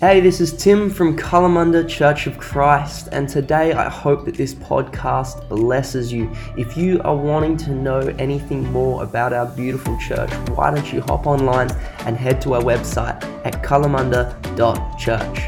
Hey, 0.00 0.20
this 0.20 0.40
is 0.40 0.56
Tim 0.56 0.88
from 0.88 1.14
Kalamunda 1.14 1.86
Church 1.86 2.26
of 2.26 2.38
Christ, 2.38 3.10
and 3.12 3.28
today 3.28 3.74
I 3.74 3.90
hope 3.90 4.24
that 4.24 4.34
this 4.34 4.54
podcast 4.54 5.46
blesses 5.50 6.10
you. 6.10 6.34
If 6.56 6.74
you 6.74 7.02
are 7.02 7.14
wanting 7.14 7.58
to 7.58 7.70
know 7.72 7.98
anything 8.18 8.64
more 8.72 9.02
about 9.02 9.34
our 9.34 9.44
beautiful 9.44 9.98
church, 9.98 10.30
why 10.56 10.74
don't 10.74 10.90
you 10.90 11.02
hop 11.02 11.26
online 11.26 11.70
and 12.06 12.16
head 12.16 12.40
to 12.40 12.54
our 12.54 12.62
website 12.62 13.22
at 13.44 13.62
kalamunda.church. 13.62 15.38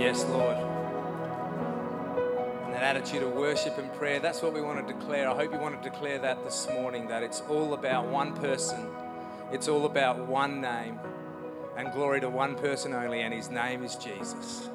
Yes, 0.00 0.24
Lord. 0.30 0.56
And 2.64 2.72
that 2.72 2.82
attitude 2.82 3.24
of 3.24 3.34
worship 3.34 3.76
and 3.76 3.92
prayer, 3.92 4.20
that's 4.20 4.40
what 4.40 4.54
we 4.54 4.62
want 4.62 4.88
to 4.88 4.90
declare. 4.90 5.28
I 5.28 5.34
hope 5.34 5.52
you 5.52 5.58
want 5.58 5.82
to 5.82 5.90
declare 5.90 6.18
that 6.20 6.42
this 6.44 6.66
morning 6.72 7.08
that 7.08 7.22
it's 7.22 7.42
all 7.42 7.74
about 7.74 8.06
one 8.06 8.34
person, 8.34 8.86
it's 9.52 9.68
all 9.68 9.84
about 9.84 10.18
one 10.26 10.62
name 10.62 10.98
and 11.76 11.92
glory 11.92 12.20
to 12.20 12.28
one 12.28 12.54
person 12.54 12.92
only, 12.92 13.22
and 13.22 13.34
his 13.34 13.50
name 13.50 13.82
is 13.82 13.96
Jesus. 13.96 14.68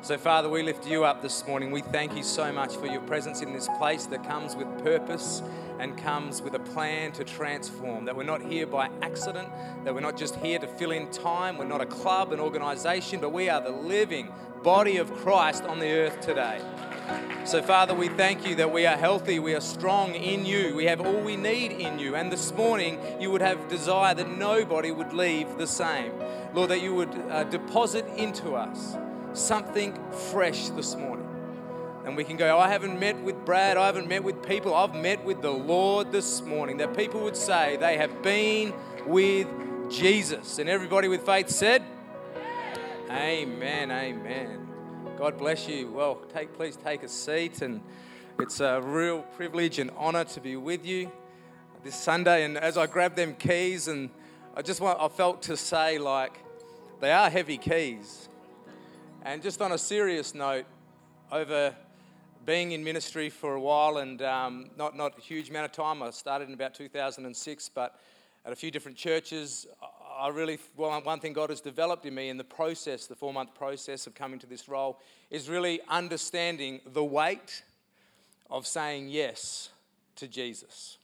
So, 0.00 0.16
Father, 0.16 0.48
we 0.48 0.62
lift 0.62 0.86
you 0.86 1.04
up 1.04 1.22
this 1.22 1.44
morning. 1.46 1.72
We 1.72 1.82
thank 1.82 2.16
you 2.16 2.22
so 2.22 2.52
much 2.52 2.76
for 2.76 2.86
your 2.86 3.00
presence 3.00 3.42
in 3.42 3.52
this 3.52 3.68
place 3.78 4.06
that 4.06 4.24
comes 4.24 4.54
with 4.54 4.66
purpose 4.84 5.42
and 5.80 5.98
comes 5.98 6.40
with 6.40 6.54
a 6.54 6.60
plan 6.60 7.10
to 7.12 7.24
transform. 7.24 8.04
That 8.04 8.14
we're 8.14 8.22
not 8.22 8.40
here 8.40 8.66
by 8.66 8.90
accident, 9.02 9.48
that 9.84 9.92
we're 9.92 10.00
not 10.00 10.16
just 10.16 10.36
here 10.36 10.60
to 10.60 10.68
fill 10.68 10.92
in 10.92 11.10
time. 11.10 11.58
We're 11.58 11.64
not 11.64 11.80
a 11.80 11.86
club, 11.86 12.32
an 12.32 12.38
organization, 12.38 13.20
but 13.20 13.32
we 13.32 13.48
are 13.48 13.60
the 13.60 13.70
living 13.70 14.32
body 14.62 14.98
of 14.98 15.12
Christ 15.14 15.64
on 15.64 15.80
the 15.80 15.90
earth 15.90 16.20
today. 16.20 16.60
So, 17.44 17.62
Father, 17.62 17.94
we 17.94 18.08
thank 18.08 18.46
you 18.46 18.56
that 18.56 18.70
we 18.70 18.84
are 18.86 18.96
healthy, 18.96 19.38
we 19.38 19.54
are 19.54 19.60
strong 19.60 20.14
in 20.14 20.44
you, 20.44 20.74
we 20.74 20.84
have 20.84 21.00
all 21.00 21.20
we 21.20 21.36
need 21.36 21.72
in 21.72 21.98
you. 21.98 22.14
And 22.14 22.30
this 22.30 22.52
morning, 22.52 23.00
you 23.18 23.30
would 23.30 23.40
have 23.40 23.68
desire 23.68 24.14
that 24.14 24.28
nobody 24.28 24.90
would 24.90 25.14
leave 25.14 25.56
the 25.56 25.66
same. 25.66 26.12
Lord, 26.52 26.68
that 26.70 26.82
you 26.82 26.94
would 26.94 27.14
uh, 27.30 27.44
deposit 27.44 28.06
into 28.18 28.52
us 28.52 28.96
something 29.32 29.98
fresh 30.30 30.68
this 30.70 30.94
morning. 30.94 31.26
And 32.04 32.16
we 32.16 32.24
can 32.24 32.36
go, 32.36 32.58
I 32.58 32.68
haven't 32.68 32.98
met 33.00 33.18
with 33.22 33.44
Brad, 33.44 33.76
I 33.76 33.86
haven't 33.86 34.08
met 34.08 34.24
with 34.24 34.46
people, 34.46 34.74
I've 34.74 34.94
met 34.94 35.24
with 35.24 35.40
the 35.40 35.50
Lord 35.50 36.12
this 36.12 36.42
morning. 36.42 36.76
That 36.78 36.96
people 36.96 37.20
would 37.22 37.36
say 37.36 37.76
they 37.78 37.96
have 37.96 38.22
been 38.22 38.74
with 39.06 39.48
Jesus. 39.90 40.58
And 40.58 40.68
everybody 40.68 41.08
with 41.08 41.24
faith 41.24 41.48
said, 41.48 41.82
Amen, 43.10 43.90
amen. 43.90 44.67
God 45.18 45.36
bless 45.36 45.66
you. 45.66 45.90
Well, 45.90 46.14
take, 46.32 46.54
please 46.54 46.76
take 46.76 47.02
a 47.02 47.08
seat. 47.08 47.60
And 47.62 47.80
it's 48.38 48.60
a 48.60 48.80
real 48.80 49.22
privilege 49.36 49.80
and 49.80 49.90
honor 49.96 50.22
to 50.22 50.40
be 50.40 50.54
with 50.54 50.86
you 50.86 51.10
this 51.82 51.96
Sunday. 51.96 52.44
And 52.44 52.56
as 52.56 52.78
I 52.78 52.86
grab 52.86 53.16
them 53.16 53.34
keys 53.34 53.88
and 53.88 54.10
I 54.54 54.62
just 54.62 54.80
want, 54.80 55.00
I 55.00 55.08
felt 55.08 55.42
to 55.42 55.56
say, 55.56 55.98
like, 55.98 56.38
they 57.00 57.10
are 57.10 57.28
heavy 57.28 57.58
keys. 57.58 58.28
And 59.24 59.42
just 59.42 59.60
on 59.60 59.72
a 59.72 59.78
serious 59.78 60.36
note, 60.36 60.66
over 61.32 61.74
being 62.46 62.70
in 62.70 62.84
ministry 62.84 63.28
for 63.28 63.54
a 63.54 63.60
while 63.60 63.96
and 63.96 64.22
um, 64.22 64.70
not, 64.76 64.96
not 64.96 65.18
a 65.18 65.20
huge 65.20 65.50
amount 65.50 65.64
of 65.64 65.72
time, 65.72 66.00
I 66.00 66.10
started 66.10 66.46
in 66.46 66.54
about 66.54 66.74
2006, 66.74 67.70
but 67.70 67.98
at 68.46 68.52
a 68.52 68.56
few 68.56 68.70
different 68.70 68.96
churches, 68.96 69.66
I 70.18 70.28
really, 70.28 70.58
well, 70.76 71.00
one 71.02 71.20
thing 71.20 71.32
God 71.32 71.50
has 71.50 71.60
developed 71.60 72.04
in 72.04 72.14
me 72.14 72.28
in 72.28 72.36
the 72.36 72.44
process, 72.44 73.06
the 73.06 73.14
four 73.14 73.32
month 73.32 73.54
process 73.54 74.06
of 74.06 74.14
coming 74.14 74.38
to 74.40 74.46
this 74.46 74.68
role, 74.68 74.98
is 75.30 75.48
really 75.48 75.80
understanding 75.88 76.80
the 76.86 77.04
weight 77.04 77.62
of 78.50 78.66
saying 78.66 79.08
yes 79.08 79.70
to 80.16 80.26
Jesus 80.26 80.98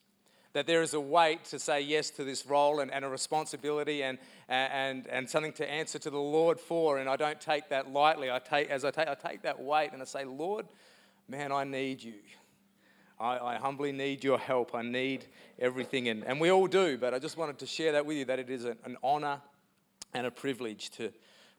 that 0.55 0.69
there 0.69 0.83
is 0.83 0.95
a 0.95 1.01
weight 1.01 1.45
to 1.45 1.59
say 1.59 1.81
yes 1.81 2.11
to 2.11 2.23
this 2.23 2.47
role 2.47 2.79
and, 2.79 2.91
and 2.93 3.05
a 3.05 3.09
responsibility 3.09 4.05
and, 4.05 4.19
and, 4.49 5.07
and 5.09 5.29
something 5.29 5.53
to 5.53 5.69
answer 5.69 5.99
to 5.99 6.11
the 6.11 6.17
Lord 6.17 6.61
for. 6.61 6.99
And 6.99 7.09
I 7.09 7.17
don't 7.17 7.41
take 7.41 7.69
that 7.71 7.93
lightly. 7.93 8.31
I 8.31 8.39
take, 8.39 8.71
as 8.71 8.85
I 8.85 8.93
take, 8.93 9.09
I 9.09 9.15
take 9.15 9.43
that 9.43 9.61
weight 9.61 9.91
and 9.93 10.01
I 10.01 10.05
say, 10.05 10.25
Lord, 10.25 10.67
man, 11.29 11.51
I 11.51 11.65
need 11.65 12.03
you. 12.03 12.15
I, 13.25 13.55
I 13.55 13.57
humbly 13.57 13.91
need 13.91 14.23
your 14.23 14.39
help. 14.39 14.75
I 14.75 14.83
need 14.83 15.25
everything. 15.59 16.09
And, 16.09 16.25
and 16.25 16.39
we 16.39 16.51
all 16.51 16.67
do, 16.67 16.99
but 16.99 17.15
I 17.15 17.19
just 17.19 17.39
wanted 17.39 17.59
to 17.61 17.67
share 17.67 17.93
that 17.93 18.05
with 18.05 18.19
you 18.19 18.27
that 18.27 18.39
it 18.39 18.51
is 18.51 18.67
an, 18.67 18.77
an 18.85 18.99
honor 19.03 19.41
and 20.13 20.27
a 20.27 20.31
privilege 20.31 20.91
to, 20.91 21.11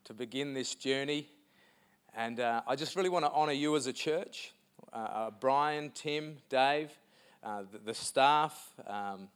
to 0.03 0.13
begin 0.13 0.53
this 0.53 0.75
journey. 0.75 1.27
And 2.15 2.39
uh, 2.39 2.61
I 2.67 2.75
just 2.75 2.95
really 2.95 3.09
want 3.09 3.25
to 3.25 3.31
honor 3.31 3.51
you 3.51 3.75
as 3.75 3.87
a 3.87 3.93
church. 3.93 4.53
Uh, 4.93 4.97
uh, 4.97 5.31
Brian, 5.39 5.91
Tim, 5.95 6.37
Dave, 6.49 6.91
uh, 7.43 7.63
the, 7.71 7.79
the, 7.79 7.93
staff, 7.95 8.69
um, 8.85 9.27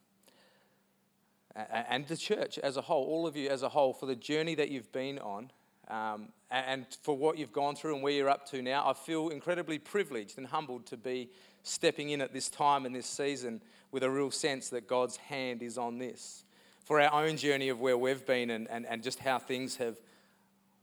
and 1.55 2.07
the 2.07 2.15
church 2.15 2.59
as 2.59 2.77
a 2.77 2.81
whole, 2.81 3.05
all 3.05 3.25
of 3.25 3.35
you 3.35 3.49
as 3.49 3.63
a 3.63 3.69
whole, 3.69 3.91
for 3.91 4.05
the 4.05 4.15
journey 4.15 4.53
that 4.53 4.69
you've 4.69 4.91
been 4.91 5.17
on 5.17 5.49
um, 5.89 6.29
and 6.51 6.85
for 7.01 7.17
what 7.17 7.37
you've 7.37 7.51
gone 7.51 7.75
through 7.75 7.95
and 7.95 8.03
where 8.03 8.13
you're 8.13 8.29
up 8.29 8.47
to 8.51 8.61
now. 8.61 8.87
I 8.87 8.93
feel 8.93 9.29
incredibly 9.29 9.79
privileged 9.79 10.37
and 10.37 10.45
humbled 10.45 10.85
to 10.87 10.97
be 10.97 11.29
stepping 11.63 12.09
in 12.09 12.21
at 12.21 12.33
this 12.33 12.49
time 12.49 12.85
in 12.85 12.93
this 12.93 13.05
season 13.05 13.61
with 13.91 14.03
a 14.03 14.09
real 14.09 14.31
sense 14.31 14.69
that 14.69 14.87
God's 14.87 15.17
hand 15.17 15.61
is 15.61 15.77
on 15.77 15.97
this. 15.97 16.43
For 16.85 16.99
our 16.99 17.25
own 17.25 17.37
journey 17.37 17.69
of 17.69 17.79
where 17.79 17.97
we've 17.97 18.25
been 18.25 18.49
and, 18.49 18.69
and, 18.69 18.85
and 18.85 19.03
just 19.03 19.19
how 19.19 19.39
things 19.39 19.75
have 19.77 19.97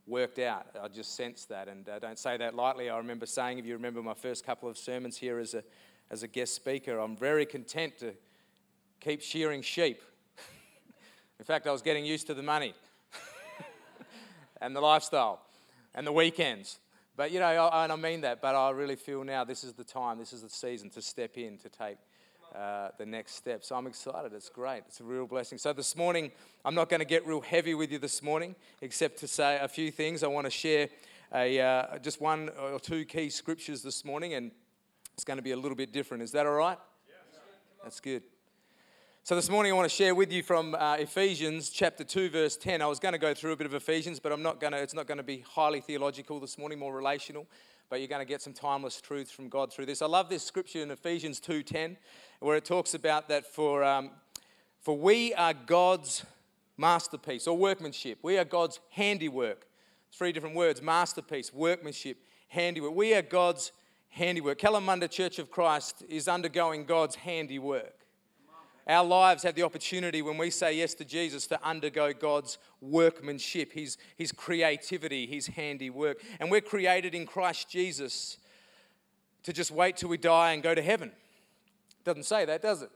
worked 0.05 0.39
out. 0.39 0.67
I 0.81 0.87
just 0.87 1.15
sense 1.15 1.45
that, 1.45 1.67
and 1.67 1.87
I 1.89 1.99
don't 1.99 2.17
say 2.17 2.37
that 2.37 2.55
lightly. 2.55 2.89
I 2.89 2.97
remember 2.97 3.25
saying, 3.25 3.59
if 3.59 3.65
you 3.65 3.73
remember 3.73 4.01
my 4.01 4.13
first 4.13 4.45
couple 4.45 4.69
of 4.69 4.77
sermons 4.77 5.17
here 5.17 5.37
as 5.39 5.53
a 5.53 5.63
as 6.09 6.23
a 6.23 6.27
guest 6.27 6.53
speaker. 6.53 6.99
I'm 6.99 7.15
very 7.15 7.45
content 7.45 7.97
to 7.99 8.13
keep 8.99 9.21
shearing 9.21 9.61
sheep. 9.61 10.01
In 11.39 11.45
fact, 11.45 11.67
I 11.67 11.71
was 11.71 11.81
getting 11.81 12.05
used 12.05 12.27
to 12.27 12.33
the 12.33 12.43
money 12.43 12.73
and 14.61 14.75
the 14.75 14.81
lifestyle 14.81 15.41
and 15.93 16.05
the 16.05 16.11
weekends. 16.11 16.79
But, 17.17 17.31
you 17.31 17.39
know, 17.39 17.69
and 17.73 17.91
I 17.91 17.95
mean 17.95 18.21
that, 18.21 18.41
but 18.41 18.53
I 18.53 18.69
really 18.69 18.95
feel 18.95 19.23
now 19.23 19.43
this 19.43 19.63
is 19.63 19.73
the 19.73 19.83
time, 19.83 20.19
this 20.19 20.33
is 20.33 20.43
the 20.43 20.49
season 20.49 20.91
to 20.91 21.01
step 21.01 21.35
in, 21.35 21.57
to 21.57 21.67
take 21.67 21.97
uh, 22.55 22.89
the 22.99 23.07
next 23.07 23.33
step. 23.33 23.63
So 23.63 23.75
I'm 23.75 23.87
excited. 23.87 24.33
It's 24.33 24.49
great. 24.49 24.83
It's 24.87 24.99
a 24.99 25.03
real 25.03 25.25
blessing. 25.25 25.57
So 25.57 25.73
this 25.73 25.95
morning, 25.95 26.31
I'm 26.63 26.75
not 26.75 26.89
going 26.89 26.99
to 26.99 27.05
get 27.05 27.25
real 27.25 27.41
heavy 27.41 27.73
with 27.73 27.91
you 27.91 27.97
this 27.97 28.21
morning, 28.21 28.55
except 28.81 29.17
to 29.19 29.27
say 29.27 29.57
a 29.59 29.67
few 29.67 29.89
things. 29.89 30.23
I 30.23 30.27
want 30.27 30.45
to 30.45 30.51
share 30.51 30.89
a, 31.33 31.59
uh, 31.59 31.97
just 31.97 32.21
one 32.21 32.49
or 32.49 32.79
two 32.79 33.03
key 33.03 33.31
scriptures 33.31 33.81
this 33.81 34.05
morning, 34.05 34.35
and 34.35 34.51
it's 35.15 35.23
going 35.23 35.37
to 35.37 35.43
be 35.43 35.51
a 35.53 35.57
little 35.57 35.75
bit 35.75 35.91
different. 35.91 36.21
Is 36.21 36.31
that 36.33 36.45
all 36.45 36.53
right? 36.53 36.77
Yes. 37.07 37.41
That's 37.83 37.99
good. 37.99 38.21
So 39.27 39.35
this 39.35 39.49
morning 39.49 39.73
I 39.73 39.75
want 39.75 39.89
to 39.89 39.93
share 39.93 40.15
with 40.15 40.31
you 40.31 40.41
from 40.41 40.73
uh, 40.73 40.95
Ephesians 40.99 41.69
chapter 41.69 42.05
2 42.05 42.29
verse 42.29 42.55
10. 42.55 42.81
I 42.81 42.85
was 42.85 42.97
going 42.97 43.11
to 43.11 43.17
go 43.17 43.33
through 43.33 43.51
a 43.51 43.57
bit 43.57 43.67
of 43.67 43.73
Ephesians, 43.73 44.21
but 44.21 44.31
I'm 44.31 44.41
not 44.41 44.61
going 44.61 44.71
to 44.71 44.79
it's 44.79 44.93
not 44.93 45.05
going 45.05 45.17
to 45.17 45.21
be 45.21 45.43
highly 45.45 45.81
theological 45.81 46.39
this 46.39 46.57
morning, 46.57 46.79
more 46.79 46.95
relational, 46.95 47.45
but 47.89 47.99
you're 47.99 48.07
going 48.07 48.21
to 48.21 48.25
get 48.25 48.41
some 48.41 48.53
timeless 48.53 49.01
truths 49.01 49.29
from 49.29 49.49
God 49.49 49.73
through 49.73 49.87
this. 49.87 50.01
I 50.01 50.05
love 50.05 50.29
this 50.29 50.43
scripture 50.43 50.81
in 50.81 50.91
Ephesians 50.91 51.41
2:10 51.41 51.97
where 52.39 52.55
it 52.55 52.63
talks 52.63 52.93
about 52.93 53.27
that 53.27 53.45
for 53.45 53.83
um, 53.83 54.11
for 54.79 54.97
we 54.97 55.33
are 55.33 55.53
God's 55.53 56.25
masterpiece 56.77 57.47
or 57.47 57.57
workmanship. 57.57 58.19
We 58.21 58.37
are 58.37 58.45
God's 58.45 58.79
handiwork. 58.91 59.67
Three 60.09 60.31
different 60.31 60.55
words, 60.55 60.81
masterpiece, 60.81 61.53
workmanship, 61.53 62.15
handiwork. 62.47 62.95
We 62.95 63.13
are 63.13 63.21
God's 63.21 63.73
handiwork. 64.07 64.57
Kalamunda 64.57 65.11
Church 65.11 65.37
of 65.37 65.51
Christ 65.51 66.05
is 66.07 66.29
undergoing 66.29 66.85
God's 66.85 67.15
handiwork. 67.15 68.06
Our 68.87 69.03
lives 69.03 69.43
have 69.43 69.55
the 69.55 69.63
opportunity 69.63 70.21
when 70.21 70.37
we 70.37 70.49
say 70.49 70.77
yes 70.77 70.93
to 70.95 71.05
Jesus 71.05 71.45
to 71.47 71.59
undergo 71.61 72.13
God's 72.13 72.57
workmanship, 72.79 73.73
His, 73.73 73.97
his 74.15 74.31
creativity, 74.31 75.25
His 75.25 75.47
handiwork. 75.47 76.21
And 76.39 76.49
we're 76.49 76.61
created 76.61 77.13
in 77.13 77.25
Christ 77.25 77.69
Jesus 77.69 78.37
to 79.43 79.51
just 79.51 79.71
wait 79.71 79.97
till 79.97 80.09
we 80.09 80.17
die 80.17 80.53
and 80.53 80.63
go 80.63 80.73
to 80.73 80.81
heaven. 80.81 81.11
Doesn't 82.05 82.23
say 82.23 82.45
that, 82.45 82.61
does 82.61 82.81
it? 82.81 82.89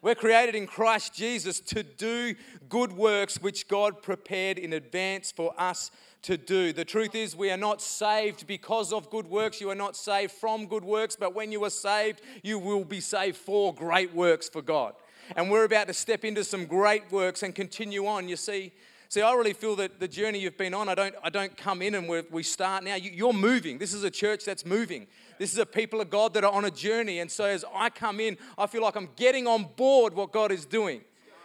We're 0.00 0.14
created 0.16 0.54
in 0.54 0.66
Christ 0.66 1.14
Jesus 1.14 1.60
to 1.60 1.82
do 1.82 2.34
good 2.68 2.92
works 2.92 3.40
which 3.40 3.68
God 3.68 4.02
prepared 4.02 4.58
in 4.58 4.72
advance 4.72 5.30
for 5.30 5.54
us 5.58 5.92
to 6.22 6.36
do. 6.36 6.72
The 6.72 6.84
truth 6.84 7.14
is, 7.14 7.36
we 7.36 7.50
are 7.50 7.56
not 7.56 7.80
saved 7.82 8.46
because 8.46 8.92
of 8.92 9.10
good 9.10 9.28
works. 9.28 9.60
You 9.60 9.70
are 9.70 9.76
not 9.76 9.96
saved 9.96 10.32
from 10.32 10.66
good 10.66 10.84
works, 10.84 11.16
but 11.18 11.34
when 11.34 11.52
you 11.52 11.64
are 11.64 11.70
saved, 11.70 12.20
you 12.42 12.58
will 12.58 12.84
be 12.84 13.00
saved 13.00 13.36
for 13.36 13.74
great 13.74 14.14
works 14.14 14.48
for 14.48 14.62
God. 14.62 14.94
And 15.36 15.50
we're 15.50 15.64
about 15.64 15.88
to 15.88 15.94
step 15.94 16.24
into 16.24 16.44
some 16.44 16.66
great 16.66 17.10
works 17.10 17.42
and 17.42 17.54
continue 17.54 18.06
on. 18.06 18.28
You 18.28 18.36
see, 18.36 18.72
See, 19.12 19.20
I 19.20 19.34
really 19.34 19.52
feel 19.52 19.76
that 19.76 20.00
the 20.00 20.08
journey 20.08 20.38
you've 20.38 20.56
been 20.56 20.72
on, 20.72 20.88
I 20.88 20.94
don't, 20.94 21.14
I 21.22 21.28
don't 21.28 21.54
come 21.54 21.82
in 21.82 21.94
and 21.96 22.08
we 22.30 22.42
start 22.42 22.82
now. 22.82 22.94
You're 22.94 23.34
moving. 23.34 23.76
This 23.76 23.92
is 23.92 24.04
a 24.04 24.10
church 24.10 24.42
that's 24.46 24.64
moving. 24.64 25.06
This 25.38 25.52
is 25.52 25.58
a 25.58 25.66
people 25.66 26.00
of 26.00 26.08
God 26.08 26.32
that 26.32 26.44
are 26.44 26.50
on 26.50 26.64
a 26.64 26.70
journey. 26.70 27.18
And 27.18 27.30
so 27.30 27.44
as 27.44 27.62
I 27.74 27.90
come 27.90 28.20
in, 28.20 28.38
I 28.56 28.66
feel 28.66 28.80
like 28.80 28.96
I'm 28.96 29.10
getting 29.16 29.46
on 29.46 29.68
board 29.76 30.14
what 30.14 30.32
God 30.32 30.50
is 30.50 30.64
doing. 30.64 31.02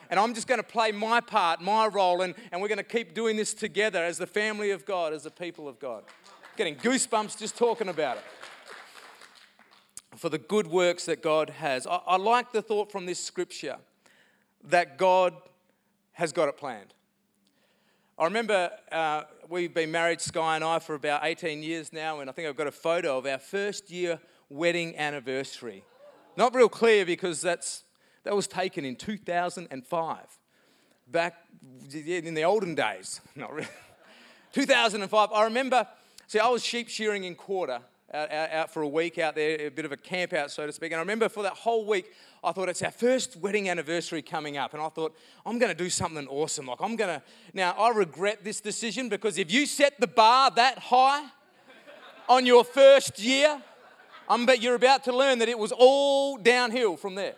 And 0.09 0.17
I'm 0.17 0.33
just 0.33 0.47
going 0.47 0.61
to 0.61 0.65
play 0.65 0.93
my 0.93 1.19
part, 1.19 1.59
my 1.59 1.87
role, 1.87 2.21
and, 2.21 2.35
and 2.53 2.61
we're 2.61 2.69
going 2.69 2.77
to 2.77 2.85
keep 2.85 3.13
doing 3.13 3.35
this 3.35 3.53
together 3.53 4.01
as 4.01 4.17
the 4.17 4.27
family 4.27 4.71
of 4.71 4.85
God, 4.85 5.11
as 5.11 5.23
the 5.23 5.29
people 5.29 5.67
of 5.67 5.77
God. 5.77 6.05
Getting 6.55 6.77
goosebumps 6.77 7.37
just 7.37 7.57
talking 7.57 7.89
about 7.89 8.15
it. 8.15 8.23
For 10.17 10.29
the 10.29 10.39
good 10.39 10.67
works 10.67 11.05
that 11.05 11.21
God 11.21 11.51
has. 11.51 11.85
I, 11.85 11.99
I 12.07 12.17
like 12.17 12.51
the 12.51 12.61
thought 12.61 12.91
from 12.91 13.05
this 13.05 13.19
scripture 13.19 13.77
that 14.63 14.97
God 14.97 15.33
has 16.13 16.31
got 16.31 16.49
it 16.49 16.57
planned. 16.57 16.93
I 18.17 18.23
remember 18.23 18.71
uh, 18.91 19.23
we've 19.47 19.75
been 19.75 19.91
married, 19.91 20.19
Sky 20.19 20.55
and 20.55 20.63
I, 20.63 20.79
for 20.79 20.95
about 20.95 21.23
18 21.23 21.61
years 21.61 21.93
now, 21.93 22.19
and 22.19 22.31
I 22.31 22.33
think 22.33 22.47
I've 22.47 22.55
got 22.55 22.65
a 22.65 22.71
photo 22.71 23.19
of 23.19 23.27
our 23.27 23.37
first 23.37 23.91
year 23.91 24.19
wedding 24.49 24.97
anniversary. 24.97 25.83
Not 26.35 26.55
real 26.55 26.69
clear 26.69 27.05
because 27.05 27.39
that's, 27.39 27.83
that 28.23 28.35
was 28.35 28.47
taken 28.47 28.85
in 28.85 28.95
2005, 28.95 30.17
back 31.11 31.45
in 31.93 32.33
the 32.33 32.43
olden 32.43 32.73
days. 32.73 33.21
Not 33.35 33.53
really. 33.53 33.67
2005, 34.53 35.31
I 35.31 35.43
remember, 35.43 35.87
see, 36.25 36.39
I 36.39 36.47
was 36.47 36.65
sheep 36.65 36.89
shearing 36.89 37.23
in 37.23 37.35
Koorda 37.35 37.81
out, 38.13 38.31
out, 38.31 38.51
out, 38.51 38.74
for 38.74 38.81
a 38.81 38.88
week 38.88 39.18
out 39.18 39.36
there, 39.36 39.68
a 39.68 39.69
bit 39.69 39.83
of 39.83 39.92
a 39.92 39.98
camp 39.98 40.33
out, 40.33 40.50
so 40.50 40.65
to 40.65 40.71
speak. 40.71 40.92
And 40.92 40.98
I 40.98 41.01
remember 41.01 41.27
for 41.27 41.44
that 41.44 41.54
whole 41.54 41.86
week, 41.86 42.13
I 42.44 42.51
thought 42.54 42.69
it's 42.69 42.81
our 42.81 42.92
first 42.92 43.36
wedding 43.36 43.69
anniversary 43.69 44.21
coming 44.21 44.56
up. 44.56 44.74
And 44.74 44.81
I 44.81 44.89
thought, 44.89 45.15
I'm 45.45 45.59
going 45.59 45.71
to 45.71 45.77
do 45.77 45.89
something 45.89 46.27
awesome. 46.27 46.68
Like, 46.68 46.81
I'm 46.81 46.95
going 46.95 47.19
to. 47.19 47.24
Now, 47.54 47.71
I 47.71 47.89
regret 47.89 48.44
this 48.44 48.62
decision 48.62 49.09
because 49.09 49.38
if 49.38 49.51
you 49.51 49.65
set 49.65 50.00
the 50.00 50.07
bar 50.07 50.51
that 50.51 50.80
high 50.80 51.25
on 52.30 52.45
your 52.45 52.63
first 52.63 53.19
year, 53.19 53.62
I 54.30 54.45
bet 54.45 54.62
you're 54.62 54.75
about 54.75 55.04
to 55.06 55.15
learn 55.15 55.39
that 55.39 55.50
it 55.50 55.59
was 55.59 55.71
all 55.71 56.38
downhill 56.38 56.98
from 56.98 57.15
there. 57.15 57.36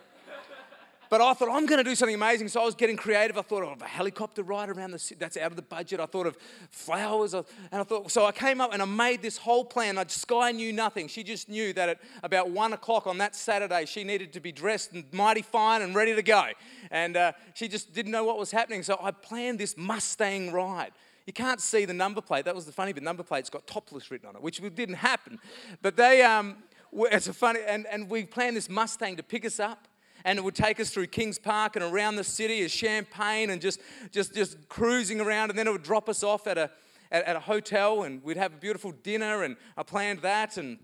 But 1.10 1.20
I 1.20 1.34
thought, 1.34 1.48
I'm 1.50 1.66
going 1.66 1.82
to 1.82 1.90
do 1.90 1.96
something 1.96 2.14
amazing. 2.14 2.46
So 2.46 2.62
I 2.62 2.64
was 2.64 2.76
getting 2.76 2.96
creative. 2.96 3.36
I 3.36 3.42
thought 3.42 3.64
of 3.64 3.82
a 3.82 3.84
helicopter 3.84 4.44
ride 4.44 4.68
around 4.68 4.92
the 4.92 4.98
city. 4.98 5.18
That's 5.18 5.36
out 5.36 5.50
of 5.50 5.56
the 5.56 5.62
budget. 5.62 5.98
I 5.98 6.06
thought 6.06 6.28
of 6.28 6.36
flowers. 6.70 7.34
And 7.34 7.44
I 7.72 7.82
thought, 7.82 8.12
so 8.12 8.26
I 8.26 8.30
came 8.30 8.60
up 8.60 8.72
and 8.72 8.80
I 8.80 8.84
made 8.84 9.20
this 9.20 9.36
whole 9.36 9.64
plan. 9.64 9.98
I, 9.98 10.04
Sky 10.04 10.52
knew 10.52 10.72
nothing. 10.72 11.08
She 11.08 11.24
just 11.24 11.48
knew 11.48 11.72
that 11.72 11.88
at 11.88 12.00
about 12.22 12.50
one 12.50 12.72
o'clock 12.74 13.08
on 13.08 13.18
that 13.18 13.34
Saturday, 13.34 13.86
she 13.86 14.04
needed 14.04 14.32
to 14.34 14.40
be 14.40 14.52
dressed 14.52 14.92
and 14.92 15.04
mighty 15.12 15.42
fine 15.42 15.82
and 15.82 15.96
ready 15.96 16.14
to 16.14 16.22
go. 16.22 16.44
And 16.92 17.16
uh, 17.16 17.32
she 17.54 17.66
just 17.66 17.92
didn't 17.92 18.12
know 18.12 18.22
what 18.22 18.38
was 18.38 18.52
happening. 18.52 18.84
So 18.84 18.96
I 19.02 19.10
planned 19.10 19.58
this 19.58 19.76
Mustang 19.76 20.52
ride. 20.52 20.92
You 21.26 21.32
can't 21.32 21.60
see 21.60 21.86
the 21.86 21.92
number 21.92 22.20
plate. 22.20 22.44
That 22.44 22.54
was 22.54 22.66
the 22.66 22.72
funny 22.72 22.92
bit. 22.92 23.02
Number 23.02 23.24
plate's 23.24 23.50
got 23.50 23.66
topless 23.66 24.12
written 24.12 24.28
on 24.28 24.36
it, 24.36 24.42
which 24.42 24.60
didn't 24.60 24.94
happen. 24.94 25.40
But 25.82 25.96
they, 25.96 26.22
um, 26.22 26.58
it's 26.92 27.26
a 27.26 27.32
funny, 27.32 27.60
and, 27.66 27.84
and 27.88 28.08
we 28.08 28.26
planned 28.26 28.56
this 28.56 28.68
Mustang 28.68 29.16
to 29.16 29.24
pick 29.24 29.44
us 29.44 29.58
up 29.58 29.88
and 30.24 30.38
it 30.38 30.42
would 30.42 30.54
take 30.54 30.80
us 30.80 30.90
through 30.90 31.06
Kings 31.08 31.38
Park 31.38 31.76
and 31.76 31.84
around 31.84 32.16
the 32.16 32.24
city 32.24 32.62
as 32.62 32.70
Champagne 32.70 33.50
and 33.50 33.60
just, 33.60 33.80
just, 34.10 34.34
just 34.34 34.68
cruising 34.68 35.20
around. 35.20 35.50
And 35.50 35.58
then 35.58 35.66
it 35.66 35.72
would 35.72 35.82
drop 35.82 36.08
us 36.08 36.22
off 36.22 36.46
at 36.46 36.58
a, 36.58 36.70
at, 37.10 37.24
at 37.24 37.36
a 37.36 37.40
hotel 37.40 38.02
and 38.02 38.22
we'd 38.22 38.36
have 38.36 38.52
a 38.52 38.56
beautiful 38.56 38.92
dinner. 38.92 39.42
And 39.42 39.56
I 39.76 39.82
planned 39.82 40.20
that 40.20 40.56
and, 40.56 40.78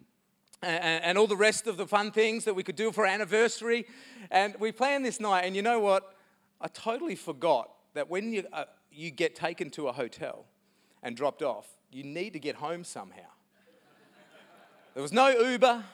and, 0.62 1.04
and 1.04 1.18
all 1.18 1.26
the 1.26 1.36
rest 1.36 1.66
of 1.66 1.76
the 1.76 1.86
fun 1.86 2.10
things 2.10 2.44
that 2.44 2.54
we 2.54 2.62
could 2.62 2.76
do 2.76 2.92
for 2.92 3.06
anniversary. 3.06 3.86
And 4.30 4.54
we 4.58 4.72
planned 4.72 5.04
this 5.04 5.20
night. 5.20 5.44
And 5.44 5.54
you 5.54 5.62
know 5.62 5.80
what? 5.80 6.14
I 6.60 6.68
totally 6.68 7.16
forgot 7.16 7.70
that 7.94 8.08
when 8.08 8.32
you, 8.32 8.44
uh, 8.52 8.64
you 8.90 9.10
get 9.10 9.34
taken 9.34 9.70
to 9.70 9.88
a 9.88 9.92
hotel 9.92 10.46
and 11.02 11.16
dropped 11.16 11.42
off, 11.42 11.68
you 11.90 12.02
need 12.02 12.32
to 12.32 12.38
get 12.38 12.56
home 12.56 12.84
somehow. 12.84 13.20
There 14.94 15.02
was 15.02 15.12
no 15.12 15.28
Uber, 15.28 15.84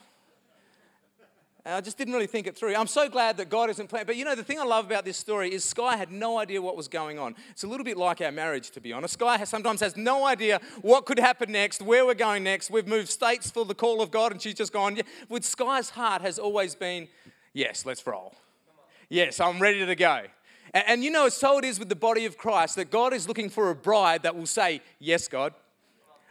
I 1.64 1.80
just 1.80 1.96
didn't 1.96 2.12
really 2.12 2.26
think 2.26 2.48
it 2.48 2.56
through. 2.56 2.74
I'm 2.74 2.88
so 2.88 3.08
glad 3.08 3.36
that 3.36 3.48
God 3.48 3.70
isn't 3.70 3.88
playing. 3.88 4.06
But 4.06 4.16
you 4.16 4.24
know, 4.24 4.34
the 4.34 4.42
thing 4.42 4.58
I 4.58 4.64
love 4.64 4.86
about 4.86 5.04
this 5.04 5.16
story 5.16 5.54
is 5.54 5.64
Sky 5.64 5.96
had 5.96 6.10
no 6.10 6.38
idea 6.38 6.60
what 6.60 6.76
was 6.76 6.88
going 6.88 7.20
on. 7.20 7.36
It's 7.50 7.62
a 7.62 7.68
little 7.68 7.84
bit 7.84 7.96
like 7.96 8.20
our 8.20 8.32
marriage, 8.32 8.72
to 8.72 8.80
be 8.80 8.92
honest. 8.92 9.14
Sky 9.14 9.38
has, 9.38 9.48
sometimes 9.48 9.78
has 9.80 9.96
no 9.96 10.26
idea 10.26 10.60
what 10.80 11.06
could 11.06 11.20
happen 11.20 11.52
next, 11.52 11.80
where 11.80 12.04
we're 12.04 12.14
going 12.14 12.42
next. 12.42 12.68
We've 12.68 12.88
moved 12.88 13.08
states 13.08 13.48
for 13.48 13.64
the 13.64 13.76
call 13.76 14.02
of 14.02 14.10
God, 14.10 14.32
and 14.32 14.42
she's 14.42 14.54
just 14.54 14.72
gone. 14.72 14.98
With 15.28 15.44
Sky's 15.44 15.90
heart 15.90 16.22
has 16.22 16.36
always 16.40 16.74
been, 16.74 17.06
yes, 17.52 17.86
let's 17.86 18.04
roll. 18.04 18.34
Yes, 19.08 19.38
I'm 19.38 19.60
ready 19.60 19.86
to 19.86 19.94
go. 19.94 20.22
And, 20.74 20.84
and 20.88 21.04
you 21.04 21.12
know, 21.12 21.28
so 21.28 21.58
it 21.58 21.64
is 21.64 21.78
with 21.78 21.88
the 21.88 21.94
body 21.94 22.24
of 22.24 22.36
Christ 22.36 22.74
that 22.74 22.90
God 22.90 23.12
is 23.12 23.28
looking 23.28 23.48
for 23.48 23.70
a 23.70 23.74
bride 23.76 24.24
that 24.24 24.34
will 24.34 24.46
say, 24.46 24.80
yes, 24.98 25.28
God. 25.28 25.54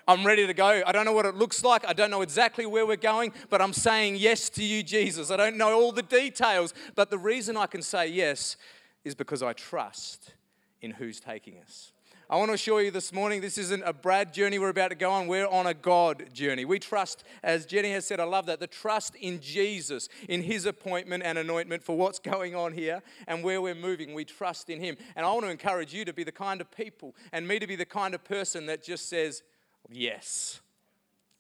I'm 0.08 0.26
ready 0.26 0.48
to 0.48 0.54
go. 0.54 0.82
I 0.86 0.92
don't 0.92 1.06
know 1.06 1.14
what 1.14 1.26
it 1.26 1.36
looks 1.36 1.64
like. 1.64 1.88
I 1.88 1.94
don't 1.94 2.12
know 2.12 2.22
exactly 2.22 2.66
where 2.66 2.86
we're 2.86 2.96
going, 2.96 3.34
but 3.50 3.62
I'm 3.62 3.74
saying 3.74 4.18
yes 4.18 4.50
to 4.52 4.64
you, 4.64 4.84
Jesus. 4.84 5.32
I 5.32 5.38
don't 5.38 5.58
know 5.58 5.74
all 5.74 5.92
the 5.92 6.04
details, 6.04 6.74
but 6.96 7.10
the 7.10 7.18
reason 7.18 7.58
I 7.58 7.68
can 7.68 7.82
say 7.82 8.08
yes 8.08 8.58
is 9.04 9.16
because 9.16 9.42
I 9.44 9.54
trust 9.54 10.34
in 10.82 10.92
who's 10.92 11.20
taking 11.20 11.58
us. 11.60 11.92
I 12.32 12.38
want 12.38 12.48
to 12.48 12.54
assure 12.54 12.82
you 12.82 12.92
this 12.92 13.12
morning, 13.12 13.42
this 13.42 13.58
isn't 13.58 13.84
a 13.86 13.92
Brad 13.92 14.34
journey 14.34 14.58
we're 14.58 14.70
about 14.70 14.88
to 14.88 14.96
go 14.96 15.12
on. 15.12 15.28
We're 15.28 15.50
on 15.50 15.68
a 15.68 15.74
God 15.74 16.34
journey. 16.34 16.64
We 16.64 16.80
trust, 16.80 17.26
as 17.44 17.66
Jenny 17.66 17.92
has 17.92 18.08
said, 18.08 18.22
I 18.22 18.24
love 18.24 18.46
that, 18.46 18.62
the 18.62 18.68
trust 18.68 19.16
in 19.16 19.42
Jesus, 19.42 20.08
in 20.30 20.42
his 20.42 20.66
appointment 20.66 21.24
and 21.24 21.38
anointment 21.38 21.84
for 21.84 21.98
what's 21.98 22.20
going 22.20 22.56
on 22.56 22.72
here 22.72 23.04
and 23.28 23.44
where 23.44 23.62
we're 23.62 23.76
moving. 23.76 24.14
We 24.14 24.24
trust 24.24 24.70
in 24.70 24.80
him. 24.80 24.96
And 25.18 25.26
I 25.26 25.30
want 25.34 25.44
to 25.44 25.52
encourage 25.52 25.94
you 25.94 26.06
to 26.06 26.14
be 26.14 26.24
the 26.24 26.32
kind 26.32 26.62
of 26.62 26.72
people 26.72 27.18
and 27.34 27.46
me 27.46 27.60
to 27.60 27.68
be 27.68 27.76
the 27.76 27.84
kind 27.84 28.16
of 28.16 28.24
person 28.24 28.66
that 28.68 28.82
just 28.82 29.10
says, 29.10 29.44
Yes. 29.92 30.62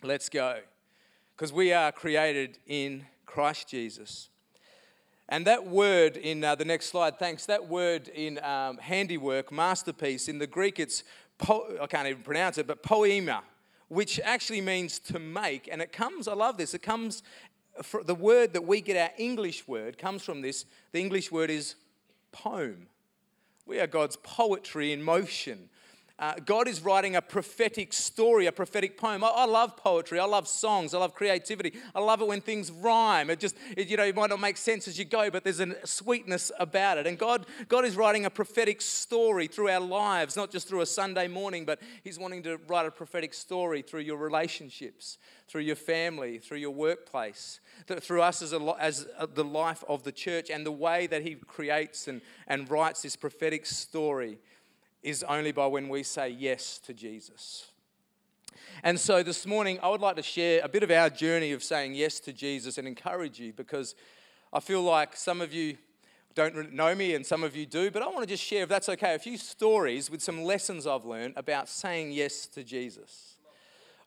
Let's 0.03 0.27
go. 0.27 0.59
Because 1.35 1.53
we 1.53 1.71
are 1.71 1.91
created 1.91 2.57
in 2.67 3.05
Christ 3.25 3.69
Jesus. 3.69 4.29
And 5.29 5.47
that 5.47 5.65
word 5.65 6.17
in 6.17 6.43
uh, 6.43 6.55
the 6.55 6.65
next 6.65 6.87
slide, 6.87 7.17
thanks, 7.17 7.45
that 7.45 7.69
word 7.69 8.09
in 8.09 8.43
um, 8.43 8.77
handiwork, 8.77 9.51
masterpiece, 9.51 10.27
in 10.27 10.37
the 10.37 10.47
Greek 10.47 10.79
it's, 10.79 11.05
po- 11.37 11.77
I 11.81 11.87
can't 11.87 12.07
even 12.07 12.23
pronounce 12.23 12.57
it, 12.57 12.67
but 12.67 12.83
poema, 12.83 13.41
which 13.87 14.19
actually 14.21 14.59
means 14.59 14.99
to 14.99 15.19
make. 15.19 15.69
And 15.71 15.81
it 15.81 15.93
comes, 15.93 16.27
I 16.27 16.33
love 16.33 16.57
this, 16.57 16.73
it 16.73 16.81
comes, 16.83 17.23
the 18.03 18.15
word 18.15 18.51
that 18.51 18.65
we 18.65 18.81
get 18.81 18.97
our 18.97 19.15
English 19.17 19.65
word 19.65 19.97
comes 19.97 20.23
from 20.23 20.41
this. 20.41 20.65
The 20.91 20.99
English 20.99 21.31
word 21.31 21.49
is 21.49 21.75
poem. 22.33 22.87
We 23.65 23.79
are 23.79 23.87
God's 23.87 24.17
poetry 24.17 24.91
in 24.91 25.01
motion. 25.01 25.69
Uh, 26.21 26.35
God 26.45 26.67
is 26.67 26.83
writing 26.83 27.15
a 27.15 27.21
prophetic 27.21 27.91
story, 27.91 28.45
a 28.45 28.51
prophetic 28.51 28.95
poem. 28.95 29.23
I, 29.23 29.29
I, 29.29 29.45
love 29.45 29.75
poetry. 29.75 30.19
I 30.19 30.25
love 30.25 30.47
songs. 30.47 30.93
I 30.93 30.99
love 30.99 31.15
creativity. 31.15 31.73
I 31.95 31.99
love 31.99 32.21
it 32.21 32.27
when 32.27 32.41
things 32.41 32.69
rhyme. 32.69 33.31
It 33.31 33.39
just, 33.39 33.55
it, 33.75 33.87
you 33.87 33.97
know, 33.97 34.03
it 34.03 34.15
might 34.15 34.29
not 34.29 34.39
make 34.39 34.57
sense 34.57 34.87
as 34.87 34.99
you 34.99 35.05
go, 35.05 35.31
but 35.31 35.43
there's 35.43 35.59
a 35.59 35.75
sweetness 35.83 36.51
about 36.59 36.99
it. 36.99 37.07
And 37.07 37.17
God, 37.17 37.47
God 37.67 37.85
is 37.85 37.95
writing 37.95 38.25
a 38.25 38.29
prophetic 38.29 38.83
story 38.83 39.47
through 39.47 39.69
our 39.69 39.79
lives, 39.79 40.35
not 40.35 40.51
just 40.51 40.67
through 40.67 40.81
a 40.81 40.85
Sunday 40.85 41.27
morning, 41.27 41.65
but 41.65 41.79
He's 42.03 42.19
wanting 42.19 42.43
to 42.43 42.59
write 42.67 42.85
a 42.85 42.91
prophetic 42.91 43.33
story 43.33 43.81
through 43.81 44.01
your 44.01 44.17
relationships, 44.17 45.17
through 45.47 45.61
your 45.61 45.75
family, 45.75 46.37
through 46.37 46.59
your 46.59 46.69
workplace, 46.69 47.61
through 47.87 48.21
us 48.21 48.43
as, 48.43 48.53
a, 48.53 48.75
as 48.79 49.07
a, 49.17 49.25
the 49.25 49.43
life 49.43 49.83
of 49.89 50.03
the 50.03 50.11
church 50.11 50.51
and 50.51 50.67
the 50.67 50.71
way 50.71 51.07
that 51.07 51.23
He 51.23 51.33
creates 51.33 52.07
and, 52.07 52.21
and 52.45 52.69
writes 52.69 53.01
this 53.01 53.15
prophetic 53.15 53.65
story 53.65 54.37
is 55.03 55.23
only 55.23 55.51
by 55.51 55.65
when 55.67 55.89
we 55.89 56.03
say 56.03 56.29
yes 56.29 56.77
to 56.79 56.93
Jesus. 56.93 57.67
And 58.83 58.99
so 58.99 59.23
this 59.23 59.45
morning, 59.45 59.79
I 59.81 59.89
would 59.89 60.01
like 60.01 60.15
to 60.15 60.23
share 60.23 60.61
a 60.63 60.69
bit 60.69 60.83
of 60.83 60.91
our 60.91 61.09
journey 61.09 61.51
of 61.51 61.63
saying 61.63 61.95
yes 61.95 62.19
to 62.21 62.33
Jesus 62.33 62.77
and 62.77 62.87
encourage 62.87 63.39
you 63.39 63.53
because 63.53 63.95
I 64.53 64.59
feel 64.59 64.81
like 64.81 65.15
some 65.15 65.41
of 65.41 65.53
you 65.53 65.77
don't 66.33 66.73
know 66.73 66.95
me 66.95 67.15
and 67.15 67.25
some 67.25 67.43
of 67.43 67.55
you 67.55 67.65
do, 67.65 67.91
but 67.91 68.01
I 68.01 68.07
want 68.07 68.21
to 68.21 68.25
just 68.25 68.43
share, 68.43 68.63
if 68.63 68.69
that's 68.69 68.89
okay, 68.89 69.15
a 69.15 69.19
few 69.19 69.37
stories 69.37 70.09
with 70.09 70.21
some 70.21 70.43
lessons 70.43 70.87
I've 70.87 71.05
learned 71.05 71.33
about 71.35 71.67
saying 71.67 72.11
yes 72.11 72.47
to 72.47 72.63
Jesus. 72.63 73.35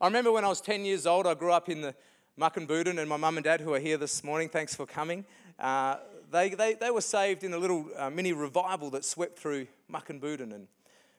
I 0.01 0.07
remember 0.07 0.31
when 0.31 0.43
I 0.43 0.49
was 0.49 0.61
10 0.61 0.85
years 0.85 1.05
old, 1.05 1.27
I 1.27 1.35
grew 1.35 1.51
up 1.51 1.69
in 1.69 1.81
the 1.81 1.95
Mukinbudin, 2.39 2.99
and 2.99 3.07
my 3.07 3.17
mum 3.17 3.37
and 3.37 3.43
dad, 3.43 3.61
who 3.61 3.73
are 3.73 3.79
here 3.79 3.97
this 3.97 4.23
morning, 4.23 4.49
thanks 4.49 4.75
for 4.75 4.85
coming, 4.85 5.23
uh, 5.59 5.97
they, 6.31 6.49
they, 6.49 6.73
they 6.73 6.91
were 6.91 7.01
saved 7.01 7.43
in 7.43 7.53
a 7.53 7.57
little 7.57 7.87
uh, 7.95 8.09
mini 8.09 8.33
revival 8.33 8.89
that 8.89 9.05
swept 9.05 9.39
through 9.39 9.67
Mukinbudin. 9.91 10.53
And 10.53 10.67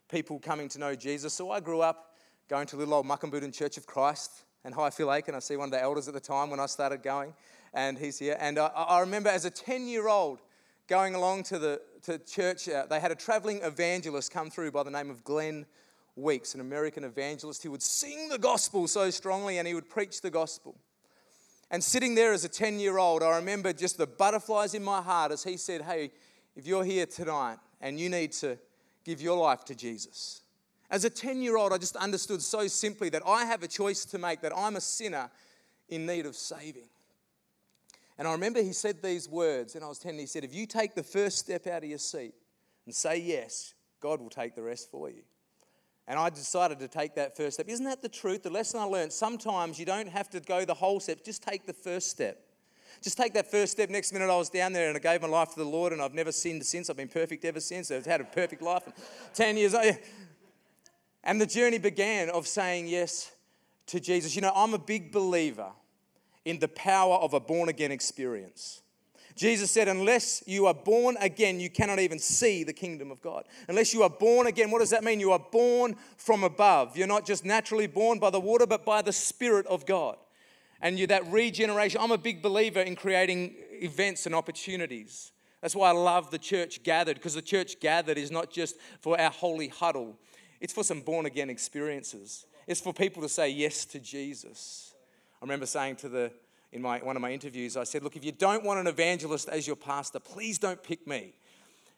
people 0.09 0.39
coming 0.39 0.69
to 0.71 0.79
know 0.79 0.95
Jesus. 0.95 1.33
So 1.35 1.51
I 1.51 1.61
grew 1.61 1.81
up 1.81 2.15
going 2.49 2.67
to 2.69 2.77
little 2.77 2.95
old 2.95 3.07
Mukinbudin 3.07 3.53
Church 3.53 3.77
of 3.77 3.87
Christ 3.87 4.45
and 4.65 4.73
Highfield 4.75 5.11
Lake, 5.11 5.29
and 5.29 5.37
I 5.37 5.41
see 5.41 5.57
one 5.57 5.67
of 5.67 5.73
the 5.73 5.83
elders 5.83 6.07
at 6.09 6.15
the 6.15 6.21
time 6.21 6.51
when 6.51 6.61
I 6.61 6.67
started 6.67 7.03
going, 7.03 7.35
and 7.75 7.99
he's 7.99 8.19
here. 8.19 8.37
And 8.39 8.59
I, 8.59 8.67
I 8.67 9.01
remember 9.01 9.29
as 9.29 9.45
a 9.45 9.51
10 9.51 9.89
year 9.89 10.09
old 10.09 10.41
going 10.89 11.15
along 11.15 11.43
to 11.45 11.59
the 11.59 11.81
to 12.05 12.19
church, 12.19 12.69
uh, 12.69 12.87
they 12.89 13.01
had 13.01 13.11
a 13.11 13.17
traveling 13.17 13.61
evangelist 13.63 14.31
come 14.31 14.49
through 14.49 14.71
by 14.71 14.85
the 14.85 14.91
name 14.91 15.11
of 15.11 15.25
Glenn 15.25 15.67
Weeks, 16.15 16.55
an 16.55 16.61
American 16.61 17.03
evangelist. 17.03 17.63
He 17.63 17.69
would 17.69 17.83
sing 17.83 18.29
the 18.29 18.39
gospel 18.39 18.87
so 18.87 19.11
strongly 19.11 19.59
and 19.59 19.67
he 19.67 19.75
would 19.75 19.91
preach 19.91 20.21
the 20.21 20.31
gospel. 20.31 20.77
And 21.69 21.83
sitting 21.83 22.15
there 22.15 22.33
as 22.33 22.45
a 22.45 22.49
10 22.49 22.79
year 22.79 22.99
old, 22.99 23.25
I 23.25 23.37
remember 23.37 23.73
just 23.73 23.99
the 23.99 24.07
butterflies 24.07 24.73
in 24.75 24.85
my 24.85 25.03
heart 25.03 25.33
as 25.33 25.43
he 25.43 25.57
said, 25.57 25.83
Hey, 25.83 26.13
if 26.55 26.65
you're 26.65 26.85
here 26.85 27.07
tonight 27.07 27.59
and 27.81 27.99
you 27.99 28.09
need 28.09 28.31
to 28.35 28.57
give 29.07 29.23
your 29.23 29.39
life 29.39 29.65
to 29.65 29.75
Jesus. 29.75 30.43
As 30.91 31.05
a 31.05 31.11
10 31.11 31.41
year 31.41 31.57
old, 31.57 31.73
I 31.73 31.79
just 31.79 31.97
understood 31.97 32.43
so 32.43 32.67
simply 32.67 33.09
that 33.11 33.23
I 33.27 33.45
have 33.45 33.63
a 33.63 33.69
choice 33.69 34.05
to 34.07 34.19
make, 34.19 34.41
that 34.43 34.53
I'm 34.55 34.77
a 34.77 34.81
sinner 34.81 35.31
in 35.89 36.05
need 36.07 36.27
of 36.27 36.35
saving. 36.35 36.89
And 38.19 38.27
I 38.27 38.33
remember 38.33 38.63
he 38.63 38.73
said 38.73 39.03
these 39.03 39.29
words, 39.29 39.75
and 39.75 39.85
I 39.85 39.89
was 39.89 39.99
10, 39.99 40.19
he 40.19 40.27
said, 40.27 40.43
If 40.43 40.55
you 40.55 40.67
take 40.67 40.95
the 40.95 41.03
first 41.03 41.39
step 41.39 41.67
out 41.67 41.85
of 41.85 41.89
your 41.89 41.99
seat 41.99 42.35
and 42.85 42.95
say 42.95 43.19
yes, 43.19 43.75
God 44.01 44.21
will 44.21 44.31
take 44.31 44.55
the 44.55 44.63
rest 44.63 44.91
for 44.91 45.09
you. 45.09 45.23
And 46.09 46.19
I 46.19 46.31
decided 46.31 46.79
to 46.81 46.89
take 46.89 47.15
that 47.17 47.37
first 47.37 47.55
step. 47.55 47.69
Isn't 47.69 47.85
that 47.85 48.01
the 48.03 48.09
truth? 48.09 48.43
The 48.43 48.51
lesson 48.51 48.81
I 48.81 48.85
learned 48.85 49.13
sometimes 49.13 49.79
you 49.79 49.87
don't 49.87 50.09
have 50.09 50.31
to 50.31 50.41
go 50.41 50.65
the 50.65 50.75
whole 50.75 50.99
step, 51.01 51.25
just 51.25 51.43
take 51.43 51.67
the 51.67 51.73
first 51.73 52.11
step. 52.11 52.46
Just 53.03 53.17
take 53.17 53.35
that 53.35 53.51
first 53.51 53.73
step. 53.73 53.91
Next 53.91 54.13
minute, 54.13 54.31
I 54.31 54.37
was 54.37 54.51
down 54.51 54.73
there 54.73 54.89
and 54.89 54.97
I 54.97 55.01
gave 55.01 55.23
my 55.23 55.29
life 55.29 55.51
to 55.51 55.59
the 55.59 55.65
Lord, 55.65 55.93
and 55.93 56.03
I've 56.03 56.15
never 56.15 56.33
sinned 56.33 56.65
since. 56.65 56.91
I've 56.91 56.97
been 56.97 57.09
perfect 57.09 57.45
ever 57.45 57.61
since. 57.61 57.91
I've 57.91 58.07
had 58.07 58.21
a 58.21 58.25
perfect 58.25 58.63
life. 58.63 58.85
And 58.87 58.95
10 59.35 59.57
years 59.57 59.75
oh, 59.75 59.83
old. 59.83 59.97
And 61.25 61.41
the 61.41 61.47
journey 61.47 61.79
began 61.79 62.31
of 62.31 62.47
saying 62.47 62.87
yes 62.87 63.33
to 63.87 64.01
Jesus. 64.01 64.37
You 64.37 64.43
know, 64.43 64.53
I'm 64.55 64.75
a 64.75 64.79
big 64.79 65.13
believer 65.13 65.71
in 66.45 66.59
the 66.61 66.69
power 66.69 67.17
of 67.17 67.35
a 67.35 67.41
born 67.41 67.69
again 67.69 67.91
experience. 67.91 68.83
Jesus 69.37 69.71
said, 69.71 69.87
Unless 69.87 70.43
you 70.47 70.67
are 70.67 70.75
born 70.75 71.17
again, 71.21 71.61
you 71.61 71.69
cannot 71.69 71.99
even 71.99 72.19
see 72.19 72.65
the 72.65 72.73
kingdom 72.73 73.11
of 73.11 73.21
God. 73.21 73.45
Unless 73.69 73.93
you 73.93 74.03
are 74.03 74.11
born 74.11 74.47
again, 74.47 74.71
what 74.71 74.79
does 74.79 74.91
that 74.91 75.05
mean? 75.05 75.21
You 75.21 75.33
are 75.33 75.45
born 75.53 75.97
from 76.17 76.43
above. 76.43 76.97
You're 76.97 77.07
not 77.07 77.27
just 77.27 77.45
naturally 77.45 77.87
born 77.87 78.19
by 78.19 78.31
the 78.31 78.41
water, 78.41 78.67
but 78.67 78.87
by 78.87 79.03
the 79.03 79.13
Spirit 79.13 79.67
of 79.67 79.85
God. 79.85 80.17
And 80.81 80.99
you, 80.99 81.07
that 81.09 81.27
regeneration, 81.31 82.01
I'm 82.01 82.13
a 82.13 82.19
big 82.19 82.43
believer 82.43 82.81
in 82.81 82.97
creating 82.97 83.55
events 83.71 84.27
and 84.27 84.35
opportunities. 84.35 85.33
That's 85.61 85.75
why 85.75 85.89
I 85.89 85.93
love 85.93 86.31
the 86.31 86.39
church 86.39 86.83
gathered, 86.83 87.17
because 87.17 87.35
the 87.35 87.43
church 87.43 87.81
gathered 87.81 88.19
is 88.19 88.31
not 88.31 88.51
just 88.51 88.77
for 89.01 89.19
our 89.21 89.31
holy 89.31 89.69
huddle, 89.69 90.19
it's 90.61 90.73
for 90.73 90.85
some 90.85 91.01
born 91.01 91.27
again 91.27 91.51
experiences. 91.51 92.47
It's 92.67 92.81
for 92.81 92.93
people 92.93 93.23
to 93.23 93.29
say 93.29 93.49
yes 93.49 93.85
to 93.87 94.01
Jesus. 94.01 94.95
I 95.41 95.45
remember 95.45 95.67
saying 95.67 95.97
to 95.97 96.09
the 96.09 96.33
in 96.73 96.83
my, 96.83 96.99
one 96.99 97.17
of 97.17 97.23
my 97.23 97.33
interviews, 97.33 97.77
I 97.77 97.85
said, 97.85 98.03
Look, 98.03 98.17
if 98.17 98.25
you 98.25 98.33
don't 98.33 98.65
want 98.65 98.81
an 98.81 98.87
evangelist 98.87 99.49
as 99.49 99.67
your 99.67 99.77
pastor, 99.77 100.19
please 100.19 100.59
don't 100.59 100.83
pick 100.83 101.07
me. 101.07 101.33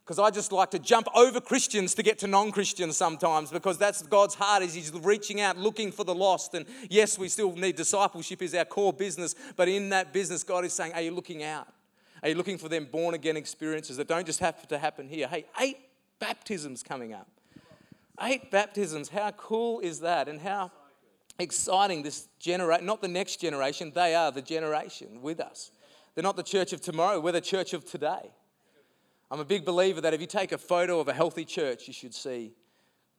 Because 0.09 0.19
I 0.19 0.31
just 0.31 0.53
like 0.53 0.71
to 0.71 0.79
jump 0.79 1.07
over 1.15 1.39
Christians 1.39 1.95
to 1.97 2.03
get 2.03 2.19
to 2.21 2.27
non 2.27 2.51
Christians 2.51 2.97
sometimes, 2.97 3.51
because 3.51 3.77
that's 3.77 4.01
God's 4.01 4.35
heart, 4.35 4.63
is 4.63 4.73
He's 4.73 4.91
reaching 4.91 5.43
out, 5.43 5.59
looking 5.59 5.93
for 5.93 6.03
the 6.03 6.15
lost. 6.15 6.55
And 6.55 6.65
yes, 6.89 7.19
we 7.19 7.29
still 7.29 7.55
need 7.55 7.77
discipleship, 7.77 8.41
is 8.41 8.55
our 8.55 8.65
core 8.65 8.95
business. 8.95 9.35
But 9.55 9.69
in 9.69 9.91
that 9.91 10.15
business, 10.15 10.43
God 10.45 10.65
is 10.65 10.73
saying, 10.73 10.95
Are 10.95 11.03
you 11.03 11.11
looking 11.11 11.43
out? 11.43 11.69
Are 12.23 12.31
you 12.31 12.37
looking 12.37 12.57
for 12.57 12.71
them 12.71 12.89
born 12.91 13.15
again 13.15 13.37
experiences 13.37 13.99
that 13.99 14.09
don't 14.09 14.25
just 14.25 14.41
have 14.41 14.67
to 14.69 14.79
happen 14.79 15.11
here? 15.11 15.29
Hey, 15.29 15.45
eight 15.61 15.77
baptisms 16.21 16.83
coming 16.83 17.13
up. 17.13 17.29
Eight 18.23 18.51
baptisms. 18.51 19.11
How 19.11 19.33
cool 19.33 19.81
is 19.81 20.01
that? 20.01 20.27
And 20.27 20.41
how 20.41 20.73
exciting 21.39 22.03
this 22.03 22.29
generation, 22.41 22.87
not 22.87 23.03
the 23.03 23.09
next 23.09 23.43
generation, 23.43 23.93
they 23.95 24.15
are 24.15 24.33
the 24.33 24.41
generation 24.41 25.21
with 25.21 25.39
us. 25.39 25.71
They're 26.15 26.25
not 26.25 26.37
the 26.37 26.43
church 26.43 26.73
of 26.73 26.81
tomorrow, 26.81 27.21
we're 27.21 27.33
the 27.33 27.43
church 27.43 27.75
of 27.75 27.85
today. 27.85 28.31
I'm 29.31 29.41
a 29.41 29.45
big 29.45 29.67
believer 29.67 30.01
that 30.01 30.15
if 30.15 30.23
you 30.23 30.27
take 30.27 30.53
a 30.53 30.59
photo 30.59 31.01
of 31.01 31.09
a 31.09 31.13
healthy 31.13 31.45
church, 31.45 31.87
you 31.87 31.93
should 31.93 32.15
see 32.15 32.55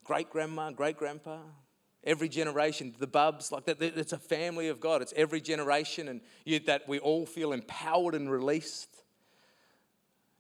great 0.04 0.32
grandma, 0.32 0.72
great 0.72 0.98
grandpa, 0.98 1.38
every 2.04 2.28
generation, 2.28 2.96
the 2.98 3.06
bubs, 3.06 3.52
like 3.52 3.66
that. 3.66 3.80
It's 3.80 4.14
a 4.14 4.18
family 4.18 4.70
of 4.70 4.80
God. 4.80 5.04
It's 5.04 5.14
every 5.16 5.40
generation, 5.40 6.08
and 6.08 6.22
you, 6.46 6.60
that 6.62 6.88
we 6.88 6.98
all 6.98 7.28
feel 7.28 7.52
empowered 7.52 8.16
and 8.16 8.32
released. 8.32 9.04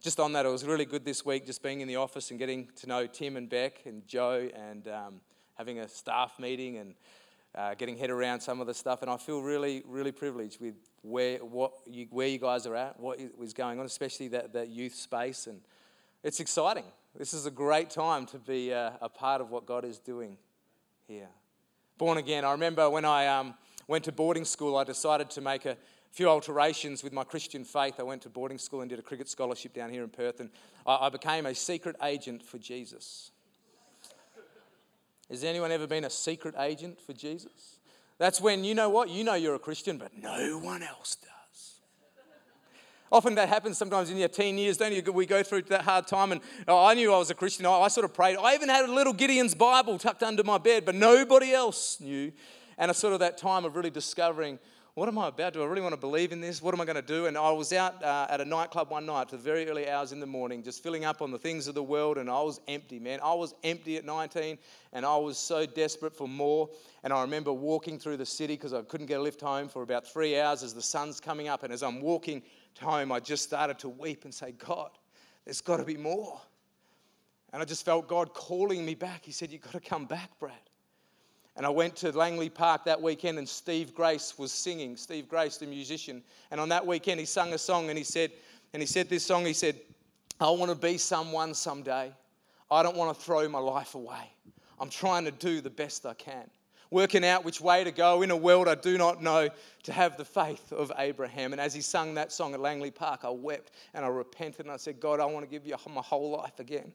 Just 0.02 0.20
on 0.20 0.34
that, 0.34 0.46
it 0.46 0.50
was 0.50 0.66
really 0.66 0.86
good 0.86 1.06
this 1.06 1.24
week 1.24 1.46
just 1.46 1.62
being 1.62 1.82
in 1.82 1.88
the 1.88 1.98
office 1.98 2.32
and 2.32 2.40
getting 2.40 2.70
to 2.78 2.88
know 2.88 3.06
Tim 3.06 3.38
and 3.38 3.48
Beck 3.48 3.82
and 3.86 4.08
Joe 4.08 4.50
and 4.56 4.88
um, 4.88 5.22
having 5.56 5.78
a 5.78 5.88
staff 5.88 6.40
meeting 6.40 6.78
and 6.78 6.96
uh, 7.56 7.74
getting 7.76 7.98
head 7.98 8.10
around 8.10 8.42
some 8.42 8.62
of 8.62 8.68
the 8.68 8.74
stuff, 8.74 9.02
and 9.02 9.10
I 9.10 9.18
feel 9.18 9.42
really, 9.42 9.84
really 9.88 10.12
privileged 10.12 10.62
with 10.62 10.76
where 11.02 11.40
what 11.40 11.74
you, 11.88 12.08
where 12.12 12.28
you 12.28 12.38
guys 12.38 12.66
are 12.66 12.76
at, 12.76 13.00
what 13.00 13.20
is 13.42 13.54
going 13.54 13.80
on, 13.80 13.86
especially 13.86 14.28
that, 14.30 14.54
that 14.54 14.70
youth 14.70 14.96
space, 14.96 15.48
and 15.48 15.62
it's 16.24 16.40
exciting. 16.40 16.86
This 17.18 17.34
is 17.34 17.46
a 17.46 17.52
great 17.52 17.90
time 17.90 18.26
to 18.28 18.38
be 18.38 18.74
uh, 18.74 18.92
a 19.02 19.10
part 19.10 19.42
of 19.42 19.50
what 19.50 19.66
God 19.66 19.84
is 19.84 19.98
doing 19.98 20.38
here. 21.08 21.30
Born 21.98 22.18
again. 22.18 22.46
I 22.46 22.52
remember 22.52 22.90
when 22.90 23.04
I 23.04 23.28
um, 23.28 23.56
went 23.88 24.06
to 24.06 24.12
boarding 24.12 24.46
school, 24.46 24.78
I 24.78 24.84
decided 24.84 25.30
to 25.32 25.42
make 25.42 25.66
a 25.66 25.76
few 26.12 26.28
alterations 26.28 27.04
with 27.04 27.14
my 27.14 27.24
Christian 27.24 27.64
faith. 27.64 27.96
I 28.00 28.04
went 28.04 28.22
to 28.24 28.30
boarding 28.30 28.58
school 28.58 28.82
and 28.82 28.90
did 28.90 29.00
a 29.00 29.02
cricket 29.02 29.28
scholarship 29.28 29.74
down 29.74 29.90
here 29.90 30.04
in 30.04 30.10
Perth, 30.10 30.40
and 30.40 30.50
I, 30.86 31.08
I 31.08 31.10
became 31.10 31.46
a 31.46 31.56
secret 31.56 31.96
agent 32.04 32.44
for 32.44 32.58
Jesus. 32.58 33.32
Has 35.30 35.44
anyone 35.44 35.72
ever 35.72 35.88
been 35.88 36.06
a 36.06 36.10
secret 36.10 36.56
agent 36.58 37.00
for 37.00 37.14
Jesus? 37.14 37.78
That's 38.18 38.42
when 38.42 38.64
you 38.64 38.76
know 38.76 38.90
what? 38.90 39.10
You 39.10 39.24
know 39.24 39.36
you're 39.36 39.56
a 39.56 39.60
Christian, 39.60 39.98
but 39.98 40.12
no 40.18 40.60
one 40.60 40.84
else 40.84 41.16
does. 41.16 41.30
Often 43.12 43.36
that 43.36 43.50
happens 43.50 43.78
sometimes 43.78 44.10
in 44.12 44.18
your 44.18 44.28
teen 44.28 44.58
years, 44.58 44.78
don't 44.78 44.94
you? 44.94 45.02
We 45.12 45.26
go 45.26 45.42
through 45.42 45.64
that 45.64 45.82
hard 45.82 46.06
time, 46.06 46.32
and 46.32 46.42
oh, 46.68 46.86
I 46.86 46.94
knew 46.94 47.14
I 47.14 47.18
was 47.18 47.32
a 47.32 47.36
Christian. 47.36 47.66
I 47.66 47.88
sort 47.88 48.06
of 48.06 48.14
prayed. 48.14 48.38
I 48.38 48.54
even 48.54 48.70
had 48.70 48.86
a 48.86 48.92
little 48.94 49.14
Gideon's 49.14 49.56
Bible 49.56 49.98
tucked 49.98 50.22
under 50.22 50.44
my 50.44 50.60
bed, 50.60 50.86
but 50.86 50.96
nobody 50.96 51.54
else 51.54 52.00
knew. 52.00 52.32
And 52.78 52.92
it's 52.92 53.00
sort 53.00 53.14
of 53.14 53.20
that 53.20 53.38
time 53.38 53.66
of 53.66 53.76
really 53.76 53.90
discovering 53.90 54.60
what 55.00 55.08
am 55.08 55.18
I 55.18 55.30
about? 55.30 55.54
Do 55.54 55.64
I 55.64 55.66
really 55.66 55.80
want 55.80 55.94
to 55.94 56.00
believe 56.00 56.34
in 56.34 56.42
this? 56.42 56.62
What 56.62 56.74
am 56.74 56.82
I 56.82 56.86
going 56.86 56.98
to 56.98 57.02
do? 57.02 57.28
And 57.28 57.38
I 57.38 57.52
was 57.52 57.72
out 57.72 58.04
uh, 58.04 58.28
at 58.30 58.42
a 58.42 58.46
nightclub 58.46 58.92
one 58.92 59.06
night 59.06 59.30
to 59.30 59.38
the 59.38 59.42
very 59.42 59.66
early 59.70 59.90
hours 59.90 60.12
in 60.12 60.20
the 60.20 60.26
morning, 60.26 60.62
just 60.62 60.84
filling 60.84 61.06
up 61.06 61.22
on 61.22 61.32
the 61.32 61.38
things 61.38 61.70
of 61.70 61.76
the 61.76 61.82
world, 61.82 62.18
and 62.18 62.30
I 62.30 62.42
was 62.42 62.60
empty, 62.68 63.00
man. 63.00 63.22
I 63.24 63.34
was 63.34 63.56
empty 63.64 63.96
at 63.96 64.04
19, 64.04 64.58
and 64.92 65.06
I 65.06 65.16
was 65.16 65.38
so 65.38 65.66
desperate 65.66 66.14
for 66.14 66.28
more. 66.28 66.70
And 67.06 67.14
I 67.14 67.22
remember 67.22 67.54
walking 67.54 67.98
through 67.98 68.18
the 68.18 68.26
city 68.26 68.56
because 68.56 68.74
I 68.74 68.82
couldn't 68.82 69.06
get 69.06 69.22
a 69.22 69.24
lift 69.24 69.40
home 69.40 69.70
for 69.70 69.84
about 69.84 70.06
three 70.06 70.38
hours 70.38 70.64
as 70.64 70.74
the 70.74 70.82
sun's 70.82 71.22
coming 71.22 71.48
up. 71.48 71.64
And 71.64 71.72
as 71.72 71.82
I'm 71.82 72.02
walking 72.02 72.44
home, 72.82 73.14
I 73.14 73.22
just 73.22 73.46
started 73.46 73.80
to 73.80 73.88
weep 73.88 74.26
and 74.26 74.34
say, 74.34 74.52
God, 74.52 74.90
there's 75.46 75.62
got 75.62 75.78
to 75.78 75.86
be 75.86 75.96
more. 75.96 76.42
And 77.54 77.62
I 77.62 77.66
just 77.66 77.86
felt 77.86 78.10
God 78.10 78.34
calling 78.34 78.86
me 78.86 78.96
back. 78.96 79.24
He 79.24 79.32
said, 79.32 79.50
You've 79.50 79.62
got 79.62 79.72
to 79.72 79.80
come 79.80 80.08
back, 80.08 80.38
Brad. 80.42 80.69
And 81.56 81.66
I 81.66 81.70
went 81.70 81.96
to 81.98 82.12
Langley 82.18 82.50
Park 82.50 82.86
that 82.86 83.02
weekend, 83.02 83.38
and 83.38 83.48
Steve 83.48 83.94
Grace 83.94 84.38
was 84.38 84.52
singing. 84.52 84.96
Steve 84.96 85.28
Grace, 85.28 85.58
the 85.58 85.66
musician. 85.66 86.24
And 86.52 86.60
on 86.62 86.70
that 86.70 86.86
weekend, 86.86 87.20
he 87.20 87.26
sung 87.26 87.54
a 87.54 87.58
song, 87.58 87.90
and 87.90 87.98
he 87.98 88.04
said, 88.04 88.32
and 88.74 88.82
he 88.82 88.88
said 88.88 89.10
this 89.10 89.26
song. 89.26 89.46
He 89.46 89.54
said, 89.54 89.80
"I 90.40 90.50
want 90.52 90.70
to 90.72 90.76
be 90.76 90.98
someone 90.98 91.54
someday. 91.54 92.14
I 92.72 92.84
don't 92.84 92.96
want 92.96 93.18
to 93.18 93.24
throw 93.24 93.50
my 93.50 93.60
life 93.60 93.96
away. 93.96 94.32
I'm 94.80 94.90
trying 94.90 95.26
to 95.26 95.32
do 95.32 95.60
the 95.60 95.70
best 95.70 96.06
I 96.06 96.14
can." 96.14 96.50
Working 96.92 97.24
out 97.24 97.46
which 97.46 97.62
way 97.62 97.84
to 97.84 97.92
go 97.92 98.24
in 98.24 98.32
a 98.32 98.36
world 98.36 98.68
I 98.68 98.74
do 98.74 98.98
not 98.98 99.22
know 99.22 99.50
to 99.84 99.94
have 99.94 100.18
the 100.18 100.26
faith 100.26 100.72
of 100.72 100.92
Abraham. 100.98 101.52
And 101.52 101.62
as 101.62 101.72
he 101.72 101.82
sung 101.82 102.16
that 102.16 102.32
song 102.32 102.56
at 102.56 102.60
Langley 102.60 102.90
Park, 102.90 103.22
I 103.24 103.30
wept 103.30 103.74
and 103.94 104.04
I 104.04 104.08
repented 104.08 104.66
and 104.66 104.72
I 104.72 104.78
said, 104.78 105.00
God, 105.00 105.20
I 105.20 105.26
want 105.26 105.46
to 105.46 105.50
give 105.50 105.68
you 105.68 105.76
my 105.94 106.02
whole 106.02 106.32
life 106.32 106.60
again. 106.60 106.92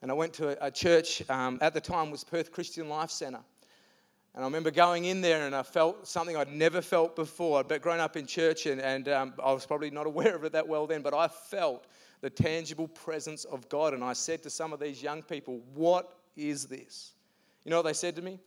And 0.00 0.12
I 0.12 0.14
went 0.14 0.32
to 0.34 0.64
a, 0.64 0.70
church, 0.70 1.28
um, 1.28 1.58
at 1.60 1.74
the 1.74 1.80
time 1.80 2.12
was 2.12 2.22
Perth 2.22 2.52
Christian 2.52 2.88
Life 2.88 3.10
Centre. 3.10 3.42
And 4.34 4.44
I 4.44 4.46
remember 4.46 4.70
going 4.70 5.06
in 5.06 5.20
there 5.20 5.46
and 5.46 5.54
I 5.54 5.62
felt 5.62 6.06
something 6.06 6.36
I'd 6.36 6.52
never 6.52 6.80
felt 6.80 7.16
before. 7.16 7.58
I'd 7.58 7.82
grown 7.82 7.98
up 7.98 8.16
in 8.16 8.26
church 8.26 8.66
and, 8.66 8.80
and 8.80 9.08
um, 9.08 9.34
I 9.42 9.52
was 9.52 9.66
probably 9.66 9.90
not 9.90 10.06
aware 10.06 10.36
of 10.36 10.44
it 10.44 10.52
that 10.52 10.66
well 10.66 10.86
then, 10.86 11.02
but 11.02 11.14
I 11.14 11.28
felt 11.28 11.86
the 12.20 12.30
tangible 12.30 12.88
presence 12.88 13.44
of 13.44 13.68
God. 13.68 13.94
And 13.94 14.04
I 14.04 14.12
said 14.12 14.42
to 14.44 14.50
some 14.50 14.72
of 14.72 14.80
these 14.80 15.02
young 15.02 15.22
people, 15.22 15.60
What 15.74 16.16
is 16.36 16.66
this? 16.66 17.14
You 17.64 17.70
know 17.70 17.78
what 17.78 17.86
they 17.86 17.92
said 17.92 18.16
to 18.16 18.22
me? 18.22 18.38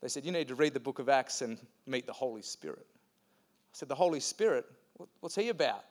They 0.00 0.08
said, 0.08 0.24
You 0.24 0.32
need 0.32 0.48
to 0.48 0.54
read 0.54 0.74
the 0.74 0.80
book 0.80 0.98
of 0.98 1.08
Acts 1.08 1.42
and 1.42 1.58
meet 1.86 2.06
the 2.06 2.12
Holy 2.12 2.42
Spirit. 2.42 2.86
I 2.90 3.74
said, 3.74 3.88
The 3.88 3.94
Holy 3.94 4.20
Spirit? 4.20 4.66
What's 5.20 5.36
he 5.36 5.50
about? 5.50 5.84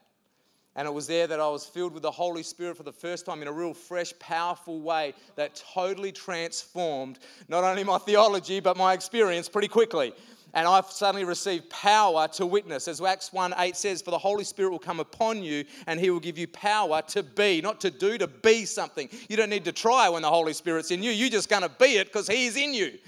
And 0.77 0.87
it 0.87 0.93
was 0.93 1.07
there 1.07 1.25
that 1.25 1.39
I 1.39 1.47
was 1.49 1.65
filled 1.65 1.93
with 1.93 2.03
the 2.03 2.11
Holy 2.11 2.43
Spirit 2.43 2.77
for 2.77 2.83
the 2.83 2.93
first 2.93 3.25
time 3.25 3.41
in 3.41 3.47
a 3.47 3.51
real 3.51 3.73
fresh, 3.73 4.13
powerful 4.19 4.79
way 4.79 5.15
that 5.35 5.61
totally 5.73 6.11
transformed 6.11 7.17
not 7.49 7.63
only 7.63 7.83
my 7.83 7.97
theology, 7.97 8.59
but 8.59 8.77
my 8.77 8.93
experience 8.93 9.49
pretty 9.49 9.67
quickly. 9.67 10.13
And 10.53 10.67
I've 10.67 10.85
suddenly 10.85 11.25
received 11.25 11.67
power 11.71 12.27
to 12.29 12.45
witness. 12.45 12.87
As 12.87 13.01
Acts 13.01 13.33
1 13.33 13.55
8 13.57 13.75
says, 13.75 14.03
For 14.03 14.11
the 14.11 14.19
Holy 14.19 14.43
Spirit 14.43 14.69
will 14.69 14.79
come 14.79 14.99
upon 14.99 15.41
you 15.41 15.65
and 15.87 15.99
he 15.99 16.11
will 16.11 16.19
give 16.19 16.37
you 16.37 16.47
power 16.47 17.01
to 17.07 17.23
be, 17.23 17.59
not 17.59 17.81
to 17.81 17.89
do, 17.89 18.19
to 18.19 18.27
be 18.27 18.63
something. 18.63 19.09
You 19.29 19.35
don't 19.35 19.49
need 19.49 19.65
to 19.65 19.71
try 19.71 20.07
when 20.09 20.21
the 20.21 20.29
Holy 20.29 20.53
Spirit's 20.53 20.91
in 20.91 21.01
you. 21.01 21.09
You're 21.09 21.29
just 21.29 21.49
going 21.49 21.63
to 21.63 21.71
be 21.79 21.97
it 21.97 22.05
because 22.05 22.27
he's 22.27 22.55
in 22.55 22.75
you. 22.75 22.99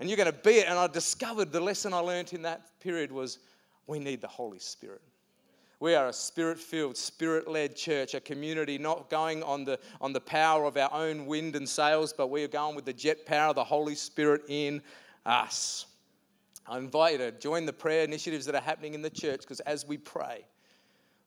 And 0.00 0.08
you're 0.08 0.16
going 0.16 0.32
to 0.32 0.38
be 0.38 0.54
it. 0.54 0.68
And 0.68 0.78
I 0.78 0.86
discovered 0.86 1.52
the 1.52 1.60
lesson 1.60 1.92
I 1.92 1.98
learned 1.98 2.32
in 2.32 2.40
that 2.42 2.80
period 2.80 3.12
was 3.12 3.40
we 3.86 3.98
need 3.98 4.22
the 4.22 4.28
Holy 4.28 4.58
Spirit. 4.58 5.02
We 5.80 5.94
are 5.94 6.08
a 6.08 6.12
spirit 6.12 6.58
filled, 6.58 6.98
spirit 6.98 7.48
led 7.48 7.74
church, 7.74 8.12
a 8.12 8.20
community 8.20 8.76
not 8.76 9.08
going 9.08 9.42
on 9.42 9.64
the, 9.64 9.80
on 10.02 10.12
the 10.12 10.20
power 10.20 10.66
of 10.66 10.76
our 10.76 10.92
own 10.92 11.24
wind 11.24 11.56
and 11.56 11.66
sails, 11.66 12.12
but 12.12 12.28
we 12.28 12.44
are 12.44 12.48
going 12.48 12.76
with 12.76 12.84
the 12.84 12.92
jet 12.92 13.24
power 13.24 13.48
of 13.48 13.54
the 13.54 13.64
Holy 13.64 13.94
Spirit 13.94 14.42
in 14.48 14.82
us. 15.24 15.86
I 16.66 16.76
invite 16.76 17.12
you 17.12 17.18
to 17.18 17.32
join 17.32 17.64
the 17.64 17.72
prayer 17.72 18.04
initiatives 18.04 18.44
that 18.44 18.54
are 18.54 18.60
happening 18.60 18.92
in 18.92 19.00
the 19.00 19.10
church 19.10 19.40
because 19.40 19.60
as 19.60 19.86
we 19.86 19.96
pray, 19.96 20.44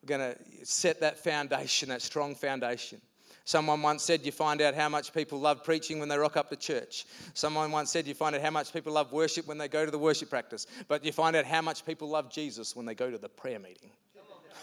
we're 0.03 0.17
going 0.17 0.35
to 0.35 0.65
set 0.65 0.99
that 0.99 1.17
foundation, 1.17 1.89
that 1.89 2.03
strong 2.03 2.35
foundation. 2.35 3.01
Someone 3.45 3.81
once 3.81 4.03
said 4.03 4.23
you 4.23 4.31
find 4.31 4.61
out 4.61 4.75
how 4.75 4.87
much 4.87 5.13
people 5.13 5.39
love 5.39 5.63
preaching 5.63 5.99
when 5.99 6.07
they 6.07 6.17
rock 6.17 6.37
up 6.37 6.49
to 6.51 6.55
church. 6.55 7.05
Someone 7.33 7.71
once 7.71 7.89
said 7.89 8.05
you 8.05 8.13
find 8.13 8.35
out 8.35 8.41
how 8.41 8.51
much 8.51 8.71
people 8.71 8.93
love 8.93 9.11
worship 9.11 9.47
when 9.47 9.57
they 9.57 9.67
go 9.67 9.83
to 9.83 9.91
the 9.91 9.97
worship 9.97 10.29
practice. 10.29 10.67
But 10.87 11.03
you 11.03 11.11
find 11.11 11.35
out 11.35 11.43
how 11.43 11.61
much 11.61 11.85
people 11.85 12.07
love 12.07 12.31
Jesus 12.31 12.75
when 12.75 12.85
they 12.85 12.95
go 12.95 13.09
to 13.09 13.17
the 13.17 13.27
prayer 13.27 13.59
meeting. 13.59 13.89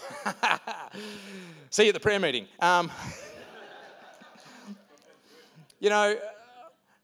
See 1.69 1.83
you 1.83 1.89
at 1.89 1.93
the 1.93 1.99
prayer 1.99 2.19
meeting. 2.19 2.47
Um, 2.59 2.91
you 5.79 5.89
know, 5.89 6.15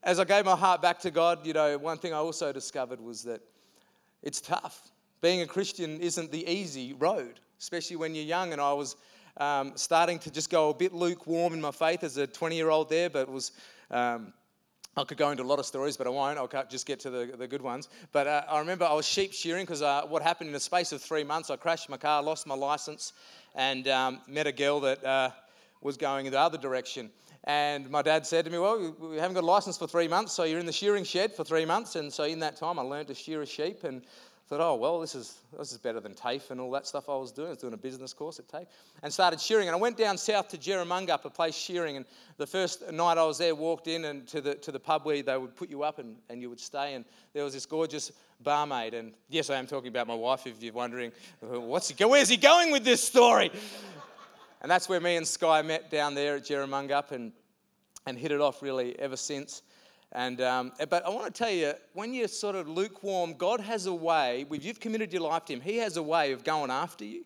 as 0.04 0.20
I 0.20 0.24
gave 0.24 0.46
my 0.46 0.56
heart 0.56 0.82
back 0.82 1.00
to 1.00 1.12
God, 1.12 1.46
you 1.46 1.54
know, 1.54 1.78
one 1.78 1.98
thing 1.98 2.14
I 2.14 2.18
also 2.18 2.52
discovered 2.52 3.02
was 3.02 3.24
that 3.24 3.42
it's 4.24 4.42
tough. 4.42 4.92
Being 5.22 5.42
a 5.42 5.48
Christian 5.48 6.00
isn't 6.00 6.32
the 6.32 6.48
easy 6.50 6.94
road, 6.94 7.40
especially 7.60 7.96
when 7.96 8.14
you're 8.16 8.24
young. 8.24 8.54
And 8.54 8.62
I 8.62 8.74
was 8.74 8.96
um, 9.38 9.74
starting 9.76 10.20
to 10.20 10.32
just 10.32 10.50
go 10.50 10.70
a 10.70 10.74
bit 10.74 10.94
lukewarm 10.94 11.54
in 11.54 11.62
my 11.62 11.72
faith 11.72 12.04
as 12.04 12.18
a 12.18 12.28
20 12.28 12.56
year 12.56 12.70
old 12.70 12.90
there, 12.90 13.10
but 13.10 13.30
was. 13.30 13.52
Um, 13.90 14.34
I 14.98 15.04
could 15.04 15.20
go 15.20 15.30
into 15.30 15.44
a 15.44 15.46
lot 15.46 15.60
of 15.60 15.66
stories, 15.68 15.96
but 15.96 16.08
I 16.08 16.10
won't. 16.10 16.40
I'll 16.40 16.66
just 16.68 16.88
get 16.88 17.00
to 17.02 17.12
the, 17.12 17.36
the 17.38 17.48
good 17.48 17.62
ones. 17.62 17.88
But 18.12 18.26
uh, 18.26 18.44
I 18.50 18.58
remember 18.58 18.84
I 18.84 18.94
was 18.94 19.08
sheep 19.08 19.32
shearing 19.32 19.64
because 19.64 19.84
uh, 19.84 20.02
what 20.08 20.24
happened 20.24 20.48
in 20.48 20.54
the 20.54 20.60
space 20.60 20.92
of 20.92 21.04
three 21.04 21.24
months, 21.24 21.52
I 21.52 21.56
crashed 21.56 21.88
my 21.88 21.98
car, 21.98 22.24
lost 22.24 22.48
my 22.48 22.56
license, 22.56 23.14
and 23.54 23.88
um, 23.88 24.22
met 24.28 24.48
a 24.48 24.52
girl 24.52 24.80
that 24.80 25.04
uh, 25.06 25.30
was 25.82 25.98
going 25.98 26.26
in 26.26 26.32
the 26.32 26.40
other 26.40 26.58
direction. 26.58 27.12
And 27.44 27.90
my 27.92 28.02
dad 28.02 28.26
said 28.26 28.44
to 28.46 28.52
me, 28.52 28.58
Well, 28.58 28.96
we 29.00 29.18
haven't 29.18 29.36
got 29.36 29.44
a 29.44 29.46
license 29.46 29.78
for 29.78 29.88
three 29.88 30.08
months, 30.08 30.34
so 30.34 30.46
you're 30.46 30.60
in 30.60 30.66
the 30.66 30.72
shearing 30.72 31.04
shed 31.04 31.32
for 31.32 31.44
three 31.44 31.64
months. 31.64 31.96
And 31.96 32.12
so 32.12 32.24
in 32.24 32.40
that 32.40 32.58
time, 32.58 32.80
I 32.80 32.82
learned 32.82 33.08
to 33.10 33.14
shear 33.14 33.44
a 33.44 33.46
sheep. 33.46 33.84
And 33.84 34.02
thought, 34.48 34.62
oh, 34.62 34.76
well, 34.76 35.02
this 35.02 35.14
is, 35.14 35.40
this 35.58 35.74
is 35.74 35.78
better 35.78 36.00
than 36.00 36.14
TAFE 36.14 36.52
and 36.52 36.62
all 36.62 36.72
that 36.72 36.88
stuff 36.88 37.10
I 37.10 37.16
was 37.16 37.34
doing. 37.34 37.48
I 37.48 37.52
was 37.52 37.58
doing 37.58 37.74
a 37.74 37.78
business 37.78 38.14
course 38.14 38.40
at 38.40 38.48
TAFE 38.48 38.68
and 39.04 39.12
started 39.12 39.42
shearing. 39.42 39.68
And 39.68 39.76
I 39.76 39.80
went 39.80 39.98
down 39.98 40.18
south 40.18 40.48
to 40.50 40.58
Jerramungup, 40.58 41.26
a 41.26 41.30
place 41.30 41.56
shearing. 41.56 41.98
And 41.98 42.06
the 42.38 42.48
first 42.48 42.90
night 42.92 43.18
I 43.18 43.26
was 43.26 43.38
there, 43.38 43.54
walked 43.56 43.88
in 43.88 44.06
and 44.06 44.26
to 44.30 44.40
the, 44.40 44.56
to 44.56 44.72
the 44.72 44.80
pub 44.80 45.06
where 45.06 45.22
they 45.22 45.38
would 45.38 45.56
put 45.56 45.70
you 45.70 45.84
up 45.84 46.00
and, 46.00 46.16
and 46.30 46.42
you 46.42 46.50
would 46.50 46.62
stay. 46.62 46.94
And 46.94 47.04
there 47.34 47.44
was 47.44 47.54
this 47.54 47.66
gorgeous 47.66 48.14
barmaid. 48.40 48.94
And 48.94 49.14
yes, 49.28 49.50
I 49.50 49.58
am 49.58 49.68
talking 49.68 49.90
about 49.90 50.08
my 50.08 50.16
wife, 50.16 50.48
if 50.48 50.64
you're 50.64 50.74
wondering, 50.74 51.12
what's 51.42 51.90
he, 51.90 52.06
where's 52.06 52.30
he 52.30 52.38
going 52.38 52.72
with 52.72 52.86
this 52.86 53.04
story? 53.04 53.52
and 54.62 54.72
that's 54.72 54.88
where 54.88 55.02
me 55.02 55.18
and 55.18 55.28
Sky 55.28 55.62
met 55.62 55.92
down 55.92 56.16
there 56.16 56.38
at 56.38 56.46
Jerramungup 56.46 57.12
and, 57.12 57.34
and 58.06 58.18
hit 58.18 58.32
it 58.32 58.40
off 58.40 58.62
really 58.62 58.98
ever 58.98 59.18
since. 59.18 59.62
And, 60.14 60.40
um, 60.42 60.72
but 60.90 61.06
I 61.06 61.10
want 61.10 61.26
to 61.26 61.32
tell 61.32 61.52
you, 61.52 61.74
when 61.94 62.14
you're 62.14 62.28
sort 62.28 62.56
of 62.56 62.68
lukewarm, 62.68 63.34
God 63.34 63.60
has 63.60 63.86
a 63.86 63.94
way, 63.94 64.46
if 64.50 64.64
you've 64.64 64.80
committed 64.80 65.12
your 65.12 65.24
life 65.24 65.46
to 65.46 65.54
Him, 65.54 65.62
He 65.62 65.78
has 65.78 65.98
a 65.98 66.04
way 66.04 66.32
of 66.32 66.44
going 66.44 66.72
after 66.72 67.04
you. 67.04 67.26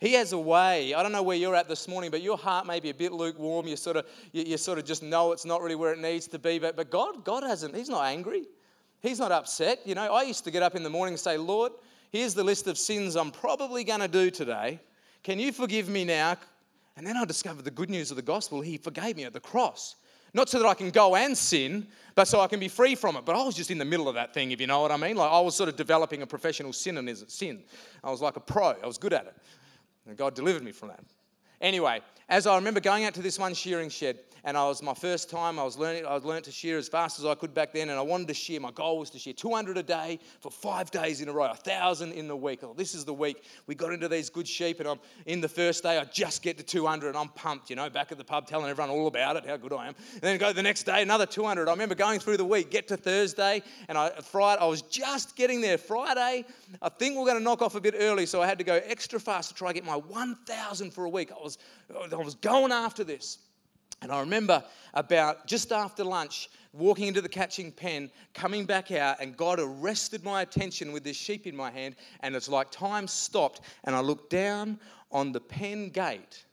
He 0.00 0.14
has 0.14 0.32
a 0.32 0.38
way. 0.38 0.92
I 0.92 1.02
don't 1.02 1.12
know 1.12 1.22
where 1.22 1.36
you're 1.36 1.54
at 1.54 1.68
this 1.68 1.86
morning, 1.86 2.10
but 2.10 2.20
your 2.20 2.36
heart 2.36 2.66
may 2.66 2.80
be 2.80 2.90
a 2.90 2.94
bit 2.94 3.12
lukewarm. 3.12 3.66
You 3.66 3.76
sort 3.76 3.96
of, 3.96 4.06
you, 4.32 4.44
you 4.44 4.56
sort 4.56 4.78
of 4.78 4.84
just 4.84 5.02
know 5.02 5.32
it's 5.32 5.44
not 5.44 5.62
really 5.62 5.76
where 5.76 5.92
it 5.92 5.98
needs 5.98 6.26
to 6.28 6.38
be. 6.38 6.58
But, 6.58 6.76
but 6.76 6.90
God, 6.90 7.24
God 7.24 7.42
hasn't, 7.42 7.74
He's 7.76 7.88
not 7.88 8.04
angry. 8.04 8.44
He's 9.00 9.18
not 9.18 9.32
upset. 9.32 9.80
You 9.84 9.94
know, 9.94 10.12
I 10.12 10.22
used 10.22 10.44
to 10.44 10.50
get 10.50 10.62
up 10.62 10.74
in 10.74 10.82
the 10.82 10.90
morning 10.90 11.14
and 11.14 11.20
say, 11.20 11.36
Lord, 11.36 11.72
here's 12.10 12.34
the 12.34 12.44
list 12.44 12.66
of 12.66 12.76
sins 12.78 13.16
I'm 13.16 13.30
probably 13.30 13.84
going 13.84 14.00
to 14.00 14.08
do 14.08 14.30
today. 14.30 14.80
Can 15.22 15.38
you 15.38 15.52
forgive 15.52 15.88
me 15.88 16.04
now? 16.04 16.36
And 16.96 17.06
then 17.06 17.16
I 17.16 17.24
discovered 17.24 17.64
the 17.64 17.70
good 17.70 17.90
news 17.90 18.10
of 18.10 18.16
the 18.16 18.22
gospel. 18.22 18.60
He 18.60 18.78
forgave 18.78 19.16
me 19.16 19.24
at 19.24 19.32
the 19.32 19.40
cross. 19.40 19.96
Not 20.34 20.48
so 20.48 20.58
that 20.58 20.66
I 20.66 20.74
can 20.74 20.90
go 20.90 21.14
and 21.14 21.38
sin, 21.38 21.86
but 22.16 22.26
so 22.26 22.40
I 22.40 22.48
can 22.48 22.60
be 22.60 22.68
free 22.68 22.96
from 22.96 23.16
it. 23.16 23.24
But 23.24 23.36
I 23.36 23.42
was 23.44 23.54
just 23.54 23.70
in 23.70 23.78
the 23.78 23.84
middle 23.84 24.08
of 24.08 24.16
that 24.16 24.34
thing, 24.34 24.50
if 24.50 24.60
you 24.60 24.66
know 24.66 24.82
what 24.82 24.90
I 24.90 24.96
mean. 24.96 25.16
Like 25.16 25.30
I 25.30 25.40
was 25.40 25.54
sort 25.54 25.68
of 25.68 25.76
developing 25.76 26.22
a 26.22 26.26
professional 26.26 26.72
sin 26.72 26.98
and 26.98 27.16
sin. 27.30 27.62
I 28.02 28.10
was 28.10 28.20
like 28.20 28.36
a 28.36 28.40
pro. 28.40 28.70
I 28.70 28.86
was 28.86 28.98
good 28.98 29.12
at 29.12 29.26
it. 29.26 29.36
And 30.06 30.16
God 30.16 30.34
delivered 30.34 30.62
me 30.62 30.72
from 30.72 30.88
that. 30.88 31.00
Anyway, 31.64 32.02
as 32.28 32.46
I 32.46 32.56
remember 32.56 32.78
going 32.78 33.06
out 33.06 33.14
to 33.14 33.22
this 33.22 33.38
one 33.38 33.54
shearing 33.54 33.88
shed, 33.88 34.18
and 34.44 34.56
I 34.56 34.68
was 34.68 34.82
my 34.82 34.92
first 34.92 35.30
time. 35.30 35.58
I 35.58 35.64
was 35.64 35.78
learning. 35.78 36.06
I 36.06 36.14
learned 36.16 36.44
to 36.44 36.52
shear 36.52 36.76
as 36.76 36.86
fast 36.86 37.18
as 37.18 37.24
I 37.24 37.34
could 37.34 37.54
back 37.54 37.72
then, 37.72 37.88
and 37.88 37.98
I 37.98 38.02
wanted 38.02 38.28
to 38.28 38.34
shear. 38.34 38.60
My 38.60 38.70
goal 38.70 38.98
was 38.98 39.10
to 39.10 39.18
shear 39.18 39.32
200 39.32 39.78
a 39.78 39.82
day 39.82 40.20
for 40.40 40.50
five 40.50 40.90
days 40.90 41.22
in 41.22 41.28
a 41.28 41.32
row, 41.32 41.52
thousand 41.54 42.12
in 42.12 42.28
the 42.28 42.36
week. 42.36 42.60
Oh, 42.62 42.74
this 42.76 42.94
is 42.94 43.04
the 43.04 43.14
week 43.14 43.42
we 43.66 43.74
got 43.74 43.92
into 43.92 44.06
these 44.06 44.28
good 44.28 44.46
sheep, 44.46 44.80
and 44.80 44.88
I'm 44.88 45.00
in 45.26 45.40
the 45.40 45.48
first 45.48 45.82
day. 45.82 45.98
I 45.98 46.04
just 46.04 46.42
get 46.42 46.58
to 46.58 46.62
200, 46.62 47.08
and 47.08 47.16
I'm 47.16 47.28
pumped. 47.28 47.70
You 47.70 47.76
know, 47.76 47.88
back 47.88 48.12
at 48.12 48.18
the 48.18 48.24
pub, 48.24 48.46
telling 48.46 48.68
everyone 48.68 48.90
all 48.90 49.06
about 49.06 49.36
it, 49.36 49.46
how 49.46 49.56
good 49.56 49.72
I 49.72 49.88
am. 49.88 49.94
And 50.12 50.20
then 50.20 50.38
go 50.38 50.52
the 50.52 50.62
next 50.62 50.84
day, 50.84 51.00
another 51.00 51.26
200. 51.26 51.66
I 51.66 51.72
remember 51.72 51.94
going 51.94 52.20
through 52.20 52.36
the 52.36 52.44
week, 52.44 52.70
get 52.70 52.86
to 52.88 52.98
Thursday, 52.98 53.62
and 53.88 53.96
I 53.96 54.10
Friday. 54.10 54.60
I 54.60 54.66
was 54.66 54.82
just 54.82 55.36
getting 55.36 55.62
there. 55.62 55.78
Friday, 55.78 56.44
I 56.82 56.88
think 56.90 57.16
we're 57.16 57.24
going 57.24 57.38
to 57.38 57.42
knock 57.42 57.62
off 57.62 57.76
a 57.76 57.80
bit 57.80 57.94
early, 57.96 58.26
so 58.26 58.42
I 58.42 58.46
had 58.46 58.58
to 58.58 58.64
go 58.64 58.80
extra 58.84 59.18
fast 59.18 59.48
to 59.48 59.54
try 59.54 59.70
to 59.70 59.74
get 59.74 59.84
my 59.84 59.96
1,000 59.96 60.92
for 60.92 61.04
a 61.04 61.08
week. 61.08 61.30
I 61.32 61.42
was, 61.90 62.12
I 62.12 62.16
was 62.16 62.34
going 62.34 62.72
after 62.72 63.04
this. 63.04 63.38
And 64.02 64.12
I 64.12 64.20
remember 64.20 64.62
about 64.92 65.46
just 65.46 65.72
after 65.72 66.04
lunch, 66.04 66.50
walking 66.72 67.06
into 67.06 67.22
the 67.22 67.28
catching 67.28 67.72
pen, 67.72 68.10
coming 68.34 68.66
back 68.66 68.92
out, 68.92 69.16
and 69.20 69.36
God 69.36 69.58
arrested 69.60 70.24
my 70.24 70.42
attention 70.42 70.92
with 70.92 71.04
this 71.04 71.16
sheep 71.16 71.46
in 71.46 71.56
my 71.56 71.70
hand. 71.70 71.96
And 72.20 72.36
it's 72.36 72.48
like 72.48 72.70
time 72.70 73.08
stopped, 73.08 73.62
and 73.84 73.94
I 73.94 74.00
looked 74.00 74.30
down 74.30 74.78
on 75.10 75.32
the 75.32 75.40
pen 75.40 75.88
gate, 75.88 76.44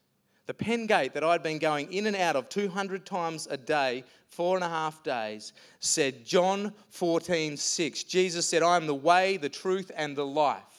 the 0.46 0.54
pen 0.54 0.86
gate 0.86 1.14
that 1.14 1.24
I'd 1.24 1.44
been 1.44 1.60
going 1.60 1.92
in 1.92 2.06
and 2.08 2.16
out 2.16 2.36
of 2.36 2.48
200 2.48 3.06
times 3.06 3.48
a 3.50 3.58
day, 3.58 4.04
four 4.30 4.56
and 4.56 4.64
a 4.64 4.70
half 4.70 5.04
days, 5.04 5.54
said 5.80 6.24
John 6.24 6.74
14, 6.90 7.58
6. 7.58 8.04
Jesus 8.04 8.46
said, 8.46 8.64
I 8.64 8.78
am 8.78 8.88
the 8.88 8.96
way, 8.96 9.38
the 9.38 9.50
truth, 9.50 9.92
and 9.96 10.16
the 10.16 10.26
life. 10.26 10.71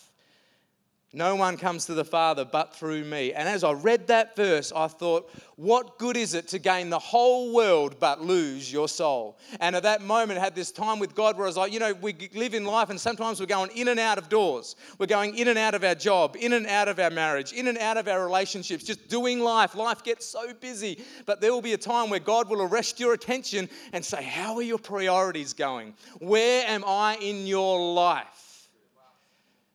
No 1.15 1.37
one 1.37 1.59
comes 1.59 1.85
to 1.87 1.95
the 1.95 2.07
Father 2.07 2.47
but 2.47 2.75
through 2.75 3.05
me. 3.05 3.35
And 3.35 3.47
as 3.47 3.65
I 3.65 3.73
read 3.73 4.07
that 4.07 4.35
verse, 4.35 4.73
I 4.75 4.87
thought, 4.87 5.31
what 5.57 5.99
good 5.99 6.17
is 6.17 6.33
it 6.33 6.49
to 6.49 6.59
gain 6.59 6.89
the 6.89 6.99
whole 6.99 7.53
world 7.53 7.97
but 8.01 8.23
lose 8.23 8.73
your 8.73 8.89
soul? 8.89 9.39
And 9.61 9.77
at 9.77 9.83
that 9.83 10.01
moment, 10.01 10.41
I 10.41 10.43
had 10.43 10.55
this 10.55 10.73
time 10.73 10.99
with 10.99 11.15
God 11.15 11.37
where 11.37 11.45
I 11.45 11.49
was 11.49 11.59
like, 11.59 11.71
you 11.71 11.81
know, 11.81 11.93
we 11.93 12.17
live 12.35 12.55
in 12.55 12.65
life 12.65 12.89
and 12.89 12.99
sometimes 12.99 13.41
we're 13.41 13.47
going 13.47 13.71
in 13.77 13.89
and 13.89 14.01
out 14.01 14.17
of 14.17 14.31
doors. 14.31 14.75
We're 14.99 15.05
going 15.05 15.37
in 15.37 15.49
and 15.49 15.59
out 15.59 15.75
of 15.75 15.85
our 15.85 15.95
job, 15.95 16.35
in 16.41 16.55
and 16.55 16.67
out 16.67 16.89
of 16.89 16.99
our 16.99 17.11
marriage, 17.11 17.53
in 17.53 17.69
and 17.69 17.77
out 17.77 17.99
of 17.99 18.09
our 18.09 18.25
relationships, 18.25 18.83
just 18.83 19.09
doing 19.09 19.41
life. 19.41 19.75
Life 19.75 20.03
gets 20.03 20.25
so 20.25 20.55
busy. 20.55 21.05
But 21.27 21.43
there 21.43 21.53
will 21.53 21.61
be 21.61 21.75
a 21.75 21.79
time 21.79 22.09
where 22.09 22.21
God 22.21 22.49
will 22.49 22.63
arrest 22.63 22.99
your 22.99 23.13
attention 23.13 23.69
and 23.93 24.03
say, 24.03 24.23
How 24.23 24.55
are 24.55 24.63
your 24.63 24.79
priorities 24.79 25.53
going? 25.53 25.93
Where 26.21 26.67
am 26.67 26.85
I 26.87 27.17
in 27.17 27.47
your 27.47 27.93
life? 27.93 28.52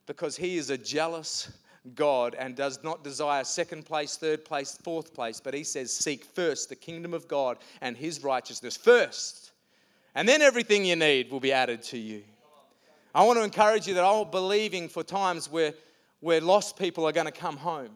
Because 0.08 0.36
he 0.36 0.58
is 0.58 0.72
a 0.72 0.78
jealous 0.78 1.52
God 1.96 2.36
and 2.36 2.56
does 2.56 2.84
not 2.84 3.04
desire 3.04 3.44
second 3.44 3.86
place, 3.86 4.18
third 4.18 4.44
place, 4.44 4.78
fourth 4.84 5.14
place, 5.14 5.40
but 5.40 5.54
he 5.54 5.64
says, 5.64 5.94
Seek 5.94 6.26
first 6.26 6.70
the 6.70 6.76
kingdom 6.76 7.14
of 7.14 7.28
God 7.28 7.58
and 7.82 7.96
his 7.96 8.24
righteousness 8.24 8.76
first, 8.76 9.52
and 10.16 10.28
then 10.28 10.42
everything 10.42 10.84
you 10.84 10.96
need 10.96 11.30
will 11.30 11.40
be 11.40 11.52
added 11.54 11.84
to 11.84 11.98
you. 11.98 12.24
I 13.14 13.24
want 13.24 13.38
to 13.38 13.44
encourage 13.44 13.88
you 13.88 13.94
that 13.96 14.04
I'm 14.04 14.30
believing 14.32 14.90
for 14.90 15.04
times 15.04 15.52
where, 15.52 15.74
where 16.20 16.42
lost 16.42 16.78
people 16.78 17.08
are 17.08 17.12
going 17.12 17.26
to 17.26 17.32
come 17.32 17.58
home. 17.58 17.92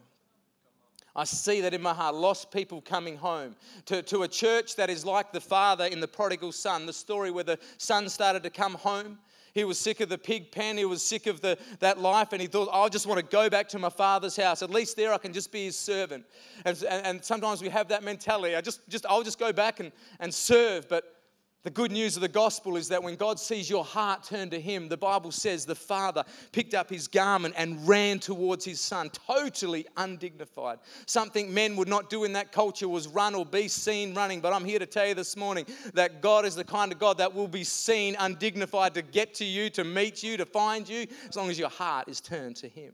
I 1.13 1.25
see 1.25 1.59
that 1.61 1.73
in 1.73 1.81
my 1.81 1.93
heart, 1.93 2.15
lost 2.15 2.51
people 2.51 2.81
coming 2.81 3.17
home 3.17 3.55
to, 3.87 4.01
to 4.03 4.23
a 4.23 4.27
church 4.27 4.77
that 4.77 4.89
is 4.89 5.05
like 5.05 5.33
the 5.33 5.41
father 5.41 5.85
in 5.85 5.99
the 5.99 6.07
prodigal 6.07 6.53
son, 6.53 6.85
the 6.85 6.93
story 6.93 7.31
where 7.31 7.43
the 7.43 7.59
son 7.77 8.07
started 8.07 8.43
to 8.43 8.49
come 8.49 8.75
home 8.75 9.17
he 9.53 9.63
was 9.63 9.77
sick 9.77 9.99
of 9.99 10.09
the 10.09 10.17
pig 10.17 10.51
pen. 10.51 10.77
He 10.77 10.85
was 10.85 11.03
sick 11.03 11.27
of 11.27 11.41
the, 11.41 11.57
that 11.79 11.99
life. 11.99 12.33
And 12.33 12.41
he 12.41 12.47
thought, 12.47 12.69
I 12.71 12.87
just 12.89 13.05
want 13.05 13.19
to 13.19 13.25
go 13.25 13.49
back 13.49 13.67
to 13.69 13.79
my 13.79 13.89
father's 13.89 14.35
house. 14.35 14.61
At 14.61 14.69
least 14.69 14.95
there 14.95 15.13
I 15.13 15.17
can 15.17 15.33
just 15.33 15.51
be 15.51 15.65
his 15.65 15.77
servant. 15.77 16.25
And, 16.65 16.81
and, 16.83 17.05
and 17.05 17.25
sometimes 17.25 17.61
we 17.61 17.69
have 17.69 17.87
that 17.89 18.03
mentality. 18.03 18.55
I 18.55 18.61
just, 18.61 18.87
just, 18.89 19.05
I'll 19.05 19.23
just 19.23 19.39
go 19.39 19.51
back 19.51 19.79
and, 19.79 19.91
and 20.19 20.33
serve. 20.33 20.87
But 20.89 21.20
the 21.63 21.69
good 21.69 21.91
news 21.91 22.15
of 22.15 22.21
the 22.21 22.27
gospel 22.27 22.75
is 22.75 22.87
that 22.87 23.03
when 23.03 23.15
God 23.15 23.39
sees 23.39 23.69
your 23.69 23.85
heart 23.85 24.23
turn 24.23 24.49
to 24.49 24.59
Him, 24.59 24.89
the 24.89 24.97
Bible 24.97 25.31
says 25.31 25.63
the 25.63 25.75
father 25.75 26.23
picked 26.51 26.73
up 26.73 26.89
his 26.89 27.07
garment 27.07 27.53
and 27.55 27.87
ran 27.87 28.17
towards 28.17 28.65
his 28.65 28.81
son, 28.81 29.11
totally 29.11 29.85
undignified. 29.97 30.79
Something 31.05 31.53
men 31.53 31.75
would 31.75 31.87
not 31.87 32.09
do 32.09 32.23
in 32.23 32.33
that 32.33 32.51
culture 32.51 32.89
was 32.89 33.07
run 33.07 33.35
or 33.35 33.45
be 33.45 33.67
seen 33.67 34.15
running. 34.15 34.41
But 34.41 34.53
I'm 34.53 34.65
here 34.65 34.79
to 34.79 34.87
tell 34.87 35.07
you 35.07 35.13
this 35.13 35.37
morning 35.37 35.67
that 35.93 36.19
God 36.19 36.45
is 36.45 36.55
the 36.55 36.63
kind 36.63 36.91
of 36.91 36.97
God 36.97 37.19
that 37.19 37.31
will 37.31 37.47
be 37.47 37.63
seen 37.63 38.15
undignified 38.19 38.95
to 38.95 39.03
get 39.03 39.35
to 39.35 39.45
you, 39.45 39.69
to 39.71 39.83
meet 39.83 40.23
you, 40.23 40.37
to 40.37 40.45
find 40.47 40.89
you, 40.89 41.05
as 41.29 41.35
long 41.35 41.51
as 41.51 41.59
your 41.59 41.69
heart 41.69 42.07
is 42.07 42.19
turned 42.19 42.55
to 42.57 42.67
Him. 42.67 42.93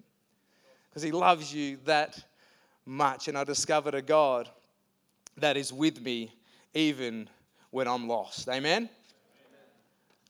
Because 0.89 1.03
He 1.03 1.11
loves 1.11 1.53
you 1.53 1.77
that 1.85 2.21
much. 2.85 3.29
And 3.29 3.37
I 3.37 3.45
discovered 3.45 3.95
a 3.95 4.01
God 4.01 4.49
that 5.37 5.55
is 5.55 5.71
with 5.71 6.01
me 6.01 6.33
even 6.73 7.29
when 7.71 7.87
I'm 7.87 8.07
lost. 8.07 8.47
Amen? 8.49 8.61
Amen? 8.63 8.89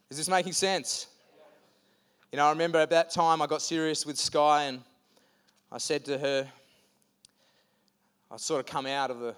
Is 0.09 0.17
this 0.17 0.29
making 0.29 0.53
sense? 0.53 1.07
You 2.31 2.37
know, 2.37 2.45
I 2.45 2.49
remember 2.49 2.79
at 2.79 2.89
that 2.89 3.09
time 3.11 3.41
I 3.41 3.47
got 3.47 3.61
serious 3.61 4.05
with 4.05 4.17
Sky 4.17 4.63
and 4.63 4.81
I 5.71 5.77
said 5.77 6.03
to 6.05 6.17
her, 6.17 6.47
I 8.29 8.37
sort 8.37 8.59
of 8.59 8.65
come 8.65 8.85
out 8.85 9.11
of 9.11 9.19
the, 9.19 9.35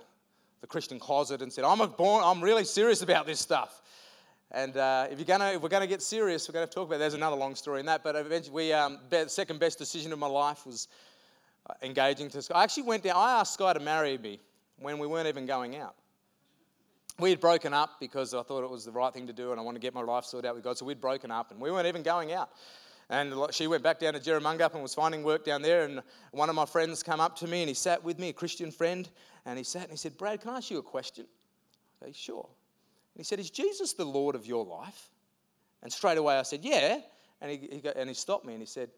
the 0.61 0.67
Christian 0.67 0.99
closet 0.99 1.41
and 1.41 1.53
said, 1.53 1.63
I'm, 1.63 1.87
born, 1.91 2.23
I'm 2.23 2.41
really 2.41 2.63
serious 2.63 3.01
about 3.01 3.27
this 3.27 3.39
stuff. 3.39 3.81
And 4.51 4.75
uh, 4.77 5.07
if, 5.11 5.19
you're 5.19 5.25
gonna, 5.25 5.51
if 5.51 5.61
we're 5.61 5.69
going 5.69 5.81
to 5.81 5.87
get 5.87 6.01
serious, 6.01 6.49
we're 6.49 6.53
going 6.53 6.67
to 6.67 6.73
talk 6.73 6.87
about 6.87 6.95
it. 6.95 6.99
There's 6.99 7.13
another 7.13 7.35
long 7.35 7.53
story 7.53 7.81
in 7.81 7.85
that. 7.85 8.03
But 8.03 8.15
eventually, 8.15 8.73
um, 8.73 8.97
the 9.11 9.27
second 9.27 9.59
best 9.59 9.77
decision 9.77 10.11
of 10.11 10.17
my 10.17 10.27
life 10.27 10.65
was 10.65 10.87
uh, 11.69 11.73
engaging 11.83 12.29
to 12.29 12.41
Sky. 12.41 12.55
I 12.55 12.63
actually 12.63 12.83
went 12.83 13.03
down, 13.03 13.15
I 13.15 13.39
asked 13.39 13.53
Sky 13.53 13.73
to 13.73 13.79
marry 13.79 14.17
me 14.17 14.39
when 14.79 14.97
we 14.97 15.05
weren't 15.05 15.27
even 15.27 15.45
going 15.45 15.75
out 15.75 15.95
we 17.19 17.29
had 17.29 17.39
broken 17.39 17.73
up 17.73 17.99
because 17.99 18.33
I 18.33 18.43
thought 18.43 18.63
it 18.63 18.69
was 18.69 18.85
the 18.85 18.91
right 18.91 19.13
thing 19.13 19.27
to 19.27 19.33
do 19.33 19.51
and 19.51 19.59
I 19.59 19.63
wanted 19.63 19.79
to 19.79 19.85
get 19.85 19.93
my 19.93 20.01
life 20.01 20.25
sorted 20.25 20.49
out 20.49 20.55
with 20.55 20.63
God. 20.63 20.77
So 20.77 20.85
we'd 20.85 21.01
broken 21.01 21.31
up 21.31 21.51
and 21.51 21.59
we 21.59 21.71
weren't 21.71 21.87
even 21.87 22.03
going 22.03 22.31
out. 22.31 22.49
And 23.09 23.33
she 23.51 23.65
went 23.65 23.81
back 23.81 23.99
down 23.99 24.13
to 24.13 24.19
Jerramungup 24.19 24.73
and 24.73 24.83
was 24.83 24.93
finding 24.93 25.23
work 25.23 25.43
down 25.43 25.61
there. 25.63 25.83
And 25.83 26.01
one 26.31 26.47
of 26.47 26.55
my 26.55 26.65
friends 26.65 27.01
came 27.01 27.19
up 27.19 27.35
to 27.37 27.47
me 27.47 27.61
and 27.61 27.67
he 27.67 27.73
sat 27.73 28.03
with 28.03 28.19
me, 28.19 28.29
a 28.29 28.33
Christian 28.33 28.71
friend, 28.71 29.09
and 29.45 29.57
he 29.57 29.63
sat 29.63 29.83
and 29.83 29.91
he 29.91 29.97
said, 29.97 30.17
Brad, 30.17 30.41
can 30.41 30.51
I 30.51 30.57
ask 30.57 30.69
you 30.69 30.77
a 30.77 30.83
question? 30.83 31.25
I 32.01 32.05
said, 32.05 32.15
sure. 32.15 32.47
And 33.15 33.19
he 33.19 33.23
said, 33.23 33.39
Is 33.39 33.49
Jesus 33.49 33.93
the 33.93 34.05
Lord 34.05 34.35
of 34.35 34.45
your 34.45 34.63
life? 34.63 35.09
And 35.81 35.91
straight 35.91 36.17
away 36.17 36.37
I 36.37 36.43
said, 36.43 36.63
Yeah. 36.63 36.99
And 37.41 37.51
he, 37.51 37.57
he, 37.57 37.89
and 37.95 38.09
he 38.09 38.13
stopped 38.13 38.45
me 38.45 38.53
and 38.53 38.61
he 38.61 38.67
said, 38.67 38.89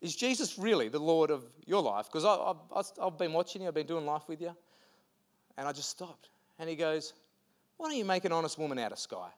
Is 0.00 0.14
Jesus 0.14 0.58
really 0.58 0.88
the 0.88 1.00
Lord 1.00 1.30
of 1.30 1.44
your 1.66 1.82
life? 1.82 2.06
Because 2.06 2.24
I've, 2.24 2.86
I've 3.02 3.18
been 3.18 3.32
watching 3.32 3.62
you, 3.62 3.68
I've 3.68 3.74
been 3.74 3.86
doing 3.86 4.06
life 4.06 4.28
with 4.28 4.40
you. 4.40 4.54
And 5.58 5.66
I 5.66 5.72
just 5.72 5.90
stopped. 5.90 6.28
And 6.58 6.70
he 6.70 6.76
goes, 6.76 7.14
Why 7.76 7.88
don't 7.88 7.98
you 7.98 8.04
make 8.04 8.24
an 8.24 8.32
honest 8.32 8.58
woman 8.58 8.78
out 8.78 8.92
of 8.92 8.98
Sky? 8.98 9.28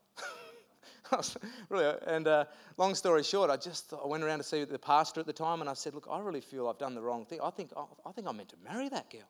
really, 1.68 1.94
and 2.06 2.26
uh, 2.26 2.44
long 2.76 2.94
story 2.94 3.22
short, 3.22 3.50
I 3.50 3.56
just 3.56 3.92
I 3.92 4.06
went 4.06 4.22
around 4.22 4.38
to 4.38 4.44
see 4.44 4.64
the 4.64 4.78
pastor 4.78 5.20
at 5.20 5.26
the 5.26 5.32
time, 5.32 5.60
and 5.60 5.70
I 5.70 5.74
said, 5.74 5.94
"Look, 5.94 6.08
I 6.10 6.20
really 6.20 6.40
feel 6.40 6.68
I've 6.68 6.78
done 6.78 6.94
the 6.94 7.02
wrong 7.02 7.24
thing. 7.24 7.40
I 7.42 7.50
think 7.50 7.70
I 7.76 8.12
think 8.12 8.26
I'm 8.26 8.36
meant 8.36 8.50
to 8.50 8.56
marry 8.64 8.88
that 8.88 9.10
girl, 9.10 9.28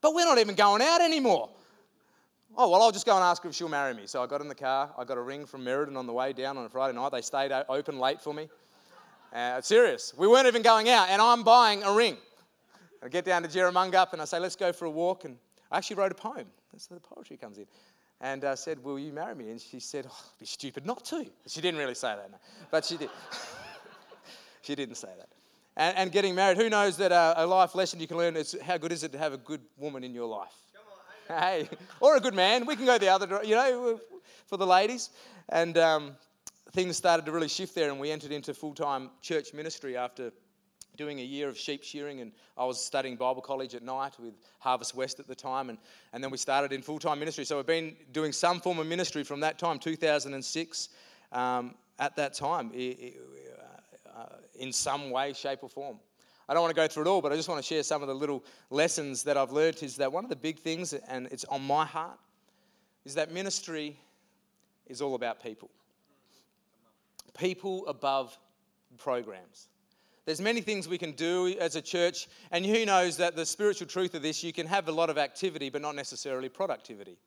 but 0.00 0.14
we're 0.14 0.24
not 0.24 0.38
even 0.38 0.54
going 0.54 0.82
out 0.82 1.00
anymore." 1.00 1.50
Oh 2.56 2.70
well, 2.70 2.82
I'll 2.82 2.92
just 2.92 3.06
go 3.06 3.14
and 3.14 3.24
ask 3.24 3.42
her 3.42 3.48
if 3.48 3.54
she'll 3.54 3.68
marry 3.68 3.94
me. 3.94 4.06
So 4.06 4.22
I 4.22 4.26
got 4.26 4.40
in 4.40 4.48
the 4.48 4.54
car. 4.54 4.92
I 4.96 5.04
got 5.04 5.18
a 5.18 5.22
ring 5.22 5.46
from 5.46 5.64
Merredin 5.64 5.96
on 5.96 6.06
the 6.06 6.12
way 6.12 6.32
down 6.32 6.56
on 6.56 6.64
a 6.64 6.68
Friday 6.68 6.94
night. 6.94 7.10
They 7.12 7.22
stayed 7.22 7.52
open 7.68 7.98
late 7.98 8.20
for 8.20 8.32
me. 8.34 8.48
Uh, 9.32 9.60
serious. 9.60 10.14
We 10.16 10.28
weren't 10.28 10.46
even 10.46 10.62
going 10.62 10.88
out, 10.88 11.08
and 11.08 11.20
I'm 11.20 11.42
buying 11.42 11.82
a 11.82 11.92
ring. 11.92 12.16
I 13.02 13.08
get 13.08 13.24
down 13.24 13.42
to 13.42 13.48
Jerramungup 13.48 14.12
and 14.12 14.22
I 14.22 14.24
say, 14.24 14.38
"Let's 14.38 14.56
go 14.56 14.72
for 14.72 14.84
a 14.84 14.90
walk." 14.90 15.24
And 15.24 15.36
I 15.70 15.78
actually 15.78 15.96
wrote 15.96 16.12
a 16.12 16.16
poem. 16.16 16.46
That's 16.72 16.90
where 16.90 16.98
the 16.98 17.06
poetry 17.06 17.36
comes 17.36 17.58
in 17.58 17.66
and 18.24 18.42
uh, 18.42 18.56
said, 18.56 18.82
Will 18.82 18.98
you 18.98 19.12
marry 19.12 19.34
me? 19.34 19.50
And 19.50 19.60
she 19.60 19.78
said, 19.78 20.06
oh, 20.08 20.16
It'd 20.18 20.40
be 20.40 20.46
stupid 20.46 20.86
not 20.86 21.04
to. 21.06 21.26
She 21.46 21.60
didn't 21.60 21.78
really 21.78 21.94
say 21.94 22.16
that, 22.16 22.30
no. 22.30 22.38
but 22.70 22.84
she 22.84 22.96
did. 22.96 23.10
she 24.62 24.74
didn't 24.74 24.96
say 24.96 25.10
that. 25.18 25.28
And, 25.76 25.96
and, 25.96 26.12
getting 26.12 26.34
married, 26.34 26.56
who 26.56 26.70
knows 26.70 26.96
that 26.96 27.12
uh, 27.12 27.34
a 27.36 27.46
life 27.46 27.74
lesson 27.74 28.00
you 28.00 28.06
can 28.06 28.16
learn 28.16 28.36
is 28.36 28.56
how 28.64 28.78
good 28.78 28.92
is 28.92 29.04
it 29.04 29.12
to 29.12 29.18
have 29.18 29.34
a 29.34 29.36
good 29.36 29.60
woman 29.76 30.04
in 30.04 30.14
your 30.14 30.26
life? 30.26 30.54
On, 31.28 31.38
hey, 31.38 31.68
or 32.00 32.16
a 32.16 32.20
good 32.20 32.34
man. 32.34 32.64
We 32.64 32.76
can 32.76 32.86
go 32.86 32.96
the 32.96 33.08
other, 33.08 33.26
direction, 33.26 33.50
you 33.50 33.56
know, 33.56 34.00
for 34.46 34.56
the 34.56 34.66
ladies. 34.66 35.10
And 35.50 35.76
um, 35.76 36.16
things 36.72 36.96
started 36.96 37.26
to 37.26 37.32
really 37.32 37.48
shift 37.48 37.74
there, 37.74 37.90
and 37.90 38.00
we 38.00 38.10
entered 38.10 38.32
into 38.32 38.54
full 38.54 38.74
time 38.74 39.10
church 39.20 39.52
ministry 39.52 39.96
after 39.96 40.32
doing 40.96 41.20
a 41.20 41.22
year 41.22 41.48
of 41.48 41.58
sheep 41.58 41.82
shearing, 41.82 42.20
and 42.20 42.32
I 42.56 42.64
was 42.64 42.82
studying 42.82 43.16
Bible 43.16 43.42
college 43.42 43.74
at 43.74 43.82
night 43.82 44.14
with 44.18 44.34
Harvest 44.58 44.94
West 44.94 45.20
at 45.20 45.26
the 45.26 45.34
time, 45.34 45.70
and, 45.70 45.78
and 46.12 46.22
then 46.22 46.30
we 46.30 46.38
started 46.38 46.72
in 46.72 46.82
full 46.82 46.98
time 46.98 47.18
ministry. 47.18 47.44
So 47.44 47.56
we've 47.56 47.66
been 47.66 47.96
doing 48.12 48.32
some 48.32 48.60
form 48.60 48.78
of 48.78 48.86
ministry 48.86 49.24
from 49.24 49.40
that 49.40 49.58
time, 49.58 49.78
2006, 49.78 50.88
um, 51.32 51.74
at 51.98 52.16
that 52.16 52.34
time, 52.34 52.70
uh, 52.74 54.24
in 54.56 54.72
some 54.72 55.10
way, 55.10 55.32
shape, 55.32 55.60
or 55.62 55.68
form. 55.68 55.98
I 56.48 56.52
don't 56.52 56.62
want 56.62 56.74
to 56.74 56.80
go 56.80 56.86
through 56.86 57.04
it 57.04 57.08
all, 57.08 57.22
but 57.22 57.32
I 57.32 57.36
just 57.36 57.48
want 57.48 57.62
to 57.62 57.66
share 57.66 57.82
some 57.82 58.02
of 58.02 58.08
the 58.08 58.14
little 58.14 58.44
lessons 58.70 59.22
that 59.24 59.36
I've 59.36 59.52
learned. 59.52 59.82
Is 59.82 59.96
that 59.96 60.12
one 60.12 60.24
of 60.24 60.30
the 60.30 60.36
big 60.36 60.58
things, 60.58 60.92
and 60.92 61.26
it's 61.30 61.44
on 61.44 61.62
my 61.62 61.86
heart, 61.86 62.18
is 63.04 63.14
that 63.14 63.32
ministry 63.32 63.98
is 64.86 65.00
all 65.00 65.14
about 65.14 65.42
people. 65.42 65.70
People 67.38 67.86
above 67.86 68.38
programs. 68.98 69.68
There's 70.26 70.40
many 70.40 70.62
things 70.62 70.88
we 70.88 70.98
can 70.98 71.12
do 71.12 71.54
as 71.60 71.76
a 71.76 71.82
church, 71.82 72.28
and 72.50 72.64
who 72.64 72.86
knows 72.86 73.18
that 73.18 73.36
the 73.36 73.44
spiritual 73.44 73.86
truth 73.86 74.14
of 74.14 74.22
this, 74.22 74.42
you 74.42 74.52
can 74.52 74.66
have 74.66 74.88
a 74.88 74.92
lot 74.92 75.10
of 75.10 75.18
activity, 75.18 75.68
but 75.68 75.82
not 75.82 75.94
necessarily 75.94 76.48
productivity. 76.48 77.18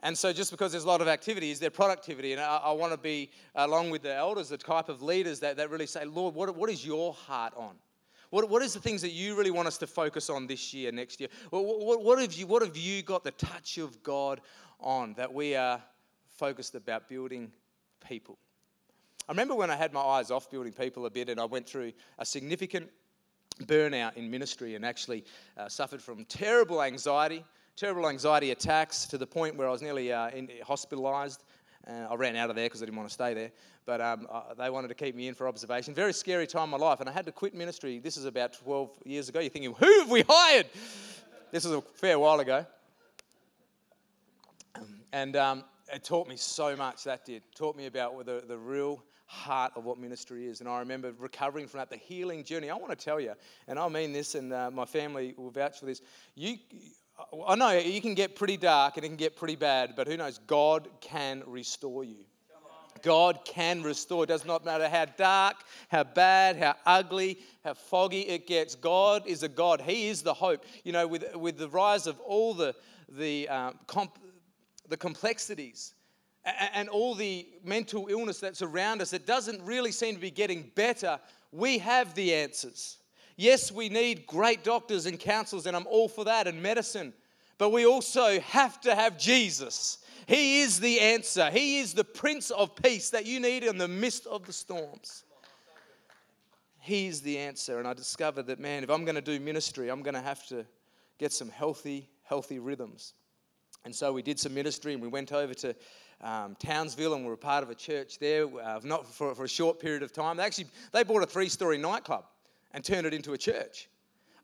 And 0.00 0.16
so, 0.16 0.32
just 0.32 0.50
because 0.50 0.72
there's 0.72 0.84
a 0.84 0.88
lot 0.88 1.00
of 1.00 1.08
activity, 1.08 1.50
is 1.50 1.58
there 1.58 1.70
productivity? 1.70 2.32
And 2.32 2.40
I, 2.40 2.58
I 2.58 2.72
want 2.72 2.92
to 2.92 2.98
be, 2.98 3.30
along 3.54 3.90
with 3.90 4.02
the 4.02 4.14
elders, 4.14 4.50
the 4.50 4.58
type 4.58 4.88
of 4.88 5.02
leaders 5.02 5.40
that, 5.40 5.56
that 5.56 5.70
really 5.70 5.86
say, 5.86 6.04
Lord, 6.04 6.34
what, 6.34 6.54
what 6.54 6.70
is 6.70 6.84
your 6.84 7.14
heart 7.14 7.54
on? 7.56 7.74
What, 8.30 8.48
what 8.50 8.62
is 8.62 8.74
the 8.74 8.80
things 8.80 9.02
that 9.02 9.12
you 9.12 9.36
really 9.36 9.50
want 9.50 9.68
us 9.68 9.78
to 9.78 9.86
focus 9.86 10.28
on 10.28 10.46
this 10.46 10.74
year, 10.74 10.92
next 10.92 11.20
year? 11.20 11.28
What, 11.50 11.64
what, 11.64 12.02
what, 12.02 12.20
have 12.20 12.32
you, 12.34 12.46
what 12.46 12.62
have 12.62 12.76
you 12.76 13.02
got 13.02 13.24
the 13.24 13.30
touch 13.32 13.78
of 13.78 14.02
God 14.02 14.40
on 14.80 15.14
that 15.14 15.32
we 15.32 15.54
are 15.54 15.80
focused 16.28 16.74
about 16.74 17.08
building 17.08 17.50
people? 18.06 18.38
I 19.28 19.32
remember 19.32 19.56
when 19.56 19.70
I 19.70 19.76
had 19.76 19.92
my 19.92 20.00
eyes 20.00 20.30
off 20.30 20.48
building 20.50 20.72
people 20.72 21.06
a 21.06 21.10
bit 21.10 21.28
and 21.28 21.40
I 21.40 21.44
went 21.46 21.68
through 21.68 21.92
a 22.18 22.24
significant 22.24 22.88
burnout 23.64 24.16
in 24.16 24.30
ministry 24.30 24.76
and 24.76 24.84
actually 24.84 25.24
uh, 25.56 25.68
suffered 25.68 26.00
from 26.00 26.24
terrible 26.26 26.80
anxiety, 26.80 27.44
terrible 27.74 28.08
anxiety 28.08 28.52
attacks 28.52 29.04
to 29.06 29.18
the 29.18 29.26
point 29.26 29.56
where 29.56 29.66
I 29.66 29.72
was 29.72 29.82
nearly 29.82 30.12
uh, 30.12 30.30
hospitalized. 30.64 31.42
Uh, 31.88 32.06
I 32.10 32.14
ran 32.14 32.36
out 32.36 32.50
of 32.50 32.56
there 32.56 32.66
because 32.66 32.82
I 32.82 32.84
didn't 32.84 32.98
want 32.98 33.08
to 33.08 33.14
stay 33.14 33.34
there, 33.34 33.50
but 33.84 34.00
um, 34.00 34.28
uh, 34.30 34.54
they 34.54 34.70
wanted 34.70 34.88
to 34.88 34.94
keep 34.94 35.16
me 35.16 35.26
in 35.26 35.34
for 35.34 35.48
observation. 35.48 35.92
Very 35.92 36.12
scary 36.12 36.46
time 36.46 36.64
in 36.64 36.70
my 36.70 36.76
life, 36.76 37.00
and 37.00 37.08
I 37.08 37.12
had 37.12 37.26
to 37.26 37.32
quit 37.32 37.54
ministry. 37.54 37.98
This 37.98 38.16
is 38.16 38.26
about 38.26 38.52
12 38.52 38.90
years 39.04 39.28
ago. 39.28 39.40
You're 39.40 39.50
thinking, 39.50 39.72
who 39.72 40.00
have 40.00 40.10
we 40.10 40.24
hired? 40.28 40.66
This 41.50 41.64
was 41.64 41.72
a 41.74 41.80
fair 41.80 42.18
while 42.18 42.40
ago. 42.40 42.66
And 45.12 45.36
um, 45.36 45.64
it 45.92 46.04
taught 46.04 46.28
me 46.28 46.36
so 46.36 46.76
much, 46.76 47.04
that 47.04 47.24
did. 47.24 47.42
Taught 47.54 47.76
me 47.76 47.86
about 47.86 48.24
the, 48.26 48.42
the 48.46 48.58
real 48.58 49.02
heart 49.26 49.72
of 49.76 49.84
what 49.84 49.98
ministry 49.98 50.46
is. 50.46 50.60
And 50.60 50.68
I 50.68 50.78
remember 50.78 51.12
recovering 51.18 51.66
from 51.66 51.78
that, 51.78 51.90
the 51.90 51.96
healing 51.96 52.44
journey. 52.44 52.70
I 52.70 52.76
want 52.76 52.96
to 52.96 53.04
tell 53.04 53.20
you, 53.20 53.34
and 53.68 53.78
I 53.78 53.88
mean 53.88 54.12
this, 54.12 54.34
and 54.34 54.52
uh, 54.52 54.70
my 54.70 54.84
family 54.84 55.34
will 55.36 55.50
vouch 55.50 55.80
for 55.80 55.86
this. 55.86 56.00
You, 56.34 56.56
I 57.46 57.56
know 57.56 57.70
you 57.70 58.00
can 58.00 58.14
get 58.14 58.36
pretty 58.36 58.56
dark 58.56 58.96
and 58.96 59.04
it 59.04 59.08
can 59.08 59.16
get 59.16 59.36
pretty 59.36 59.56
bad, 59.56 59.94
but 59.96 60.06
who 60.06 60.16
knows? 60.16 60.38
God 60.46 60.88
can 61.00 61.42
restore 61.46 62.04
you. 62.04 62.24
God 63.02 63.40
can 63.44 63.82
restore. 63.82 64.24
It 64.24 64.28
does 64.28 64.44
not 64.44 64.64
matter 64.64 64.88
how 64.88 65.04
dark, 65.04 65.56
how 65.88 66.04
bad, 66.04 66.56
how 66.56 66.74
ugly, 66.86 67.38
how 67.64 67.74
foggy 67.74 68.22
it 68.22 68.46
gets. 68.46 68.74
God 68.74 69.26
is 69.26 69.42
a 69.42 69.48
God. 69.48 69.80
He 69.80 70.08
is 70.08 70.22
the 70.22 70.34
hope. 70.34 70.64
You 70.82 70.92
know, 70.92 71.06
with, 71.06 71.36
with 71.36 71.58
the 71.58 71.68
rise 71.68 72.06
of 72.06 72.18
all 72.20 72.54
the, 72.54 72.74
the, 73.08 73.48
um, 73.48 73.78
comp, 73.86 74.18
the 74.88 74.96
complexities 74.96 75.94
and 76.46 76.88
all 76.88 77.14
the 77.14 77.46
mental 77.64 78.06
illness 78.08 78.38
that's 78.38 78.62
around 78.62 79.02
us, 79.02 79.12
it 79.12 79.26
doesn't 79.26 79.60
really 79.62 79.92
seem 79.92 80.14
to 80.14 80.20
be 80.20 80.30
getting 80.30 80.70
better. 80.74 81.18
We 81.52 81.78
have 81.78 82.14
the 82.14 82.34
answers. 82.34 82.98
Yes, 83.36 83.72
we 83.72 83.88
need 83.88 84.26
great 84.26 84.64
doctors 84.64 85.06
and 85.06 85.18
counselors, 85.18 85.66
and 85.66 85.76
I'm 85.76 85.86
all 85.86 86.08
for 86.08 86.24
that, 86.24 86.46
and 86.46 86.62
medicine. 86.62 87.12
But 87.58 87.70
we 87.70 87.84
also 87.86 88.40
have 88.40 88.80
to 88.82 88.94
have 88.94 89.18
Jesus. 89.18 89.98
He 90.26 90.60
is 90.60 90.80
the 90.80 91.00
answer. 91.00 91.50
He 91.50 91.78
is 91.78 91.94
the 91.94 92.04
Prince 92.04 92.50
of 92.50 92.74
Peace 92.76 93.10
that 93.10 93.26
you 93.26 93.40
need 93.40 93.64
in 93.64 93.78
the 93.78 93.88
midst 93.88 94.26
of 94.26 94.44
the 94.46 94.52
storms. 94.52 95.24
He's 96.80 97.20
the 97.20 97.38
answer. 97.38 97.78
And 97.78 97.88
I 97.88 97.94
discovered 97.94 98.46
that, 98.46 98.60
man, 98.60 98.84
if 98.84 98.90
I'm 98.90 99.04
going 99.04 99.16
to 99.16 99.20
do 99.20 99.40
ministry, 99.40 99.88
I'm 99.88 100.02
going 100.02 100.14
to 100.14 100.20
have 100.20 100.46
to 100.48 100.64
get 101.18 101.32
some 101.32 101.48
healthy, 101.48 102.08
healthy 102.22 102.58
rhythms. 102.58 103.14
And 103.86 103.94
so 103.94 104.12
we 104.12 104.20
did 104.20 104.40
some 104.40 104.52
ministry 104.52 104.94
and 104.94 105.00
we 105.00 105.06
went 105.06 105.32
over 105.32 105.54
to 105.54 105.72
um, 106.20 106.56
Townsville 106.58 107.14
and 107.14 107.22
we 107.22 107.30
were 107.30 107.36
part 107.36 107.62
of 107.62 107.70
a 107.70 107.74
church 107.74 108.18
there, 108.18 108.48
uh, 108.60 108.80
not 108.82 109.06
for, 109.06 109.32
for 109.32 109.44
a 109.44 109.48
short 109.48 109.78
period 109.78 110.02
of 110.02 110.12
time. 110.12 110.38
They 110.38 110.42
actually 110.42 110.66
they 110.90 111.04
bought 111.04 111.22
a 111.22 111.26
three-story 111.26 111.78
nightclub 111.78 112.24
and 112.74 112.82
turned 112.82 113.06
it 113.06 113.14
into 113.14 113.32
a 113.32 113.38
church. 113.38 113.88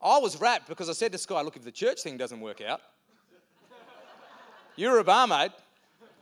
I 0.01 0.17
was 0.17 0.39
wrapped 0.39 0.69
because 0.69 0.87
I 0.87 0.93
said 0.93 1.11
to 1.11 1.17
Sky, 1.17 1.41
look, 1.41 1.57
if 1.57 1.63
the 1.65 1.73
church 1.73 2.03
thing 2.03 2.15
doesn't 2.15 2.39
work 2.39 2.61
out, 2.61 2.79
you're 4.77 4.99
a 4.99 5.03
barmaid. 5.03 5.51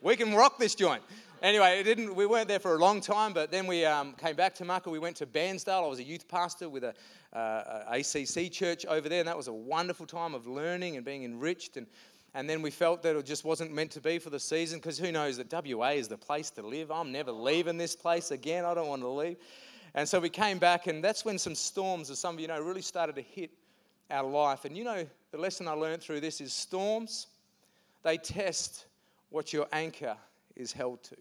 We 0.01 0.15
can 0.15 0.34
rock 0.34 0.57
this 0.57 0.73
joint. 0.73 1.03
Anyway, 1.43 1.79
it 1.79 1.84
didn't, 1.84 2.15
we 2.15 2.27
weren't 2.27 2.47
there 2.47 2.60
for 2.60 2.75
a 2.75 2.77
long 2.77 3.01
time, 3.01 3.34
but 3.34 3.49
then 3.49 3.65
we 3.65 3.84
um, 3.84 4.13
came 4.13 4.36
back 4.36 4.53
to 4.53 4.65
Maka. 4.65 4.91
We 4.91 4.99
went 4.99 5.15
to 5.17 5.25
Bairnsdale. 5.25 5.84
I 5.84 5.88
was 5.88 5.97
a 5.97 6.03
youth 6.03 6.27
pastor 6.27 6.69
with 6.69 6.84
a, 6.84 6.93
uh, 7.34 7.84
a 7.89 7.99
ACC 7.99 8.51
church 8.51 8.86
over 8.86 9.10
there, 9.10 9.19
and 9.19 9.27
that 9.27 9.38
was 9.38 9.47
a 9.47 9.53
wonderful 9.53 10.05
time 10.05 10.36
of 10.36 10.45
learning 10.45 10.97
and 10.97 11.05
being 11.05 11.23
enriched. 11.23 11.77
And 11.77 11.88
and 12.33 12.49
then 12.49 12.61
we 12.61 12.71
felt 12.71 13.03
that 13.03 13.15
it 13.15 13.25
just 13.25 13.43
wasn't 13.43 13.73
meant 13.73 13.91
to 13.91 14.01
be 14.01 14.17
for 14.17 14.29
the 14.29 14.39
season 14.39 14.79
because 14.79 14.97
who 14.97 15.11
knows 15.11 15.37
that 15.37 15.51
WA 15.51 15.89
is 15.89 16.07
the 16.07 16.17
place 16.17 16.49
to 16.51 16.61
live. 16.61 16.89
I'm 16.89 17.11
never 17.11 17.31
leaving 17.31 17.77
this 17.77 17.95
place 17.95 18.31
again. 18.31 18.63
I 18.63 18.73
don't 18.73 18.87
want 18.87 19.01
to 19.01 19.09
leave. 19.09 19.37
And 19.93 20.07
so 20.07 20.19
we 20.19 20.29
came 20.29 20.57
back, 20.57 20.87
and 20.87 21.03
that's 21.03 21.25
when 21.25 21.37
some 21.37 21.55
storms, 21.55 22.09
as 22.09 22.19
some 22.19 22.35
of 22.35 22.39
you 22.39 22.47
know, 22.47 22.61
really 22.61 22.81
started 22.81 23.15
to 23.15 23.21
hit 23.21 23.51
our 24.09 24.23
life. 24.23 24.63
And 24.63 24.77
you 24.77 24.85
know, 24.85 25.05
the 25.31 25.37
lesson 25.37 25.67
I 25.67 25.73
learned 25.73 26.01
through 26.01 26.21
this 26.21 26.39
is 26.39 26.53
storms, 26.53 27.27
they 28.03 28.17
test 28.17 28.85
what 29.29 29.51
your 29.51 29.67
anchor 29.73 30.15
is 30.55 30.71
held 30.71 31.03
to. 31.03 31.17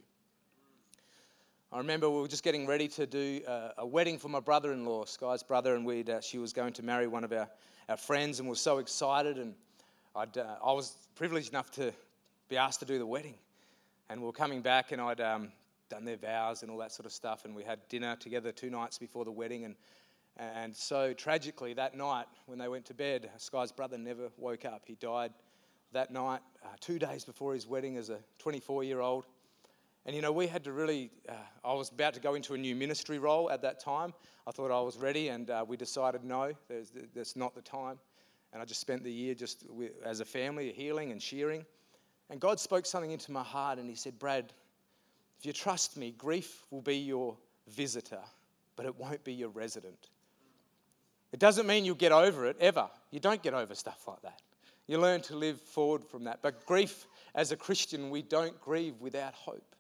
I 1.72 1.78
remember 1.78 2.10
we 2.10 2.20
were 2.20 2.28
just 2.28 2.42
getting 2.42 2.66
ready 2.66 2.88
to 2.88 3.06
do 3.06 3.40
a, 3.46 3.72
a 3.78 3.86
wedding 3.86 4.18
for 4.18 4.28
my 4.28 4.40
brother 4.40 4.72
in 4.72 4.84
law, 4.84 5.04
Sky's 5.04 5.42
brother, 5.42 5.74
and 5.74 5.86
we'd, 5.86 6.10
uh, 6.10 6.20
she 6.20 6.38
was 6.38 6.52
going 6.52 6.72
to 6.74 6.82
marry 6.82 7.06
one 7.06 7.22
of 7.22 7.32
our, 7.32 7.48
our 7.88 7.96
friends, 7.96 8.40
and 8.40 8.48
we 8.48 8.50
were 8.50 8.56
so 8.56 8.78
excited. 8.78 9.38
And 9.38 9.54
I'd, 10.14 10.36
uh, 10.36 10.56
I 10.64 10.72
was 10.72 10.96
privileged 11.14 11.50
enough 11.50 11.70
to 11.72 11.92
be 12.48 12.56
asked 12.56 12.80
to 12.80 12.86
do 12.86 12.98
the 12.98 13.06
wedding. 13.06 13.36
And 14.08 14.20
we 14.20 14.26
were 14.26 14.32
coming 14.32 14.60
back, 14.60 14.90
and 14.90 15.00
I'd 15.00 15.20
um, 15.20 15.52
done 15.88 16.04
their 16.04 16.16
vows 16.16 16.62
and 16.62 16.70
all 16.70 16.78
that 16.78 16.90
sort 16.90 17.06
of 17.06 17.12
stuff. 17.12 17.44
And 17.44 17.54
we 17.54 17.62
had 17.62 17.78
dinner 17.88 18.16
together 18.16 18.50
two 18.50 18.70
nights 18.70 18.98
before 18.98 19.24
the 19.24 19.30
wedding. 19.30 19.64
And, 19.64 19.76
and 20.36 20.74
so 20.74 21.12
tragically, 21.12 21.74
that 21.74 21.96
night 21.96 22.26
when 22.46 22.58
they 22.58 22.66
went 22.66 22.86
to 22.86 22.94
bed, 22.94 23.30
Sky's 23.36 23.70
brother 23.70 23.98
never 23.98 24.30
woke 24.36 24.64
up. 24.64 24.82
He 24.84 24.96
died 24.96 25.32
that 25.92 26.10
night, 26.10 26.40
uh, 26.64 26.68
two 26.80 26.98
days 26.98 27.24
before 27.24 27.54
his 27.54 27.68
wedding, 27.68 27.96
as 27.96 28.10
a 28.10 28.18
24 28.38 28.82
year 28.82 29.00
old. 29.00 29.26
And 30.06 30.16
you 30.16 30.22
know, 30.22 30.32
we 30.32 30.48
had 30.48 30.64
to 30.64 30.72
really, 30.72 31.10
uh, 31.28 31.34
I 31.64 31.74
was 31.74 31.90
about 31.90 32.14
to 32.14 32.20
go 32.20 32.34
into 32.34 32.54
a 32.54 32.58
new 32.58 32.74
ministry 32.74 33.20
role 33.20 33.48
at 33.48 33.62
that 33.62 33.78
time. 33.78 34.12
I 34.44 34.50
thought 34.50 34.72
I 34.72 34.80
was 34.80 34.96
ready, 34.96 35.28
and 35.28 35.50
uh, 35.50 35.64
we 35.68 35.76
decided 35.76 36.24
no, 36.24 36.52
that's 37.14 37.36
not 37.36 37.54
the 37.54 37.62
time. 37.62 37.98
And 38.52 38.60
I 38.60 38.64
just 38.64 38.80
spent 38.80 39.04
the 39.04 39.12
year 39.12 39.34
just 39.34 39.64
with, 39.70 39.92
as 40.04 40.20
a 40.20 40.24
family, 40.24 40.72
healing 40.72 41.12
and 41.12 41.22
shearing. 41.22 41.64
And 42.30 42.40
God 42.40 42.58
spoke 42.60 42.86
something 42.86 43.10
into 43.10 43.32
my 43.32 43.42
heart, 43.42 43.78
and 43.78 43.88
He 43.88 43.96
said, 43.96 44.18
Brad, 44.18 44.52
if 45.38 45.46
you 45.46 45.52
trust 45.52 45.96
me, 45.96 46.14
grief 46.18 46.66
will 46.70 46.82
be 46.82 46.96
your 46.96 47.36
visitor, 47.68 48.20
but 48.76 48.86
it 48.86 48.96
won't 48.98 49.22
be 49.24 49.32
your 49.32 49.48
resident. 49.48 50.08
It 51.32 51.38
doesn't 51.38 51.66
mean 51.66 51.84
you'll 51.84 51.94
get 51.94 52.12
over 52.12 52.46
it 52.46 52.56
ever. 52.60 52.88
You 53.10 53.20
don't 53.20 53.42
get 53.42 53.54
over 53.54 53.74
stuff 53.74 54.06
like 54.06 54.20
that. 54.22 54.42
You 54.86 54.98
learn 54.98 55.20
to 55.22 55.36
live 55.36 55.60
forward 55.60 56.04
from 56.04 56.24
that. 56.24 56.40
But 56.42 56.66
grief 56.66 57.06
as 57.34 57.52
a 57.52 57.56
Christian, 57.56 58.10
we 58.10 58.22
don't 58.22 58.60
grieve 58.60 59.00
without 59.00 59.34
hope. 59.34 59.76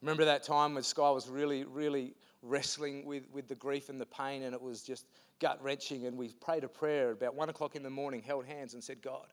Remember 0.00 0.24
that 0.24 0.42
time 0.42 0.74
when 0.74 0.82
Sky 0.82 1.10
was 1.10 1.28
really, 1.28 1.64
really 1.64 2.14
wrestling 2.42 3.04
with, 3.04 3.24
with 3.32 3.48
the 3.48 3.54
grief 3.54 3.88
and 3.88 4.00
the 4.00 4.06
pain, 4.06 4.42
and 4.42 4.54
it 4.54 4.62
was 4.62 4.82
just 4.82 5.06
gut 5.40 5.62
wrenching. 5.62 6.06
And 6.06 6.16
we 6.16 6.28
prayed 6.28 6.64
a 6.64 6.68
prayer 6.68 7.12
about 7.12 7.34
one 7.34 7.48
o'clock 7.48 7.76
in 7.76 7.82
the 7.82 7.90
morning, 7.90 8.22
held 8.22 8.46
hands, 8.46 8.74
and 8.74 8.82
said, 8.82 9.02
God, 9.02 9.26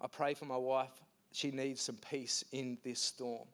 I 0.00 0.06
pray 0.06 0.34
for 0.34 0.44
my 0.44 0.56
wife. 0.56 0.92
She 1.32 1.50
needs 1.50 1.80
some 1.80 1.96
peace 2.10 2.44
in 2.52 2.78
this 2.82 3.00
storm. 3.00 3.46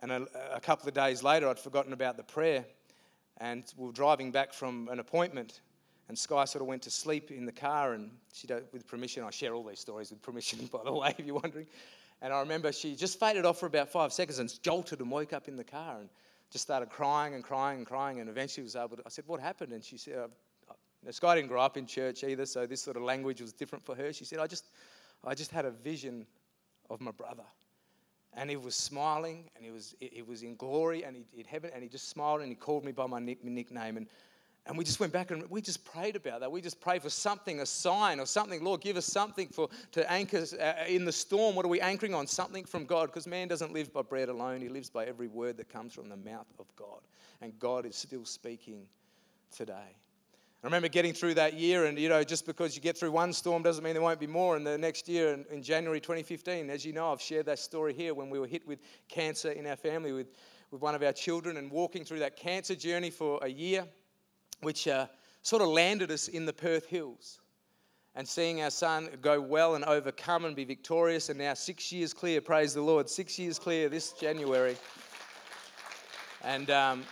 And 0.00 0.10
a, 0.10 0.26
a 0.54 0.60
couple 0.60 0.88
of 0.88 0.94
days 0.94 1.22
later, 1.22 1.48
I'd 1.48 1.58
forgotten 1.58 1.92
about 1.92 2.16
the 2.16 2.24
prayer, 2.24 2.64
and 3.38 3.64
we 3.76 3.86
were 3.86 3.92
driving 3.92 4.32
back 4.32 4.52
from 4.52 4.88
an 4.90 4.98
appointment. 4.98 5.60
And 6.08 6.18
Sky 6.18 6.44
sort 6.44 6.60
of 6.60 6.68
went 6.68 6.82
to 6.82 6.90
sleep 6.90 7.30
in 7.30 7.46
the 7.46 7.52
car, 7.52 7.92
and 7.92 8.10
she, 8.32 8.48
with 8.72 8.86
permission, 8.86 9.22
I 9.22 9.30
share 9.30 9.54
all 9.54 9.64
these 9.64 9.80
stories 9.80 10.10
with 10.10 10.20
permission, 10.20 10.66
by 10.72 10.80
the 10.84 10.92
way, 10.92 11.14
if 11.16 11.24
you're 11.24 11.38
wondering. 11.38 11.66
And 12.20 12.32
I 12.32 12.40
remember 12.40 12.70
she 12.72 12.94
just 12.94 13.18
faded 13.18 13.44
off 13.44 13.58
for 13.58 13.66
about 13.66 13.90
five 13.90 14.12
seconds 14.12 14.38
and 14.38 14.62
jolted 14.62 15.00
and 15.00 15.10
woke 15.10 15.32
up 15.32 15.48
in 15.48 15.56
the 15.56 15.64
car 15.64 15.98
and 15.98 16.08
just 16.52 16.62
started 16.64 16.90
crying 16.90 17.34
and 17.34 17.42
crying 17.42 17.78
and 17.78 17.86
crying. 17.86 18.20
And 18.20 18.28
eventually 18.28 18.62
was 18.62 18.76
able 18.76 18.96
to, 18.98 19.02
I 19.06 19.08
said, 19.08 19.24
What 19.26 19.40
happened? 19.40 19.72
And 19.72 19.82
she 19.82 19.96
said, 19.96 20.18
uh, 20.18 20.26
uh 20.68 21.10
Sky 21.10 21.34
didn't 21.34 21.48
grow 21.48 21.62
up 21.62 21.76
in 21.76 21.86
church 21.86 22.22
either, 22.22 22.46
so 22.46 22.66
this 22.66 22.82
sort 22.82 22.96
of 22.96 23.02
language 23.02 23.40
was 23.40 23.52
different 23.52 23.84
for 23.84 23.96
her. 23.96 24.12
She 24.12 24.24
said, 24.24 24.38
I 24.38 24.46
just, 24.46 24.66
I 25.24 25.34
just 25.34 25.50
had 25.50 25.64
a 25.64 25.70
vision 25.70 26.26
of 26.90 27.00
my 27.00 27.10
brother. 27.10 27.44
And 28.34 28.48
he 28.48 28.56
was 28.56 28.74
smiling 28.74 29.50
and 29.56 29.64
he 29.64 29.70
was, 29.70 29.94
he 30.00 30.22
was 30.22 30.42
in 30.42 30.56
glory 30.56 31.04
and 31.04 31.16
he, 31.16 31.40
in 31.40 31.46
heaven 31.46 31.70
and 31.74 31.82
he 31.82 31.88
just 31.88 32.08
smiled 32.08 32.40
and 32.40 32.48
he 32.48 32.54
called 32.54 32.84
me 32.84 32.92
by 32.92 33.06
my 33.06 33.18
nickname. 33.18 33.96
And 33.96 34.06
and 34.66 34.78
we 34.78 34.84
just 34.84 35.00
went 35.00 35.12
back 35.12 35.32
and 35.32 35.44
we 35.50 35.60
just 35.60 35.84
prayed 35.84 36.14
about 36.14 36.40
that. 36.40 36.52
We 36.52 36.60
just 36.60 36.80
prayed 36.80 37.02
for 37.02 37.10
something, 37.10 37.60
a 37.60 37.66
sign 37.66 38.20
or 38.20 38.26
something. 38.26 38.62
Lord, 38.62 38.80
give 38.80 38.96
us 38.96 39.06
something 39.06 39.48
for, 39.48 39.68
to 39.90 40.10
anchor 40.10 40.38
us 40.38 40.52
uh, 40.52 40.84
in 40.86 41.04
the 41.04 41.10
storm. 41.10 41.56
What 41.56 41.64
are 41.64 41.68
we 41.68 41.80
anchoring 41.80 42.14
on? 42.14 42.28
Something 42.28 42.64
from 42.64 42.84
God. 42.84 43.06
Because 43.06 43.26
man 43.26 43.48
doesn't 43.48 43.72
live 43.72 43.92
by 43.92 44.02
bread 44.02 44.28
alone, 44.28 44.60
he 44.60 44.68
lives 44.68 44.88
by 44.88 45.04
every 45.04 45.26
word 45.26 45.56
that 45.56 45.68
comes 45.68 45.92
from 45.92 46.08
the 46.08 46.16
mouth 46.16 46.46
of 46.60 46.66
God. 46.76 47.00
And 47.40 47.58
God 47.58 47.86
is 47.86 47.96
still 47.96 48.24
speaking 48.24 48.86
today. 49.50 49.96
I 50.62 50.66
remember 50.68 50.86
getting 50.86 51.12
through 51.12 51.34
that 51.34 51.54
year, 51.54 51.86
and 51.86 51.98
you 51.98 52.08
know, 52.08 52.22
just 52.22 52.46
because 52.46 52.76
you 52.76 52.82
get 52.82 52.96
through 52.96 53.10
one 53.10 53.32
storm 53.32 53.64
doesn't 53.64 53.82
mean 53.82 53.94
there 53.94 54.02
won't 54.02 54.20
be 54.20 54.28
more. 54.28 54.54
And 54.54 54.64
the 54.64 54.78
next 54.78 55.08
year, 55.08 55.32
in, 55.34 55.44
in 55.50 55.60
January 55.60 55.98
2015, 55.98 56.70
as 56.70 56.84
you 56.84 56.92
know, 56.92 57.10
I've 57.10 57.20
shared 57.20 57.46
that 57.46 57.58
story 57.58 57.92
here 57.92 58.14
when 58.14 58.30
we 58.30 58.38
were 58.38 58.46
hit 58.46 58.64
with 58.68 58.78
cancer 59.08 59.50
in 59.50 59.66
our 59.66 59.74
family 59.74 60.12
with, 60.12 60.28
with 60.70 60.80
one 60.80 60.94
of 60.94 61.02
our 61.02 61.12
children 61.12 61.56
and 61.56 61.68
walking 61.68 62.04
through 62.04 62.20
that 62.20 62.36
cancer 62.36 62.76
journey 62.76 63.10
for 63.10 63.40
a 63.42 63.48
year 63.48 63.88
which 64.62 64.88
uh, 64.88 65.06
sort 65.42 65.60
of 65.60 65.68
landed 65.68 66.10
us 66.10 66.28
in 66.28 66.46
the 66.46 66.52
Perth 66.52 66.86
Hills. 66.86 67.40
And 68.14 68.28
seeing 68.28 68.62
our 68.62 68.70
son 68.70 69.08
go 69.22 69.40
well 69.40 69.74
and 69.74 69.84
overcome 69.84 70.44
and 70.44 70.54
be 70.54 70.64
victorious, 70.64 71.28
and 71.28 71.38
now 71.38 71.54
six 71.54 71.90
years 71.92 72.12
clear, 72.12 72.40
praise 72.40 72.74
the 72.74 72.82
Lord, 72.82 73.08
six 73.08 73.38
years 73.38 73.58
clear 73.58 73.88
this 73.88 74.12
January. 74.12 74.76
And 76.44 76.70
um, 76.70 77.04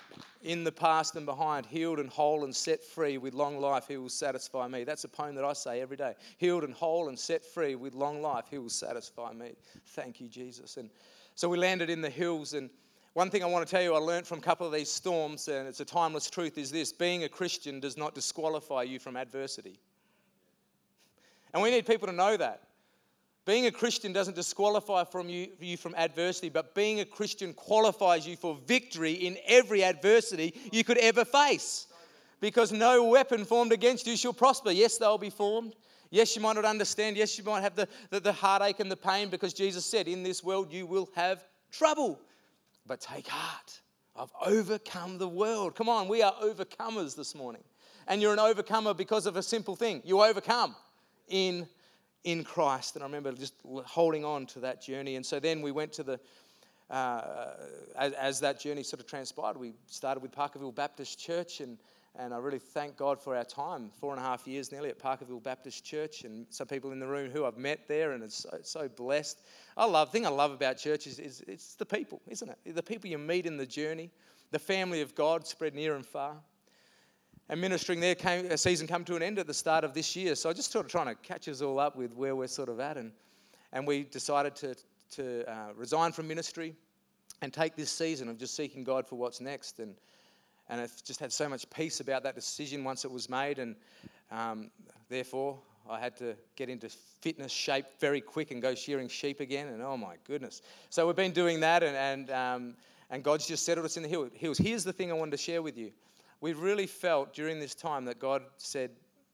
in 0.42 0.62
the 0.62 0.72
past 0.72 1.16
and 1.16 1.24
behind, 1.24 1.64
healed 1.66 2.00
and 2.00 2.10
whole 2.10 2.44
and 2.44 2.54
set 2.54 2.84
free 2.84 3.16
with 3.16 3.34
long 3.34 3.58
life, 3.60 3.84
he 3.88 3.96
will 3.96 4.08
satisfy 4.10 4.68
me. 4.68 4.84
That's 4.84 5.04
a 5.04 5.08
poem 5.08 5.34
that 5.36 5.44
I 5.44 5.54
say 5.54 5.80
every 5.80 5.96
day. 5.96 6.14
Healed 6.36 6.64
and 6.64 6.74
whole 6.74 7.08
and 7.08 7.18
set 7.18 7.44
free 7.44 7.76
with 7.76 7.94
long 7.94 8.20
life, 8.20 8.44
he 8.50 8.58
will 8.58 8.68
satisfy 8.68 9.32
me. 9.32 9.52
Thank 9.88 10.20
you, 10.20 10.28
Jesus. 10.28 10.76
And 10.76 10.90
so 11.34 11.48
we 11.48 11.56
landed 11.56 11.88
in 11.88 12.02
the 12.02 12.10
hills, 12.10 12.52
and 12.52 12.68
one 13.12 13.30
thing 13.30 13.42
I 13.42 13.46
want 13.46 13.66
to 13.66 13.70
tell 13.70 13.82
you 13.82 13.94
I 13.94 13.98
learned 13.98 14.26
from 14.26 14.38
a 14.38 14.42
couple 14.42 14.66
of 14.66 14.72
these 14.72 14.90
storms, 14.90 15.48
and 15.48 15.66
it's 15.66 15.80
a 15.80 15.84
timeless 15.84 16.30
truth, 16.30 16.56
is 16.58 16.70
this 16.70 16.92
being 16.92 17.24
a 17.24 17.28
Christian 17.28 17.80
does 17.80 17.96
not 17.96 18.14
disqualify 18.14 18.82
you 18.82 18.98
from 18.98 19.16
adversity. 19.16 19.80
And 21.52 21.62
we 21.62 21.70
need 21.70 21.86
people 21.86 22.06
to 22.06 22.14
know 22.14 22.36
that. 22.36 22.62
Being 23.46 23.66
a 23.66 23.72
Christian 23.72 24.12
doesn't 24.12 24.36
disqualify 24.36 25.04
from 25.04 25.28
you, 25.28 25.48
you 25.58 25.76
from 25.76 25.94
adversity, 25.96 26.50
but 26.50 26.74
being 26.74 27.00
a 27.00 27.04
Christian 27.04 27.52
qualifies 27.52 28.26
you 28.26 28.36
for 28.36 28.56
victory 28.66 29.12
in 29.12 29.38
every 29.46 29.82
adversity 29.82 30.54
you 30.70 30.84
could 30.84 30.98
ever 30.98 31.24
face. 31.24 31.86
Because 32.40 32.70
no 32.70 33.04
weapon 33.04 33.44
formed 33.44 33.72
against 33.72 34.06
you 34.06 34.16
shall 34.16 34.32
prosper. 34.32 34.70
Yes, 34.70 34.98
they'll 34.98 35.18
be 35.18 35.30
formed. 35.30 35.74
Yes, 36.10 36.36
you 36.36 36.42
might 36.42 36.54
not 36.54 36.64
understand. 36.64 37.16
Yes, 37.16 37.36
you 37.36 37.44
might 37.44 37.62
have 37.62 37.74
the, 37.74 37.88
the, 38.10 38.20
the 38.20 38.32
heartache 38.32 38.80
and 38.80 38.90
the 38.90 38.96
pain 38.96 39.30
because 39.30 39.52
Jesus 39.52 39.84
said, 39.84 40.06
In 40.06 40.22
this 40.22 40.44
world 40.44 40.72
you 40.72 40.86
will 40.86 41.08
have 41.14 41.44
trouble. 41.72 42.20
But 42.90 43.00
take 43.00 43.28
heart. 43.28 43.80
I've 44.16 44.32
overcome 44.44 45.18
the 45.18 45.28
world. 45.28 45.76
Come 45.76 45.88
on, 45.88 46.08
we 46.08 46.22
are 46.22 46.34
overcomers 46.42 47.14
this 47.14 47.36
morning. 47.36 47.62
And 48.08 48.20
you're 48.20 48.32
an 48.32 48.40
overcomer 48.40 48.94
because 48.94 49.26
of 49.26 49.36
a 49.36 49.44
simple 49.44 49.76
thing. 49.76 50.02
You 50.04 50.20
overcome 50.20 50.74
in 51.28 51.68
in 52.24 52.42
Christ. 52.42 52.96
And 52.96 53.04
I 53.04 53.06
remember 53.06 53.30
just 53.30 53.54
holding 53.84 54.24
on 54.24 54.44
to 54.46 54.58
that 54.58 54.82
journey. 54.82 55.14
And 55.14 55.24
so 55.24 55.38
then 55.38 55.62
we 55.62 55.70
went 55.70 55.92
to 55.92 56.02
the, 56.02 56.20
uh, 56.90 57.52
as, 57.96 58.12
as, 58.14 58.40
that 58.40 58.58
journey 58.58 58.82
sort 58.82 58.98
of 58.98 59.06
transpired, 59.06 59.56
we 59.56 59.74
started 59.86 60.20
with 60.20 60.32
Parkerville 60.32 60.74
Baptist 60.74 61.20
Church. 61.20 61.60
And, 61.60 61.78
and 62.18 62.34
I 62.34 62.38
really 62.38 62.58
thank 62.58 62.96
God 62.96 63.20
for 63.20 63.36
our 63.36 63.44
time, 63.44 63.90
four 64.00 64.12
and 64.12 64.20
a 64.20 64.22
half 64.22 64.46
years 64.46 64.72
nearly 64.72 64.88
at 64.88 64.98
Parkerville 64.98 65.42
Baptist 65.42 65.84
Church. 65.84 66.24
And 66.24 66.44
some 66.50 66.66
people 66.66 66.90
in 66.90 66.98
the 66.98 67.06
room 67.06 67.30
who 67.30 67.44
I've 67.44 67.56
met 67.56 67.86
there, 67.86 68.12
and 68.12 68.24
it's 68.24 68.36
so, 68.36 68.58
so 68.62 68.88
blessed. 68.88 69.40
I 69.76 69.84
love, 69.84 70.10
thing 70.10 70.26
I 70.26 70.30
love 70.30 70.50
about 70.50 70.76
church 70.76 71.06
is, 71.06 71.18
is 71.20 71.42
it's 71.46 71.76
the 71.76 71.86
people, 71.86 72.20
isn't 72.26 72.48
it? 72.48 72.74
The 72.74 72.82
people 72.82 73.08
you 73.08 73.18
meet 73.18 73.46
in 73.46 73.56
the 73.56 73.66
journey, 73.66 74.10
the 74.50 74.58
family 74.58 75.02
of 75.02 75.14
God 75.14 75.46
spread 75.46 75.74
near 75.74 75.94
and 75.94 76.04
far. 76.04 76.34
And 77.48 77.60
ministering 77.60 78.00
there 78.00 78.16
came 78.16 78.46
a 78.46 78.58
season 78.58 78.86
come 78.86 79.04
to 79.04 79.16
an 79.16 79.22
end 79.22 79.38
at 79.38 79.46
the 79.46 79.54
start 79.54 79.84
of 79.84 79.94
this 79.94 80.14
year. 80.16 80.34
So 80.34 80.50
I 80.50 80.52
just 80.52 80.72
sort 80.72 80.86
of 80.86 80.90
trying 80.90 81.06
to 81.06 81.14
catch 81.14 81.48
us 81.48 81.62
all 81.62 81.78
up 81.78 81.96
with 81.96 82.14
where 82.14 82.34
we're 82.34 82.48
sort 82.48 82.68
of 82.68 82.80
at. 82.80 82.96
And, 82.96 83.12
and 83.72 83.86
we 83.86 84.02
decided 84.02 84.56
to, 84.56 84.74
to 85.12 85.48
uh, 85.50 85.72
resign 85.76 86.10
from 86.10 86.26
ministry 86.26 86.74
and 87.40 87.52
take 87.52 87.76
this 87.76 87.90
season 87.90 88.28
of 88.28 88.36
just 88.36 88.56
seeking 88.56 88.82
God 88.82 89.06
for 89.06 89.16
what's 89.16 89.40
next. 89.40 89.78
And, 89.78 89.94
and 90.70 90.80
I've 90.80 91.02
just 91.02 91.20
had 91.20 91.32
so 91.32 91.48
much 91.48 91.68
peace 91.68 92.00
about 92.00 92.22
that 92.22 92.34
decision 92.34 92.84
once 92.84 93.04
it 93.04 93.10
was 93.10 93.28
made. 93.28 93.58
And 93.58 93.74
um, 94.30 94.70
therefore, 95.08 95.58
I 95.90 95.98
had 95.98 96.16
to 96.18 96.36
get 96.54 96.68
into 96.68 96.88
fitness 97.20 97.50
shape 97.50 97.86
very 97.98 98.20
quick 98.20 98.52
and 98.52 98.62
go 98.62 98.74
shearing 98.76 99.08
sheep 99.08 99.40
again. 99.40 99.66
And 99.66 99.82
oh 99.82 99.96
my 99.96 100.14
goodness. 100.26 100.62
So 100.88 101.06
we've 101.06 101.16
been 101.16 101.32
doing 101.32 101.60
that, 101.60 101.82
and, 101.82 101.96
and, 101.96 102.30
um, 102.30 102.74
and 103.10 103.24
God's 103.24 103.48
just 103.48 103.64
settled 103.64 103.84
us 103.84 103.96
in 103.96 104.04
the 104.04 104.08
hills. 104.08 104.58
Here's 104.58 104.84
the 104.84 104.92
thing 104.92 105.10
I 105.10 105.14
wanted 105.14 105.32
to 105.32 105.36
share 105.38 105.60
with 105.60 105.76
you. 105.76 105.90
We 106.40 106.52
really 106.52 106.86
felt 106.86 107.34
during 107.34 107.58
this 107.58 107.74
time 107.74 108.04
that 108.04 108.20
God 108.20 108.42
said, 108.56 108.90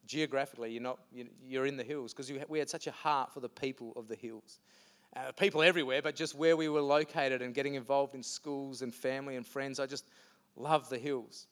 geographically, 0.07 0.73
you're, 0.73 0.83
not, 0.83 0.99
you're 1.47 1.67
in 1.67 1.77
the 1.77 1.85
hills, 1.85 2.15
because 2.15 2.33
we 2.49 2.59
had 2.59 2.71
such 2.71 2.87
a 2.87 2.93
heart 2.93 3.33
for 3.33 3.41
the 3.41 3.49
people 3.49 3.93
of 3.95 4.09
the 4.09 4.17
hills. 4.17 4.61
Uh, 5.15 5.33
people 5.33 5.63
everywhere, 5.63 6.03
but 6.03 6.15
just 6.15 6.35
where 6.35 6.57
we 6.57 6.69
were 6.69 6.81
located 6.81 7.43
and 7.43 7.55
getting 7.55 7.75
involved 7.75 8.15
in 8.15 8.23
schools 8.23 8.83
and 8.83 8.95
family 8.95 9.37
and 9.37 9.47
friends. 9.47 9.81
I 9.81 9.87
just 9.87 10.07
love 10.57 10.89
the 10.89 10.99
hills. 10.99 11.47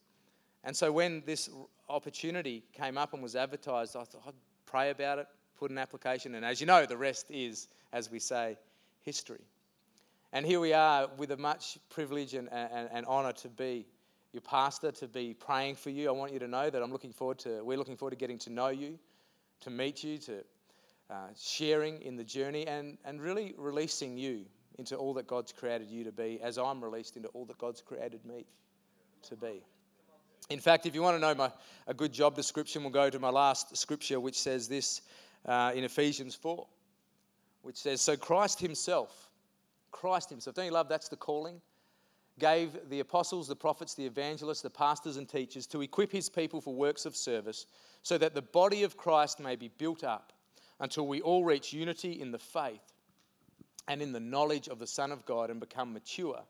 And 0.65 0.75
so 0.75 0.91
when 0.91 1.23
this 1.27 1.51
opportunity 1.89 2.65
came 2.73 2.97
up 2.97 3.13
and 3.13 3.23
was 3.23 3.37
advertised, 3.37 3.97
I 3.97 4.05
thought 4.05 4.23
I'd 4.27 4.35
pray 4.67 4.91
about 4.91 5.19
it, 5.19 5.27
put 5.57 5.71
an 5.71 5.79
application, 5.79 6.35
and 6.35 6.45
as 6.45 6.61
you 6.61 6.67
know, 6.67 6.87
the 6.87 6.97
rest 6.97 7.27
is, 7.31 7.69
as 7.93 8.11
we 8.11 8.19
say, 8.19 8.57
history. 9.03 9.43
And 10.33 10.45
here 10.45 10.59
we 10.59 10.73
are 10.73 11.09
with 11.17 11.31
a 11.31 11.37
much 11.37 11.79
privilege 11.91 12.35
and, 12.35 12.49
and, 12.51 12.89
and 12.93 13.07
honour 13.07 13.33
to 13.33 13.49
be 13.49 13.87
your 14.33 14.41
pastor, 14.41 14.91
to 14.91 15.07
be 15.07 15.33
praying 15.33 15.77
for 15.77 15.91
you. 15.91 16.09
I 16.09 16.13
want 16.13 16.33
you 16.33 16.41
to 16.41 16.49
know 16.49 16.71
that 16.71 16.83
I'm 16.83 16.91
looking 16.91 17.13
forward 17.13 17.39
to, 17.41 17.63
we're 17.63 17.79
looking 17.79 17.97
forward 17.97 18.11
to 18.11 18.17
getting 18.17 18.39
to 18.39 18.51
know 18.51 18.69
you, 18.69 18.99
to 19.61 19.71
meet 19.71 20.03
you, 20.03 20.19
to 20.19 20.45
uh, 21.11 21.15
sharing 21.39 22.03
in 22.03 22.17
the 22.17 22.25
journey, 22.25 22.67
and, 22.67 22.99
and 23.05 23.21
really 23.21 23.55
releasing 23.57 24.17
you 24.17 24.47
into 24.79 24.97
all 24.97 25.15
that 25.15 25.29
God's 25.29 25.53
created 25.53 25.89
you 25.89 26.03
to 26.03 26.11
be, 26.11 26.41
as 26.43 26.59
I'm 26.59 26.83
released 26.83 27.17
into 27.17 27.29
all 27.29 27.45
that 27.45 27.59
God's 27.59 27.81
created 27.81 28.25
me 28.25 28.45
to 29.25 29.37
be. 29.37 29.63
In 30.51 30.61
fact, 30.61 30.85
if 30.85 30.95
you 30.95 31.03
want 31.03 31.17
to 31.17 31.21
know 31.21 31.35
my, 31.35 31.51
a 31.87 31.95
good 31.95 32.13
job 32.13 32.37
description, 32.37 32.83
we'll 32.83 32.93
go 32.93 33.09
to 33.09 33.19
my 33.19 33.31
last 33.31 33.77
scripture, 33.77 34.21
which 34.21 34.39
says 34.39 34.69
this 34.69 35.01
uh, 35.47 35.73
in 35.75 35.85
Ephesians 35.85 36.35
4, 36.35 36.67
which 37.63 37.77
says, 37.77 38.03
So 38.03 38.17
Christ 38.17 38.61
Himself, 38.61 39.31
Christ 39.91 40.29
Himself, 40.29 40.57
don't 40.57 40.67
you 40.67 40.71
love 40.71 40.89
that's 40.89 41.09
the 41.09 41.17
calling? 41.17 41.61
Gave 42.39 42.77
the 42.91 43.01
apostles, 43.01 43.49
the 43.49 43.57
prophets, 43.57 43.95
the 43.95 44.05
evangelists, 44.05 44.61
the 44.61 44.69
pastors, 44.69 45.17
and 45.17 45.29
teachers 45.29 45.67
to 45.69 45.81
equip 45.81 46.13
His 46.13 46.29
people 46.29 46.61
for 46.61 46.75
works 46.75 47.07
of 47.07 47.17
service, 47.17 47.67
so 48.03 48.19
that 48.19 48.35
the 48.35 48.43
body 48.43 48.83
of 48.83 48.99
Christ 48.99 49.41
may 49.41 49.57
be 49.57 49.71
built 49.79 50.05
up 50.05 50.33
until 50.81 51.07
we 51.07 51.23
all 51.23 51.45
reach 51.45 51.73
unity 51.73 52.21
in 52.21 52.33
the 52.33 52.39
faith 52.39 52.93
and 53.89 54.03
in 54.03 54.13
the 54.13 54.21
knowledge 54.21 54.69
of 54.69 54.79
the 54.79 54.87
Son 54.87 55.11
of 55.13 55.25
God 55.25 55.49
and 55.49 55.61
become 55.61 55.93
mature 55.93 56.43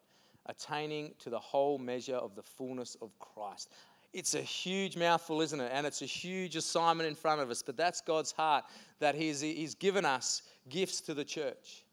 attaining 0.47 1.15
to 1.21 1.31
the 1.31 1.39
whole 1.39 1.79
measure 1.79 2.17
of 2.17 2.35
the 2.35 2.43
fullness 2.43 2.97
of 3.01 3.19
Christ. 3.19 3.71
It's 4.13 4.35
a 4.35 4.41
huge 4.41 4.97
mouthful, 4.97 5.41
isn't 5.41 5.61
it? 5.61 5.71
And 5.75 5.87
it's 5.87 6.03
a 6.03 6.07
huge 6.07 6.57
assignment 6.57 7.09
in 7.09 7.15
front 7.15 7.41
of 7.41 7.51
us, 7.51 7.63
but 7.63 7.77
that's 7.77 8.01
God's 8.01 8.33
heart 8.33 8.65
that 9.01 9.15
He's, 9.15 9.41
he's 9.41 9.75
given 9.75 10.05
us 10.05 10.43
gifts 10.69 11.01
to 11.03 11.15
the 11.15 11.25
church. 11.25 11.85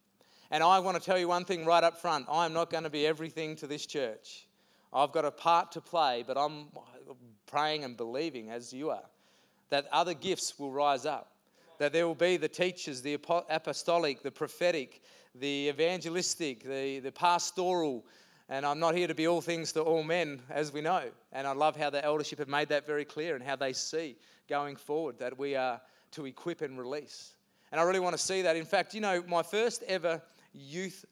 And 0.52 0.64
I 0.64 0.80
want 0.80 0.98
to 0.98 1.04
tell 1.04 1.18
you 1.18 1.28
one 1.28 1.46
thing 1.46 1.66
right 1.66 1.84
up 1.84 2.00
front 2.00 2.28
I'm 2.30 2.54
not 2.54 2.70
going 2.70 2.84
to 2.84 2.90
be 2.90 3.08
everything 3.08 3.56
to 3.58 3.68
this 3.68 3.86
church. 3.86 4.46
I've 4.94 5.14
got 5.14 5.26
a 5.26 5.32
part 5.32 5.72
to 5.72 5.82
play, 5.82 6.24
but 6.28 6.38
I'm 6.38 6.68
praying 7.48 7.86
and 7.86 7.96
believing, 7.96 8.50
as 8.50 8.74
you 8.74 8.90
are, 8.90 9.10
that 9.70 9.88
other 9.92 10.14
gifts 10.14 10.60
will 10.60 10.72
rise 10.72 11.06
up 11.06 11.32
that 11.82 11.92
there 11.92 12.06
will 12.06 12.14
be 12.14 12.38
the 12.38 12.48
teachers, 12.48 13.02
the 13.02 13.18
apostolic, 13.50 14.22
the 14.22 14.30
prophetic, 14.30 15.02
the 15.34 15.68
evangelistic, 15.68 16.64
the, 16.64 17.00
the 17.00 17.12
pastoral. 17.12 18.06
And 18.52 18.66
I'm 18.66 18.80
not 18.80 18.96
here 18.96 19.08
to 19.08 19.16
be 19.16 19.30
all 19.30 19.40
things 19.40 19.72
to 19.72 19.82
all 19.82 20.04
men, 20.04 20.42
as 20.50 20.74
we 20.74 20.82
know. 20.82 21.04
And 21.32 21.48
I 21.48 21.54
love 21.54 21.78
how 21.78 21.90
the 21.90 22.04
eldership 22.04 22.38
have 22.40 22.50
made 22.50 22.68
that 22.68 22.86
very 22.86 23.06
clear 23.06 23.34
and 23.34 23.42
how 23.42 23.56
they 23.56 23.72
see 23.72 24.18
going 24.50 24.76
forward 24.76 25.18
that 25.20 25.40
we 25.40 25.56
are 25.56 25.80
to 26.12 26.26
equip 26.26 26.62
and 26.62 26.78
release. 26.78 27.32
And 27.72 27.80
I 27.80 27.86
really 27.86 28.02
want 28.02 28.14
to 28.14 28.22
see 28.22 28.42
that. 28.42 28.58
In 28.58 28.66
fact, 28.66 28.94
you 28.94 29.00
know, 29.00 29.24
my 29.26 29.42
first 29.42 29.84
ever 29.88 30.22
youth 30.54 31.06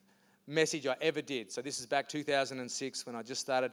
message 0.47 0.86
I 0.86 0.97
ever 0.99 1.21
did, 1.21 1.49
so 1.49 1.62
this 1.62 1.80
is 1.80 1.86
back 1.86 2.10
2006 2.10 3.06
when 3.06 3.15
I 3.15 3.23
just 3.23 3.39
started. 3.39 3.71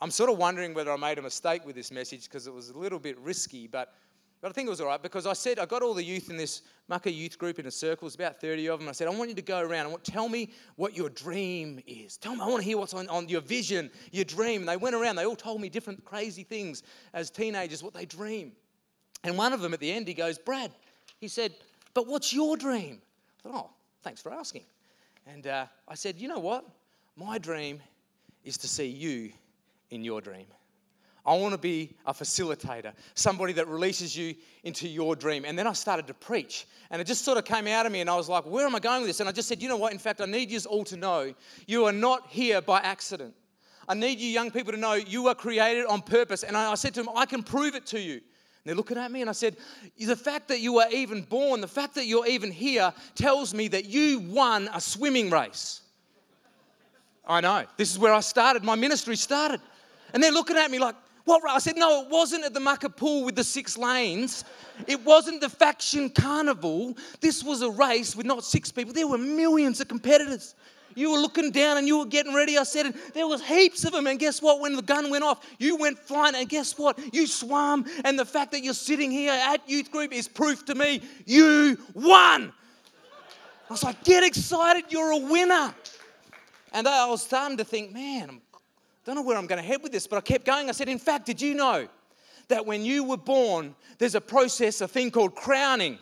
I'm 0.00 0.12
sort 0.12 0.30
of 0.30 0.38
wondering 0.38 0.72
whether 0.72 0.92
I 0.92 0.96
made 0.96 1.18
a 1.18 1.22
mistake 1.22 1.66
with 1.66 1.74
this 1.74 1.90
message 1.90 2.26
because 2.26 2.46
it 2.46 2.54
was 2.54 2.70
a 2.70 2.78
little 2.78 3.00
bit 3.00 3.18
risky, 3.18 3.66
but 3.66 3.92
but 4.40 4.48
I 4.48 4.52
think 4.52 4.66
it 4.66 4.70
was 4.70 4.80
all 4.80 4.86
right 4.86 5.02
because 5.02 5.26
I 5.26 5.34
said, 5.34 5.58
I 5.58 5.66
got 5.66 5.82
all 5.82 5.92
the 5.92 6.02
youth 6.02 6.30
in 6.30 6.36
this 6.36 6.62
Mucka 6.88 7.12
youth 7.12 7.38
group 7.38 7.58
in 7.58 7.66
a 7.66 7.70
circle, 7.70 8.06
it's 8.06 8.14
about 8.14 8.40
30 8.40 8.68
of 8.68 8.80
them. 8.80 8.88
I 8.88 8.92
said, 8.92 9.06
I 9.06 9.10
want 9.10 9.28
you 9.28 9.36
to 9.36 9.42
go 9.42 9.60
around 9.60 9.86
and 9.86 10.04
tell 10.04 10.28
me 10.28 10.50
what 10.76 10.96
your 10.96 11.10
dream 11.10 11.80
is. 11.86 12.16
Tell 12.16 12.34
me, 12.34 12.40
I 12.40 12.46
want 12.46 12.62
to 12.62 12.64
hear 12.64 12.78
what's 12.78 12.94
on, 12.94 13.08
on 13.08 13.28
your 13.28 13.42
vision, 13.42 13.90
your 14.12 14.24
dream. 14.24 14.62
And 14.62 14.68
they 14.68 14.76
went 14.76 14.96
around, 14.96 15.16
they 15.16 15.26
all 15.26 15.36
told 15.36 15.60
me 15.60 15.68
different 15.68 16.04
crazy 16.04 16.42
things 16.42 16.82
as 17.12 17.30
teenagers, 17.30 17.82
what 17.82 17.92
they 17.92 18.06
dream. 18.06 18.52
And 19.24 19.36
one 19.36 19.52
of 19.52 19.60
them 19.60 19.74
at 19.74 19.80
the 19.80 19.92
end, 19.92 20.08
he 20.08 20.14
goes, 20.14 20.38
Brad, 20.38 20.72
he 21.18 21.28
said, 21.28 21.54
but 21.92 22.06
what's 22.06 22.32
your 22.32 22.56
dream? 22.56 23.02
I 23.44 23.48
thought, 23.48 23.66
oh, 23.66 23.70
thanks 24.02 24.22
for 24.22 24.32
asking. 24.32 24.64
And 25.26 25.46
uh, 25.46 25.66
I 25.86 25.94
said, 25.94 26.18
you 26.18 26.28
know 26.28 26.38
what? 26.38 26.64
My 27.16 27.38
dream 27.38 27.80
is 28.44 28.56
to 28.58 28.68
see 28.68 28.86
you 28.86 29.32
in 29.90 30.02
your 30.02 30.20
dream. 30.20 30.46
I 31.26 31.34
want 31.34 31.52
to 31.52 31.58
be 31.58 31.94
a 32.06 32.14
facilitator, 32.14 32.92
somebody 33.14 33.52
that 33.54 33.68
releases 33.68 34.16
you 34.16 34.34
into 34.64 34.88
your 34.88 35.14
dream. 35.14 35.44
And 35.44 35.58
then 35.58 35.66
I 35.66 35.72
started 35.72 36.06
to 36.06 36.14
preach, 36.14 36.66
and 36.90 37.00
it 37.00 37.06
just 37.06 37.24
sort 37.24 37.36
of 37.38 37.44
came 37.44 37.66
out 37.66 37.86
of 37.86 37.92
me, 37.92 38.00
and 38.00 38.08
I 38.08 38.16
was 38.16 38.28
like, 38.28 38.46
Where 38.46 38.66
am 38.66 38.74
I 38.74 38.80
going 38.80 39.02
with 39.02 39.10
this? 39.10 39.20
And 39.20 39.28
I 39.28 39.32
just 39.32 39.48
said, 39.48 39.62
You 39.62 39.68
know 39.68 39.76
what? 39.76 39.92
In 39.92 39.98
fact, 39.98 40.20
I 40.20 40.26
need 40.26 40.50
you 40.50 40.58
all 40.68 40.84
to 40.84 40.96
know 40.96 41.34
you 41.66 41.84
are 41.84 41.92
not 41.92 42.26
here 42.28 42.60
by 42.60 42.80
accident. 42.80 43.34
I 43.88 43.94
need 43.94 44.18
you 44.18 44.28
young 44.28 44.50
people 44.50 44.72
to 44.72 44.78
know 44.78 44.94
you 44.94 45.26
are 45.28 45.34
created 45.34 45.84
on 45.86 46.00
purpose. 46.00 46.42
And 46.42 46.56
I 46.56 46.74
said 46.76 46.94
to 46.94 47.02
them, 47.02 47.12
I 47.14 47.26
can 47.26 47.42
prove 47.42 47.74
it 47.74 47.86
to 47.86 48.00
you. 48.00 48.14
And 48.14 48.22
they're 48.64 48.74
looking 48.74 48.98
at 48.98 49.10
me, 49.10 49.20
and 49.20 49.28
I 49.28 49.32
said, 49.32 49.56
The 49.98 50.16
fact 50.16 50.48
that 50.48 50.60
you 50.60 50.78
are 50.78 50.90
even 50.90 51.22
born, 51.22 51.60
the 51.60 51.68
fact 51.68 51.94
that 51.96 52.06
you're 52.06 52.26
even 52.26 52.50
here, 52.50 52.92
tells 53.14 53.52
me 53.52 53.68
that 53.68 53.86
you 53.86 54.20
won 54.20 54.68
a 54.72 54.80
swimming 54.80 55.30
race. 55.30 55.82
I 57.26 57.40
know. 57.40 57.64
This 57.76 57.90
is 57.90 57.98
where 57.98 58.12
I 58.12 58.20
started. 58.20 58.64
My 58.64 58.74
ministry 58.74 59.16
started. 59.16 59.60
And 60.12 60.22
they're 60.22 60.32
looking 60.32 60.56
at 60.56 60.70
me 60.70 60.78
like, 60.78 60.96
what? 61.24 61.42
I 61.48 61.58
said, 61.58 61.76
no, 61.76 62.02
it 62.02 62.08
wasn't 62.10 62.44
at 62.44 62.54
the 62.54 62.60
Mucka 62.60 62.90
pool 62.90 63.24
with 63.24 63.36
the 63.36 63.44
six 63.44 63.76
lanes. 63.76 64.44
It 64.86 65.04
wasn't 65.04 65.40
the 65.40 65.48
faction 65.48 66.10
carnival. 66.10 66.96
This 67.20 67.44
was 67.44 67.62
a 67.62 67.70
race 67.70 68.16
with 68.16 68.26
not 68.26 68.44
six 68.44 68.72
people. 68.72 68.92
There 68.92 69.06
were 69.06 69.18
millions 69.18 69.80
of 69.80 69.88
competitors. 69.88 70.54
You 70.94 71.12
were 71.12 71.18
looking 71.18 71.50
down 71.50 71.76
and 71.76 71.86
you 71.86 71.98
were 71.98 72.06
getting 72.06 72.34
ready. 72.34 72.58
I 72.58 72.64
said, 72.64 72.94
there 73.14 73.26
was 73.26 73.42
heaps 73.42 73.84
of 73.84 73.92
them. 73.92 74.06
And 74.06 74.18
guess 74.18 74.42
what? 74.42 74.60
When 74.60 74.74
the 74.74 74.82
gun 74.82 75.10
went 75.10 75.22
off, 75.22 75.46
you 75.58 75.76
went 75.76 75.98
flying. 75.98 76.34
And 76.34 76.48
guess 76.48 76.76
what? 76.76 76.98
You 77.14 77.26
swam. 77.26 77.84
And 78.04 78.18
the 78.18 78.24
fact 78.24 78.50
that 78.52 78.64
you're 78.64 78.74
sitting 78.74 79.10
here 79.10 79.32
at 79.32 79.68
youth 79.68 79.90
group 79.92 80.12
is 80.12 80.26
proof 80.26 80.64
to 80.64 80.74
me 80.74 81.02
you 81.26 81.78
won. 81.94 82.52
I 83.68 83.72
was 83.72 83.84
like, 83.84 84.02
get 84.02 84.24
excited. 84.24 84.84
You're 84.88 85.12
a 85.12 85.18
winner. 85.18 85.72
And 86.72 86.88
I 86.88 87.08
was 87.08 87.22
starting 87.22 87.56
to 87.58 87.64
think, 87.64 87.92
man, 87.92 88.40
don't 89.04 89.14
know 89.14 89.22
where 89.22 89.36
I'm 89.36 89.46
going 89.46 89.60
to 89.60 89.66
head 89.66 89.82
with 89.82 89.92
this, 89.92 90.06
but 90.06 90.16
I 90.16 90.20
kept 90.20 90.44
going. 90.44 90.68
I 90.68 90.72
said, 90.72 90.88
In 90.88 90.98
fact, 90.98 91.26
did 91.26 91.40
you 91.40 91.54
know 91.54 91.88
that 92.48 92.66
when 92.66 92.84
you 92.84 93.04
were 93.04 93.16
born, 93.16 93.74
there's 93.98 94.14
a 94.14 94.20
process, 94.20 94.80
a 94.80 94.88
thing 94.88 95.10
called 95.10 95.34
crowning? 95.34 95.98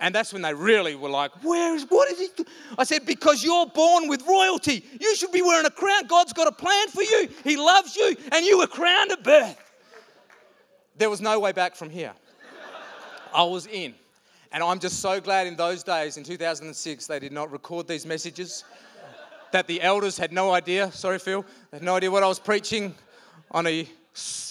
And 0.00 0.14
that's 0.14 0.32
when 0.32 0.42
they 0.42 0.54
really 0.54 0.94
were 0.94 1.08
like, 1.08 1.32
Where 1.42 1.74
is, 1.74 1.84
what 1.88 2.10
is 2.10 2.20
it? 2.20 2.46
I 2.76 2.84
said, 2.84 3.06
Because 3.06 3.44
you're 3.44 3.66
born 3.66 4.08
with 4.08 4.26
royalty. 4.26 4.84
You 5.00 5.14
should 5.14 5.32
be 5.32 5.42
wearing 5.42 5.66
a 5.66 5.70
crown. 5.70 6.06
God's 6.06 6.32
got 6.32 6.48
a 6.48 6.52
plan 6.52 6.88
for 6.88 7.02
you. 7.02 7.28
He 7.44 7.56
loves 7.56 7.96
you, 7.96 8.16
and 8.32 8.44
you 8.44 8.58
were 8.58 8.66
crowned 8.66 9.12
at 9.12 9.22
birth. 9.22 9.56
There 10.96 11.10
was 11.10 11.20
no 11.20 11.38
way 11.38 11.52
back 11.52 11.76
from 11.76 11.90
here. 11.90 12.12
I 13.32 13.44
was 13.44 13.66
in. 13.66 13.94
And 14.50 14.62
I'm 14.62 14.78
just 14.78 15.00
so 15.00 15.20
glad 15.20 15.46
in 15.46 15.56
those 15.56 15.82
days, 15.82 16.16
in 16.16 16.24
2006, 16.24 17.06
they 17.06 17.18
did 17.18 17.32
not 17.32 17.52
record 17.52 17.86
these 17.86 18.06
messages 18.06 18.64
that 19.52 19.66
the 19.66 19.80
elders 19.82 20.18
had 20.18 20.32
no 20.32 20.52
idea. 20.52 20.90
Sorry, 20.92 21.18
Phil. 21.18 21.44
They 21.70 21.78
had 21.78 21.84
no 21.84 21.96
idea 21.96 22.10
what 22.10 22.22
I 22.22 22.28
was 22.28 22.38
preaching 22.38 22.94
on 23.50 23.66
a, 23.66 23.88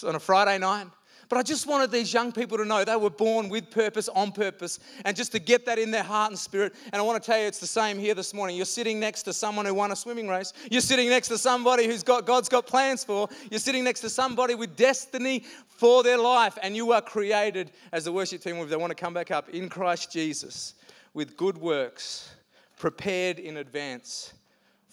on 0.05 0.15
a 0.15 0.19
Friday 0.19 0.57
night. 0.57 0.87
But 1.29 1.37
I 1.37 1.43
just 1.43 1.67
wanted 1.67 1.91
these 1.91 2.13
young 2.13 2.31
people 2.31 2.57
to 2.57 2.63
know 2.63 2.85
they 2.85 2.95
were 2.95 3.09
born 3.09 3.49
with 3.49 3.69
purpose, 3.69 4.07
on 4.07 4.31
purpose, 4.31 4.79
and 5.03 5.15
just 5.15 5.33
to 5.33 5.39
get 5.39 5.65
that 5.65 5.77
in 5.77 5.91
their 5.91 6.03
heart 6.03 6.31
and 6.31 6.39
spirit. 6.39 6.73
And 6.85 7.01
I 7.01 7.01
want 7.01 7.21
to 7.21 7.25
tell 7.25 7.37
you, 7.39 7.47
it's 7.47 7.59
the 7.59 7.67
same 7.67 7.99
here 7.99 8.15
this 8.15 8.33
morning. 8.33 8.55
You're 8.55 8.65
sitting 8.65 8.97
next 8.97 9.23
to 9.23 9.33
someone 9.33 9.65
who 9.65 9.73
won 9.73 9.91
a 9.91 9.95
swimming 9.95 10.29
race. 10.29 10.53
You're 10.71 10.79
sitting 10.79 11.09
next 11.09 11.27
to 11.27 11.37
somebody 11.37 11.85
who's 11.85 12.03
got 12.03 12.25
God's 12.25 12.47
got 12.47 12.65
plans 12.65 13.03
for. 13.03 13.27
You're 13.51 13.59
sitting 13.59 13.83
next 13.83 13.99
to 14.01 14.09
somebody 14.09 14.55
with 14.55 14.77
destiny 14.77 15.43
for 15.67 16.01
their 16.01 16.17
life, 16.17 16.57
and 16.63 16.75
you 16.75 16.93
are 16.93 17.01
created 17.01 17.71
as 17.91 18.05
the 18.05 18.11
worship 18.11 18.41
team. 18.41 18.55
If 18.57 18.69
they 18.69 18.77
want 18.77 18.91
to 18.91 18.95
come 18.95 19.13
back 19.13 19.29
up 19.29 19.49
in 19.49 19.67
Christ 19.67 20.11
Jesus 20.11 20.75
with 21.13 21.35
good 21.35 21.57
works, 21.57 22.31
prepared 22.77 23.39
in 23.39 23.57
advance 23.57 24.33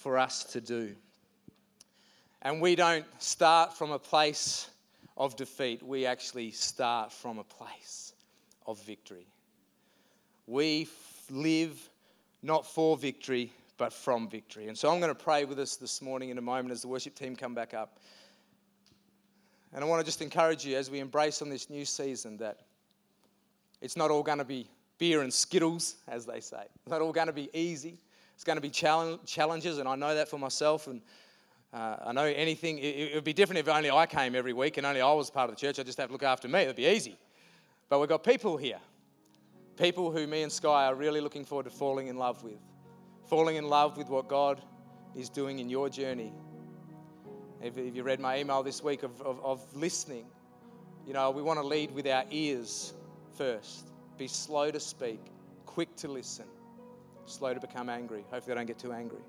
for 0.05 0.19
us 0.19 0.43
to 0.43 0.61
do. 0.61 0.95
And 2.43 2.61
we 2.61 2.75
don't 2.75 3.05
start 3.17 3.75
from 3.75 3.89
a 3.89 3.97
place 3.97 4.69
of 5.17 5.35
defeat, 5.35 5.81
we 5.81 6.05
actually 6.05 6.51
start 6.51 7.11
from 7.11 7.39
a 7.39 7.43
place 7.43 8.13
of 8.67 8.79
victory. 8.83 9.25
We 10.45 10.87
live 11.31 11.89
not 12.43 12.67
for 12.67 12.95
victory, 12.95 13.51
but 13.79 13.91
from 13.91 14.29
victory. 14.29 14.67
And 14.67 14.77
so 14.77 14.91
I'm 14.91 14.99
going 14.99 15.09
to 15.09 15.23
pray 15.23 15.43
with 15.43 15.57
us 15.57 15.75
this 15.75 16.03
morning 16.03 16.29
in 16.29 16.37
a 16.37 16.41
moment 16.41 16.71
as 16.71 16.83
the 16.83 16.87
worship 16.87 17.15
team 17.15 17.35
come 17.35 17.55
back 17.55 17.73
up. 17.73 17.97
And 19.73 19.83
I 19.83 19.87
want 19.87 20.01
to 20.01 20.05
just 20.05 20.21
encourage 20.21 20.63
you 20.63 20.77
as 20.77 20.91
we 20.91 20.99
embrace 20.99 21.41
on 21.41 21.49
this 21.49 21.67
new 21.67 21.83
season 21.83 22.37
that 22.37 22.59
it's 23.81 23.97
not 23.97 24.11
all 24.11 24.21
going 24.21 24.37
to 24.37 24.45
be 24.45 24.67
beer 24.99 25.23
and 25.23 25.33
skittles, 25.33 25.95
as 26.07 26.27
they 26.27 26.41
say. 26.41 26.61
It's 26.75 26.91
not 26.91 27.01
all 27.01 27.11
going 27.11 27.25
to 27.25 27.33
be 27.33 27.49
easy. 27.55 27.97
It's 28.35 28.43
going 28.43 28.57
to 28.57 28.61
be 28.61 28.69
challenges, 28.69 29.77
and 29.77 29.87
I 29.87 29.95
know 29.95 30.13
that 30.13 30.27
for 30.27 30.37
myself. 30.37 30.87
And 30.87 31.01
uh, 31.73 31.95
I 32.07 32.11
know 32.11 32.25
anything, 32.25 32.77
it, 32.79 32.81
it 32.81 33.15
would 33.15 33.23
be 33.23 33.31
different 33.31 33.59
if 33.59 33.69
only 33.69 33.89
I 33.89 34.05
came 34.05 34.35
every 34.35 34.51
week 34.51 34.77
and 34.77 34.85
only 34.85 34.99
I 34.99 35.11
was 35.13 35.29
part 35.29 35.49
of 35.49 35.55
the 35.55 35.59
church. 35.59 35.79
I'd 35.79 35.85
just 35.85 35.97
have 35.97 36.07
to 36.07 36.13
look 36.13 36.23
after 36.23 36.49
me. 36.49 36.59
It'd 36.59 36.75
be 36.75 36.85
easy. 36.85 37.17
But 37.87 37.99
we've 37.99 38.09
got 38.09 38.25
people 38.25 38.57
here, 38.57 38.79
people 39.77 40.11
who 40.11 40.27
me 40.27 40.43
and 40.43 40.51
Sky 40.51 40.85
are 40.87 40.95
really 40.95 41.21
looking 41.21 41.45
forward 41.45 41.63
to 41.63 41.69
falling 41.69 42.07
in 42.07 42.17
love 42.17 42.43
with, 42.43 42.59
falling 43.29 43.55
in 43.55 43.69
love 43.69 43.95
with 43.95 44.09
what 44.09 44.27
God 44.27 44.61
is 45.15 45.29
doing 45.29 45.59
in 45.59 45.69
your 45.69 45.87
journey. 45.87 46.33
If, 47.61 47.77
if 47.77 47.95
you 47.95 48.03
read 48.03 48.19
my 48.19 48.37
email 48.37 48.63
this 48.63 48.83
week 48.83 49.03
of, 49.03 49.21
of, 49.21 49.43
of 49.45 49.61
listening, 49.73 50.25
you 51.07 51.13
know, 51.13 51.31
we 51.31 51.41
want 51.41 51.59
to 51.59 51.65
lead 51.65 51.91
with 51.91 52.05
our 52.05 52.25
ears 52.31 52.93
first. 53.37 53.91
Be 54.17 54.27
slow 54.27 54.71
to 54.71 54.79
speak, 54.79 55.21
quick 55.65 55.95
to 55.97 56.09
listen 56.09 56.45
slow 57.25 57.53
to 57.53 57.59
become 57.59 57.89
angry. 57.89 58.25
Hopefully, 58.31 58.53
I 58.53 58.55
don't 58.55 58.65
get 58.65 58.79
too 58.79 58.93
angry. 58.93 59.21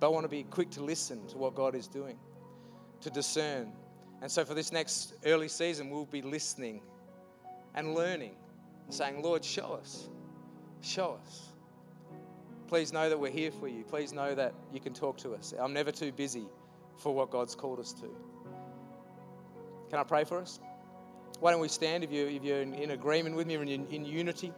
But 0.00 0.08
I 0.08 0.10
want 0.10 0.24
to 0.24 0.28
be 0.28 0.44
quick 0.44 0.70
to 0.70 0.82
listen 0.82 1.26
to 1.28 1.38
what 1.38 1.54
God 1.54 1.74
is 1.74 1.86
doing, 1.86 2.18
to 3.00 3.10
discern. 3.10 3.72
And 4.20 4.30
so, 4.30 4.44
for 4.44 4.54
this 4.54 4.72
next 4.72 5.14
early 5.24 5.48
season, 5.48 5.90
we'll 5.90 6.06
be 6.06 6.22
listening 6.22 6.82
and 7.74 7.94
learning, 7.94 8.34
saying, 8.88 9.22
Lord, 9.22 9.44
show 9.44 9.78
us. 9.80 10.08
Show 10.80 11.18
us. 11.24 11.52
Please 12.68 12.92
know 12.92 13.08
that 13.08 13.18
we're 13.18 13.30
here 13.30 13.50
for 13.50 13.68
you. 13.68 13.84
Please 13.84 14.12
know 14.12 14.34
that 14.34 14.54
you 14.72 14.80
can 14.80 14.94
talk 14.94 15.18
to 15.18 15.34
us. 15.34 15.52
I'm 15.58 15.72
never 15.72 15.92
too 15.92 16.10
busy 16.10 16.46
for 16.96 17.14
what 17.14 17.30
God's 17.30 17.54
called 17.54 17.78
us 17.78 17.92
to. 17.94 18.08
Can 19.90 19.98
I 19.98 20.04
pray 20.04 20.24
for 20.24 20.38
us? 20.38 20.58
Why 21.40 21.50
don't 21.50 21.60
we 21.60 21.68
stand 21.68 22.02
if, 22.02 22.10
you, 22.10 22.26
if 22.26 22.42
you're 22.42 22.62
in, 22.62 22.74
in 22.74 22.92
agreement 22.92 23.36
with 23.36 23.46
me 23.46 23.56
in, 23.56 23.68
in 23.68 24.04
unity? 24.04 24.52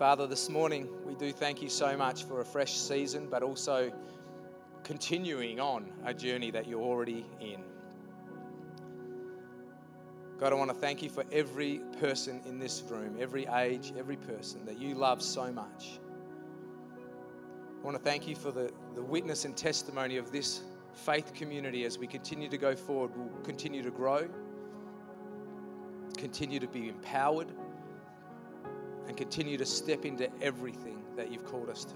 Father, 0.00 0.26
this 0.26 0.48
morning 0.48 0.88
we 1.04 1.14
do 1.14 1.30
thank 1.30 1.60
you 1.60 1.68
so 1.68 1.94
much 1.94 2.24
for 2.24 2.40
a 2.40 2.44
fresh 2.44 2.72
season, 2.72 3.28
but 3.30 3.42
also 3.42 3.92
continuing 4.82 5.60
on 5.60 5.92
a 6.06 6.14
journey 6.14 6.50
that 6.50 6.66
you're 6.66 6.80
already 6.80 7.26
in. 7.38 7.60
God, 10.38 10.54
I 10.54 10.56
want 10.56 10.70
to 10.70 10.74
thank 10.74 11.02
you 11.02 11.10
for 11.10 11.26
every 11.30 11.82
person 11.98 12.40
in 12.46 12.58
this 12.58 12.82
room, 12.88 13.18
every 13.20 13.44
age, 13.44 13.92
every 13.98 14.16
person 14.16 14.64
that 14.64 14.78
you 14.78 14.94
love 14.94 15.20
so 15.20 15.52
much. 15.52 16.00
I 17.78 17.84
want 17.84 17.94
to 17.94 18.02
thank 18.02 18.26
you 18.26 18.34
for 18.34 18.52
the, 18.52 18.72
the 18.94 19.02
witness 19.02 19.44
and 19.44 19.54
testimony 19.54 20.16
of 20.16 20.32
this 20.32 20.62
faith 20.94 21.34
community 21.34 21.84
as 21.84 21.98
we 21.98 22.06
continue 22.06 22.48
to 22.48 22.56
go 22.56 22.74
forward. 22.74 23.10
We'll 23.14 23.42
continue 23.42 23.82
to 23.82 23.90
grow, 23.90 24.26
continue 26.16 26.58
to 26.58 26.68
be 26.68 26.88
empowered 26.88 27.48
and 29.06 29.16
continue 29.16 29.56
to 29.56 29.66
step 29.66 30.04
into 30.04 30.30
everything 30.42 31.02
that 31.16 31.32
you've 31.32 31.44
called 31.44 31.68
us 31.68 31.84
to. 31.84 31.94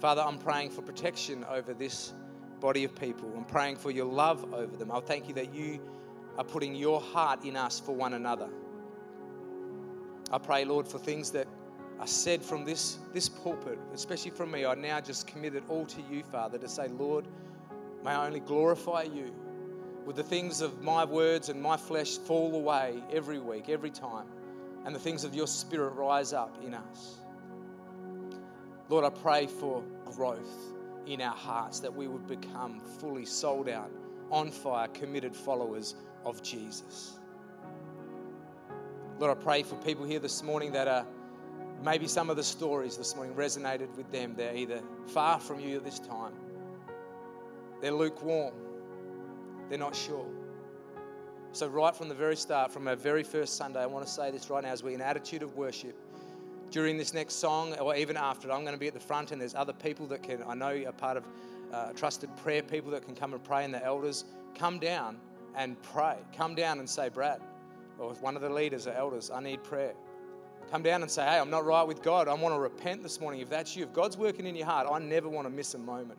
Father, 0.00 0.22
I'm 0.22 0.38
praying 0.38 0.70
for 0.70 0.82
protection 0.82 1.44
over 1.50 1.72
this 1.72 2.12
body 2.60 2.84
of 2.84 2.94
people. 2.94 3.30
I'm 3.36 3.44
praying 3.44 3.76
for 3.76 3.90
your 3.90 4.06
love 4.06 4.52
over 4.52 4.76
them. 4.76 4.90
I 4.92 5.00
thank 5.00 5.28
you 5.28 5.34
that 5.34 5.54
you 5.54 5.80
are 6.38 6.44
putting 6.44 6.74
your 6.74 7.00
heart 7.00 7.44
in 7.44 7.56
us 7.56 7.80
for 7.80 7.94
one 7.94 8.14
another. 8.14 8.48
I 10.30 10.38
pray, 10.38 10.64
Lord, 10.64 10.88
for 10.88 10.98
things 10.98 11.30
that 11.32 11.46
are 12.00 12.06
said 12.06 12.42
from 12.42 12.64
this, 12.64 12.98
this 13.12 13.28
pulpit, 13.28 13.78
especially 13.92 14.30
from 14.30 14.50
me. 14.50 14.64
I 14.64 14.74
now 14.74 15.00
just 15.00 15.26
commit 15.26 15.54
it 15.54 15.62
all 15.68 15.86
to 15.86 16.02
you, 16.10 16.22
Father, 16.24 16.58
to 16.58 16.68
say, 16.68 16.88
Lord, 16.88 17.26
may 18.04 18.10
I 18.10 18.26
only 18.26 18.40
glorify 18.40 19.02
you. 19.04 19.32
With 20.04 20.16
the 20.16 20.22
things 20.22 20.60
of 20.60 20.82
my 20.82 21.04
words 21.04 21.48
and 21.48 21.62
my 21.62 21.76
flesh 21.76 22.18
fall 22.18 22.54
away 22.54 23.02
every 23.12 23.38
week, 23.38 23.68
every 23.68 23.90
time, 23.90 24.26
and 24.84 24.94
the 24.94 24.98
things 24.98 25.24
of 25.24 25.34
your 25.34 25.46
spirit 25.46 25.94
rise 25.94 26.32
up 26.32 26.56
in 26.64 26.74
us. 26.74 27.16
Lord, 28.88 29.04
I 29.04 29.10
pray 29.10 29.46
for 29.46 29.82
growth 30.04 30.74
in 31.06 31.20
our 31.20 31.34
hearts 31.34 31.80
that 31.80 31.94
we 31.94 32.06
would 32.06 32.26
become 32.26 32.80
fully 32.80 33.24
sold 33.24 33.68
out, 33.68 33.90
on 34.30 34.50
fire, 34.50 34.88
committed 34.88 35.34
followers 35.34 35.94
of 36.24 36.42
Jesus. 36.42 37.18
Lord, 39.18 39.36
I 39.36 39.40
pray 39.40 39.62
for 39.62 39.76
people 39.76 40.04
here 40.04 40.18
this 40.18 40.42
morning 40.42 40.72
that 40.72 40.88
are 40.88 41.06
maybe 41.82 42.08
some 42.08 42.30
of 42.30 42.36
the 42.36 42.42
stories 42.42 42.96
this 42.96 43.14
morning 43.14 43.34
resonated 43.34 43.94
with 43.96 44.10
them. 44.10 44.34
They're 44.36 44.56
either 44.56 44.82
far 45.06 45.38
from 45.38 45.60
you 45.60 45.76
at 45.76 45.84
this 45.84 45.98
time, 45.98 46.32
they're 47.80 47.92
lukewarm, 47.92 48.54
they're 49.68 49.78
not 49.78 49.94
sure. 49.94 50.26
So, 51.54 51.68
right 51.68 51.94
from 51.94 52.08
the 52.08 52.16
very 52.16 52.34
start, 52.34 52.72
from 52.72 52.88
our 52.88 52.96
very 52.96 53.22
first 53.22 53.56
Sunday, 53.56 53.80
I 53.80 53.86
want 53.86 54.04
to 54.04 54.10
say 54.10 54.32
this 54.32 54.50
right 54.50 54.64
now 54.64 54.70
as 54.70 54.82
we're 54.82 54.96
in 54.96 55.00
attitude 55.00 55.40
of 55.40 55.54
worship. 55.54 55.94
During 56.72 56.98
this 56.98 57.14
next 57.14 57.34
song, 57.34 57.74
or 57.74 57.94
even 57.94 58.16
after 58.16 58.48
it, 58.48 58.52
I'm 58.52 58.62
going 58.62 58.74
to 58.74 58.80
be 58.80 58.88
at 58.88 58.92
the 58.92 58.98
front, 58.98 59.30
and 59.30 59.40
there's 59.40 59.54
other 59.54 59.72
people 59.72 60.04
that 60.08 60.24
can, 60.24 60.42
I 60.48 60.54
know 60.54 60.82
are 60.84 60.90
part 60.90 61.16
of 61.16 61.22
uh, 61.72 61.92
trusted 61.92 62.36
prayer 62.38 62.60
people 62.60 62.90
that 62.90 63.04
can 63.04 63.14
come 63.14 63.34
and 63.34 63.44
pray, 63.44 63.64
and 63.64 63.72
the 63.72 63.84
elders 63.84 64.24
come 64.56 64.80
down 64.80 65.20
and 65.54 65.80
pray. 65.80 66.16
Come 66.36 66.56
down 66.56 66.80
and 66.80 66.90
say, 66.90 67.08
Brad, 67.08 67.40
or 68.00 68.10
if 68.10 68.20
one 68.20 68.34
of 68.34 68.42
the 68.42 68.50
leaders 68.50 68.88
or 68.88 68.92
elders, 68.94 69.30
I 69.32 69.38
need 69.40 69.62
prayer. 69.62 69.94
Come 70.72 70.82
down 70.82 71.02
and 71.02 71.10
say, 71.10 71.22
hey, 71.22 71.38
I'm 71.38 71.50
not 71.50 71.64
right 71.64 71.84
with 71.86 72.02
God. 72.02 72.26
I 72.26 72.34
want 72.34 72.52
to 72.56 72.58
repent 72.58 73.04
this 73.04 73.20
morning. 73.20 73.40
If 73.40 73.48
that's 73.48 73.76
you, 73.76 73.84
if 73.84 73.92
God's 73.92 74.16
working 74.16 74.44
in 74.44 74.56
your 74.56 74.66
heart, 74.66 74.88
I 74.90 74.98
never 74.98 75.28
want 75.28 75.46
to 75.46 75.50
miss 75.50 75.74
a 75.74 75.78
moment. 75.78 76.18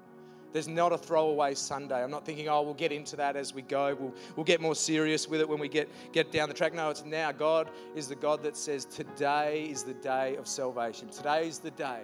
There's 0.55 0.69
not 0.69 0.93
a 0.93 0.97
throwaway 0.97 1.53
Sunday. 1.53 2.01
I'm 2.01 2.09
not 2.09 2.25
thinking, 2.25 2.47
oh, 2.47 2.61
we'll 2.61 2.75
get 2.75 2.93
into 2.93 3.17
that 3.17 3.35
as 3.35 3.53
we 3.53 3.61
go. 3.61 3.93
We'll, 3.99 4.13
we'll 4.37 4.45
get 4.45 4.61
more 4.61 4.73
serious 4.73 5.27
with 5.27 5.41
it 5.41 5.49
when 5.49 5.59
we 5.59 5.67
get, 5.67 5.89
get 6.13 6.31
down 6.31 6.47
the 6.47 6.55
track. 6.55 6.73
No, 6.73 6.89
it's 6.89 7.03
now. 7.03 7.33
God 7.33 7.69
is 7.93 8.07
the 8.07 8.15
God 8.15 8.41
that 8.43 8.55
says, 8.55 8.85
today 8.85 9.67
is 9.69 9.83
the 9.83 9.95
day 9.95 10.37
of 10.37 10.47
salvation. 10.47 11.09
Today 11.09 11.49
is 11.49 11.59
the 11.59 11.71
day 11.71 12.03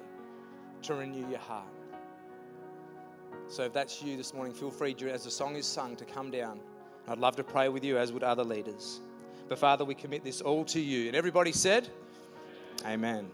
to 0.81 0.95
renew 0.95 1.29
your 1.29 1.39
heart. 1.39 1.63
So 3.47 3.63
if 3.63 3.71
that's 3.71 4.03
you 4.03 4.17
this 4.17 4.33
morning, 4.33 4.53
feel 4.53 4.69
free, 4.69 4.97
as 5.09 5.23
the 5.23 5.31
song 5.31 5.55
is 5.55 5.65
sung, 5.65 5.95
to 5.95 6.03
come 6.03 6.29
down. 6.29 6.59
I'd 7.07 7.19
love 7.19 7.37
to 7.37 7.45
pray 7.45 7.69
with 7.69 7.85
you, 7.85 7.97
as 7.97 8.11
would 8.11 8.21
other 8.21 8.43
leaders. 8.43 8.99
But 9.47 9.59
Father, 9.59 9.85
we 9.85 9.95
commit 9.95 10.25
this 10.25 10.41
all 10.41 10.65
to 10.65 10.79
you. 10.81 11.07
And 11.07 11.15
everybody 11.15 11.53
said, 11.53 11.87
Amen. 12.85 13.31